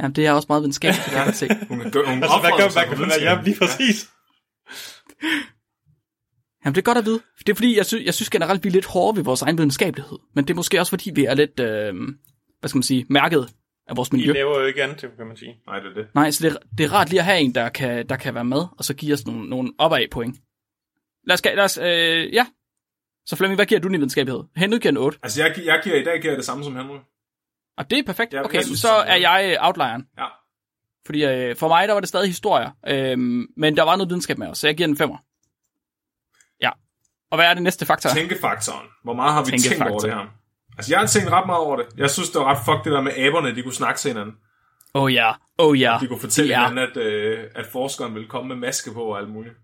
[0.01, 1.49] Jamen, det er også meget videnskabeligt, det kan jeg se.
[1.69, 3.11] Hun, hun Altså, hvad gør man?
[3.21, 4.11] ja, lige præcis.
[6.65, 7.21] Jamen, det er godt at vide.
[7.39, 9.59] Det er fordi, jeg, sy- jeg synes generelt, vi er lidt hårde ved vores egen
[9.59, 10.19] videnskabelighed.
[10.35, 11.95] Men det er måske også fordi, vi er lidt, øh,
[12.61, 13.49] hvad skal man sige, mærket
[13.87, 14.33] af vores De miljø.
[14.33, 15.61] laver jo ikke andet, kan man sige.
[15.67, 16.07] Nej, det er det.
[16.15, 18.35] Nej, så det, er- det er rart lige at have en, der kan, der kan
[18.35, 20.37] være med, og så give os nogle, nogle opad point.
[21.27, 22.47] Lad os, lad os øh, ja.
[23.27, 24.45] Så Flemming, hvad giver du den i videnskabelighed?
[24.57, 25.19] Henrik giver en 8.
[25.23, 26.97] Altså, jeg, gi- jeg giver i dag giver jeg det samme som Henry.
[27.79, 28.35] Og det er perfekt.
[28.35, 30.07] Okay, jeg synes, så er- jeg outlieren.
[30.19, 30.27] Ja.
[31.07, 32.71] Fordi øh, for mig, der var det stadig historier.
[32.87, 33.19] Øh,
[33.57, 35.19] men der var noget videnskab med os, så jeg giver den 5'er.
[36.63, 36.71] Ja.
[37.31, 38.11] Og hvad er det næste faktor?
[38.11, 38.87] Tænkefaktoren.
[39.05, 40.27] Hvor meget har vi tænkt over det her?
[40.79, 41.87] Altså, jeg har tænkt ret meget over det.
[41.97, 44.35] Jeg synes, det var ret fuck det der med aberne, de kunne snakke til hinanden.
[44.95, 45.99] Oh ja, oh ja.
[46.01, 49.19] De kunne fortælle er- hinanden, at, øh, at forskeren ville komme med maske på og
[49.19, 49.55] alt muligt.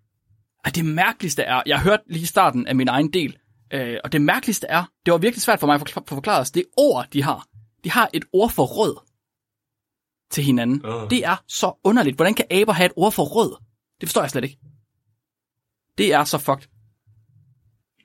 [0.65, 3.37] Og det mærkeligste er, jeg har hørt lige i starten af min egen del,
[3.73, 6.41] øh, og det mærkeligste er, det var virkelig svært for mig at forkl- få forklaret
[6.41, 7.47] os, det ord, de har.
[7.85, 8.97] De har et ord for rød
[10.33, 10.83] til hinanden.
[10.87, 11.11] Øh.
[11.11, 12.17] Det er så underligt.
[12.17, 13.57] Hvordan kan aber have et ord for rød?
[14.01, 14.59] Det forstår jeg slet ikke.
[15.99, 16.67] Det er så fucked.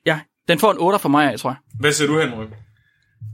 [0.06, 1.56] Ja, den får en 8 for mig, jeg tror jeg.
[1.80, 2.44] Hvad siger du, Henry?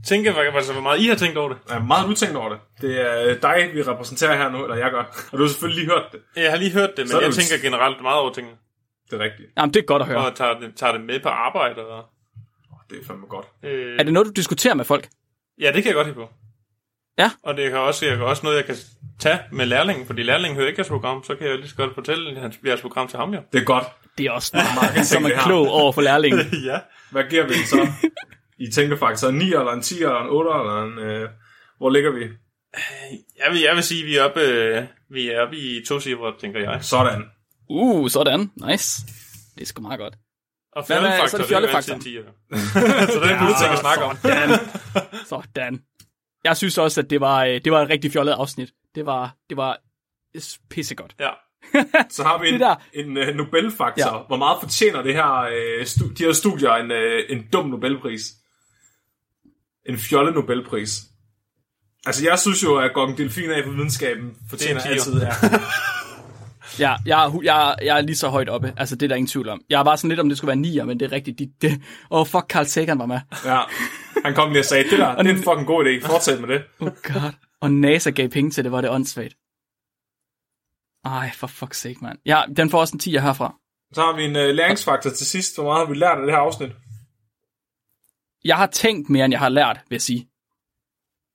[0.05, 1.57] Tænker, hvad, altså, hvor meget I har tænkt over det.
[1.69, 2.59] Er meget du tænkt over det?
[2.81, 5.03] Det er dig, vi repræsenterer her nu, eller jeg gør.
[5.31, 6.19] Og du har selvfølgelig lige hørt det.
[6.35, 8.57] Jeg har lige hørt det, men Så jeg det tænker generelt meget over tingene.
[9.09, 9.49] Det er rigtigt.
[9.57, 10.17] Jamen, det er godt at høre.
[10.17, 11.87] Og tager det, tager det med på arbejde.
[11.87, 12.05] Og,
[12.89, 13.45] Det er fandme godt.
[13.63, 15.09] øh, Er det noget, du diskuterer med folk?
[15.61, 16.29] Ja, det kan jeg godt lide på.
[17.17, 17.31] Ja.
[17.43, 18.75] Og det kan også, jeg kan også noget, jeg kan
[19.19, 21.93] tage med lærlingen, fordi lærlingen hører ikke jeres program, så kan jeg lige så godt
[21.93, 23.41] fortælle hans, jeres program til ham, jo.
[23.53, 23.83] Det er godt.
[24.17, 26.39] Det er også meget, som det er klog over for lærlingen.
[26.69, 26.79] ja.
[27.11, 27.87] Hvad giver vi så?
[28.59, 30.99] I tænkefaktor 9 eller en 10 eller en 8 eller en...
[30.99, 31.29] Øh,
[31.77, 32.23] hvor ligger vi?
[33.43, 35.99] Jeg vil, jeg vil sige, at vi er oppe, øh, vi er oppe i to
[35.99, 36.79] cifre, tænker jeg.
[36.83, 37.23] Sådan.
[37.69, 38.51] Uh, sådan.
[38.67, 39.01] Nice.
[39.55, 40.13] Det er sgu meget godt.
[40.75, 41.93] Og fjollefaktor, så er det det er jo fjollefaktor.
[41.93, 43.11] altid en 10'er.
[43.13, 44.17] så det er en ting at snakke om.
[45.25, 45.79] Sådan.
[46.45, 48.69] Jeg synes også, at det var, øh, det var et rigtig fjollet afsnit.
[48.95, 49.77] Det var, det var
[50.69, 51.15] pissegodt.
[51.19, 51.29] Ja.
[52.09, 54.17] Så har vi en, der- en uh, Nobelfaktor.
[54.17, 54.23] Ja.
[54.27, 58.31] Hvor meget fortjener det her, uh, stu- de her studier en, uh, en dum Nobelpris?
[59.89, 61.01] En fjolle Nobelpris.
[62.05, 65.31] Altså, jeg synes jo, at Gong Delfin af på videnskaben fortjener er altid tier.
[66.79, 66.95] ja.
[67.05, 68.73] Jeg, er- jeg, jeg er lige så højt oppe.
[68.77, 69.61] Altså, det er der ingen tvivl om.
[69.69, 71.39] Jeg var sådan lidt, om det skulle være 9, men det er rigtigt.
[71.39, 73.19] De, det, oh, fuck, Carl Sagan var med.
[73.45, 73.61] Ja.
[74.25, 76.07] Han kom lige og sagde, det der, det er en fucking god idé.
[76.07, 76.63] Fortsæt med det.
[76.79, 77.31] Oh god.
[77.61, 79.35] Og NASA gav penge til det, var det åndssvagt.
[81.05, 82.17] Ej, for fuck's sake, mand.
[82.25, 83.55] Ja, den får også en 10 herfra.
[83.93, 85.55] Så har vi en uh, læringsfaktor til sidst.
[85.55, 86.71] Hvor meget har vi lært af det her afsnit?
[88.45, 90.27] Jeg har tænkt mere, end jeg har lært, vil jeg sige.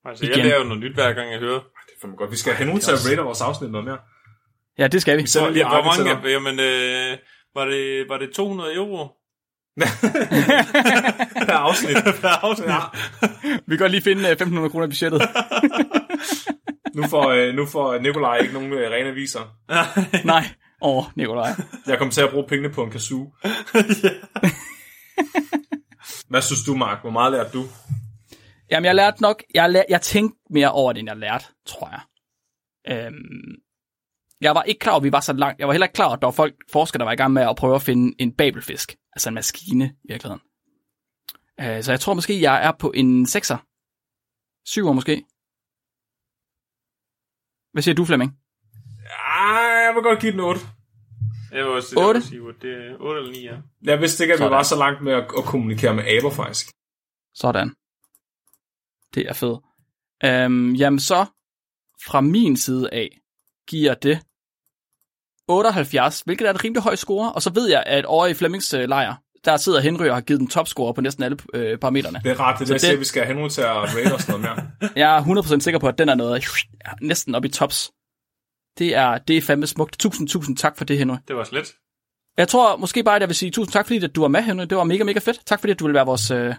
[0.05, 0.47] Altså, jeg Igen.
[0.47, 1.61] lærer jo noget nyt hver gang, jeg hører.
[1.87, 2.31] Det er fandme godt.
[2.31, 3.99] Vi skal have nogen til at rate vores afsnit noget mere.
[4.79, 5.23] Ja, det skal vi.
[5.23, 7.19] Lige Hvor Arke til mange, jamen, øh,
[7.55, 9.09] var, det, var det 200 euro
[11.47, 11.97] Per afsnit.
[12.23, 12.69] per afsnit?
[12.69, 12.81] Ja.
[13.67, 15.23] Vi kan godt lige finde øh, 1500 kroner i budgettet.
[16.95, 19.57] Nu får, øh, nu får Nikolaj ikke nogen øh, rene aviser.
[20.25, 20.45] Nej.
[20.83, 21.51] Åh, oh, Nikolaj.
[21.87, 23.33] Jeg kommer til at bruge pengene på en kazoo.
[26.29, 27.01] Hvad synes du, Mark?
[27.01, 27.65] Hvor meget lærte du?
[28.71, 29.43] Jamen, jeg lærte nok...
[29.55, 32.01] Jeg, lær, jeg tænkte mere over det, end jeg lærte, tror jeg.
[32.89, 33.57] Øhm,
[34.41, 35.59] jeg var ikke klar over, at vi var så langt.
[35.59, 37.33] Jeg var heller ikke klar over, at der var folk, forskere, der var i gang
[37.33, 38.97] med at prøve at finde en babelfisk.
[39.13, 40.41] Altså en maskine, i virkeligheden.
[41.61, 43.57] Øh, så jeg tror måske, jeg er på en 6'er.
[44.69, 45.25] 7'er måske.
[47.73, 48.37] Hvad siger du, Flemming?
[49.27, 50.61] Ah, jeg vil godt give den 8.
[51.53, 52.07] Jeg vil også Otte?
[52.09, 53.57] jeg vil sige, at det er 8 eller 9, ja.
[53.83, 54.57] Jeg vidste ikke, at vi Sådan.
[54.57, 56.67] var så langt med at, at kommunikere med aber, faktisk.
[57.35, 57.75] Sådan.
[59.15, 59.59] Det er fedt.
[60.25, 61.27] Øhm, jamen så,
[62.07, 63.21] fra min side af,
[63.69, 64.27] giver det
[65.51, 67.33] 78, hvilket er et rimelig høj score.
[67.33, 70.21] Og så ved jeg, at over i Flemmings øh, lejr, der sidder Henry og har
[70.21, 72.21] givet den topscore på næsten alle øh, parametrene.
[72.25, 73.69] Det er rart, det er det, jeg det- siger, at vi skal have til at
[73.77, 74.57] rate os noget mere.
[74.97, 76.45] Jeg er 100% sikker på, at den er noget
[77.03, 77.91] næsten op i tops.
[78.79, 79.99] Det er, det er fandme smukt.
[79.99, 81.17] Tusind, tusind tak for det, Henry.
[81.29, 81.73] Det var slet.
[82.39, 84.43] Jeg tror måske bare, at jeg vil sige tusind tak, fordi at du var med,
[84.43, 84.65] Henry.
[84.65, 85.47] Det var mega, mega fedt.
[85.47, 86.55] Tak fordi, at du ville være vores, øh,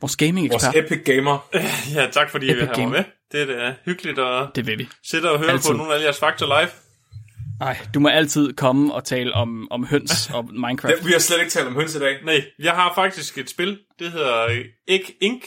[0.00, 0.74] vores gaming-ekspert.
[0.74, 1.48] Vores epic gamer.
[1.94, 3.04] Ja, tak fordi I Epic vil have mig med.
[3.32, 4.88] Det er da hyggeligt at Det vil vi.
[5.10, 5.70] sidde og høre Altid.
[5.70, 6.68] på nogle af jeres Factor Live.
[7.62, 10.94] Nej, du må altid komme og tale om, om høns og Minecraft.
[11.00, 12.24] Ja, vi har slet ikke talt om høns i dag.
[12.24, 13.78] Nej, jeg har faktisk et spil.
[13.98, 15.42] Det hedder øh, Egg Inc.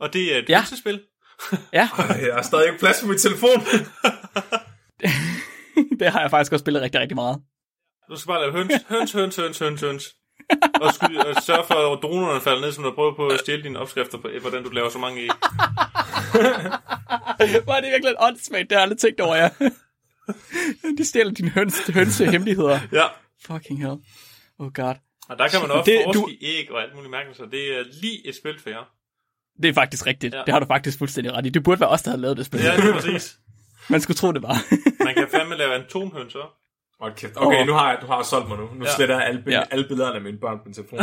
[0.00, 0.58] Og det er et Ja.
[0.58, 1.00] hønsespil.
[1.72, 3.60] Ja, Jeg har stadig ikke plads på min telefon.
[6.00, 7.38] det har jeg faktisk også spillet rigtig, rigtig meget.
[8.10, 10.04] Du skal bare lave høns, høns, høns, høns, høns, høns.
[10.82, 13.62] Og, sky, og sørge for, at dronerne falder ned, så du prøver på at stjæle
[13.62, 15.30] dine opskrifter på, hvordan du laver så mange.
[17.64, 19.50] Hvor er det virkelig åndssvagt, det har jeg aldrig tænkt over, ja.
[20.98, 22.78] De stjæler dine høns, hønse hemmeligheder.
[22.92, 23.04] Ja,
[23.46, 23.96] Fucking hell.
[24.58, 24.94] Oh god.
[25.28, 27.78] og der kan man også Det- forske du- æg og alt muligt mærkeligt, så det
[27.78, 28.84] er lige et spil for jer.
[29.62, 30.34] Det er faktisk rigtigt.
[30.34, 30.42] Ja.
[30.46, 31.48] Det har du faktisk fuldstændig ret i.
[31.48, 32.60] Det burde være os, der havde lavet det spil.
[32.60, 33.36] Ja, det er præcis.
[33.90, 34.56] Man skulle tro, det var.
[35.04, 36.48] Man kan fandme lave atomhøns også.
[37.00, 37.32] Hold kæft.
[37.36, 37.66] Okay, Åh.
[37.66, 38.68] nu har jeg, du har solgt mig nu.
[38.74, 38.90] Nu Ja.
[38.96, 39.62] sletter jeg alle, Ja.
[39.70, 40.98] alle billederne af mine børn på min telefon.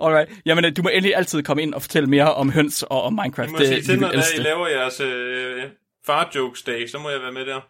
[0.00, 0.30] Alright.
[0.46, 3.12] Jamen, øh, du må endelig altid komme ind og fortælle mere om høns og om
[3.12, 3.48] Minecraft.
[3.48, 5.62] I må sige det, til, vi når vil elske I laver jeres øh,
[6.06, 7.60] far-jokes dag, så må jeg være med der.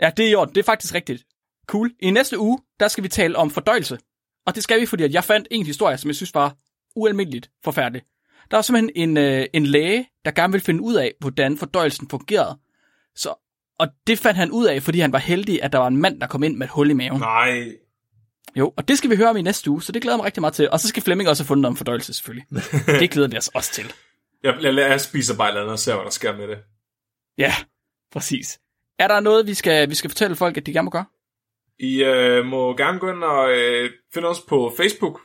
[0.00, 0.54] Ja, det er i orden.
[0.54, 1.24] Det er faktisk rigtigt.
[1.66, 1.90] Cool.
[2.00, 3.98] I næste uge, der skal vi tale om fordøjelse.
[4.46, 6.54] Og det skal vi, fordi at jeg fandt en historie, som jeg synes var
[6.96, 8.02] ualmindeligt forfærdelig.
[8.50, 12.08] Der var simpelthen en, øh, en læge, der gerne ville finde ud af, hvordan fordøjelsen
[12.08, 12.58] fungerede.
[13.14, 13.34] Så,
[13.78, 16.20] og det fandt han ud af, fordi han var heldig, at der var en mand,
[16.20, 17.20] der kom ind med et hul i maven.
[17.20, 17.72] Nej.
[18.56, 20.24] Jo, og det skal vi høre om i næste uge, så det glæder jeg mig
[20.24, 20.70] rigtig meget til.
[20.70, 22.46] Og så skal Flemming også have fundet om fordøjelse, selvfølgelig.
[23.00, 23.92] det glæder vi os også til.
[24.42, 26.58] Jeg, jeg, jeg spiser bare et eller andet og ser, hvad der sker med det.
[27.38, 27.52] Ja,
[28.12, 28.60] præcis.
[28.98, 31.06] Er der noget, vi skal, vi skal fortælle folk, at de gerne må gøre?
[31.78, 35.20] I øh, må gerne gå ind og øh, finde os på Facebook,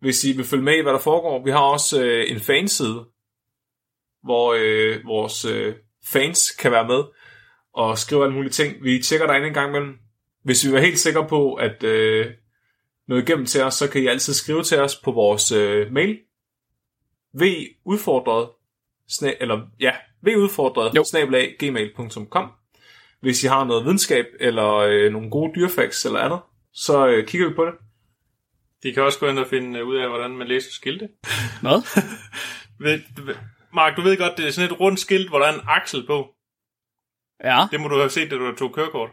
[0.00, 1.44] hvis I vil følge med i, hvad der foregår.
[1.44, 3.04] Vi har også øh, en fanside,
[4.22, 5.74] hvor øh, vores øh,
[6.12, 7.04] fans kan være med
[7.72, 8.84] og skrive alle mulige ting.
[8.84, 9.98] Vi tjekker derinde en gang imellem.
[10.42, 12.26] Hvis vi er helt sikre på, at øh,
[13.08, 16.18] noget igennem til os, så kan I altid skrive til os på vores øh, mail.
[17.32, 17.42] V
[17.84, 18.48] udfordret,
[19.10, 19.92] sna- eller ja,
[20.26, 21.04] V udfordret, Jo.
[21.04, 22.52] snabelag, gmail.com.
[23.20, 26.40] Hvis I har noget videnskab, eller øh, nogle gode dyrfacts eller andet,
[26.72, 27.74] så øh, kigger vi på det.
[28.82, 31.08] De kan også gå ind og finde øh, ud af, hvordan man læser skilte.
[31.62, 33.00] Hvad?
[33.74, 36.06] Mark, du ved godt, det er sådan et rundt skilt, hvor der er en aksel
[36.06, 36.26] på.
[37.44, 39.10] Ja, Det må du have set, da du tog kørekort.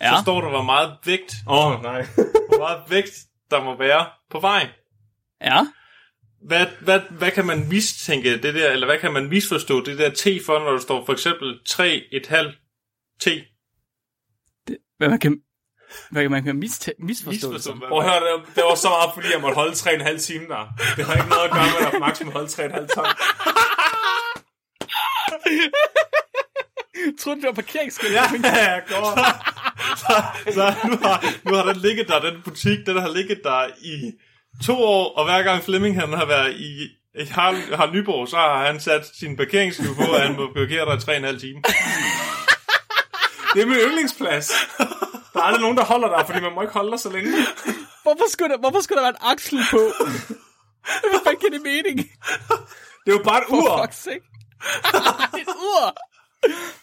[0.00, 0.10] ja.
[0.16, 2.02] Så står der, hvor meget vægt, Åh, oh, nej.
[2.48, 3.12] hvor meget vægt
[3.50, 4.68] der må være på vejen.
[5.40, 5.66] Ja.
[6.42, 10.10] Hvad, hvad, hvad kan man mistænke det der, eller hvad kan man misforstå det der
[10.10, 13.26] T for, når der står for eksempel 3,5 T?
[14.98, 15.40] Hvad man kan,
[16.10, 19.28] hvad man kan misforstå, Misforstå, det Prøv at høre, det, det var så meget, fordi
[19.32, 20.66] jeg måtte holde 3,5 timer der.
[20.96, 23.06] Det har ikke noget at gøre med, at Max må holde 3,5 ton.
[27.06, 28.12] Jeg troede, det var parkeringsskilt.
[28.14, 29.18] Ja, Ja, godt.
[30.56, 34.12] så nu har, nu har den ligget der, den butik, den har ligget der i
[34.64, 36.82] to år, og hver gang Flemming han har været i,
[37.20, 40.84] i har, har Nyborg, så har han sat sin parkeringsskive på, og han må parkere
[40.84, 41.62] der i tre og en halv time.
[43.54, 44.52] Det er min yndlingsplads.
[45.32, 47.30] Der er aldrig nogen, der holder dig, fordi man må ikke holde dig så længe.
[48.02, 49.80] Hvorfor skulle der, hvorfor skulle der være en aksel på?
[51.10, 51.98] Hvad fanden kan det mening?
[53.04, 53.84] Det er jo bare et For ur.
[53.84, 54.20] fuck's sake.
[55.42, 55.84] et ur!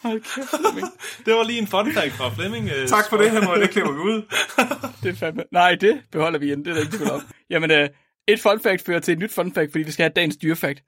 [0.04, 0.88] Hold kæft, Flemming.
[1.26, 2.70] Det var lige en fun fact fra Flemming.
[2.70, 3.62] øh, Tak for det, Henrik.
[3.62, 4.22] Det klipper vi ud.
[5.04, 5.44] Det er fandme...
[5.52, 6.60] Nej, det beholder vi igen.
[6.66, 7.22] Det er der ikke tvivl om.
[7.50, 7.88] Jamen, uh,
[8.28, 10.84] et fun fact fører til et nyt fun fact, fordi vi skal have dagens dyrefakt.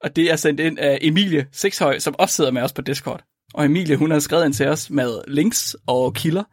[0.00, 3.24] Og det er sendt ind af Emilie Sixhøj, som også sidder med os på Discord.
[3.54, 6.44] Og Emilie, hun har skrevet ind til os med links og kilder,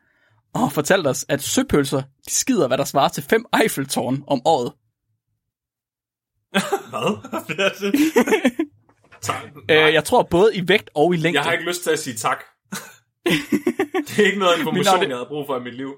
[0.54, 4.74] og fortalt os, at søpølser, de skider, hvad der svarer til fem Eiffeltårn om året.
[6.92, 8.68] Hvad?
[9.22, 9.44] Tak.
[9.70, 11.40] Øh, jeg tror både i vægt og i længde.
[11.40, 12.38] Jeg har ikke lyst til at sige tak.
[14.08, 15.92] det er ikke noget information, det- jeg havde brug for i mit liv.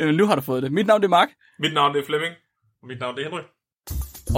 [0.00, 0.72] Øh, nu har du fået det.
[0.72, 1.28] Mit navn det er Mark,
[1.58, 2.34] Mit navn det er Flemming.
[2.88, 3.42] Mit navn det er Henry.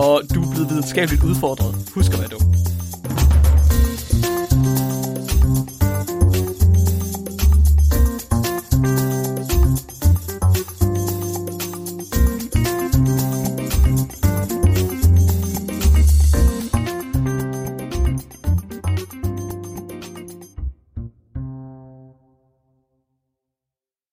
[0.05, 1.74] og du er blevet videnskabeligt udfordret.
[1.94, 2.55] Husk at være dum.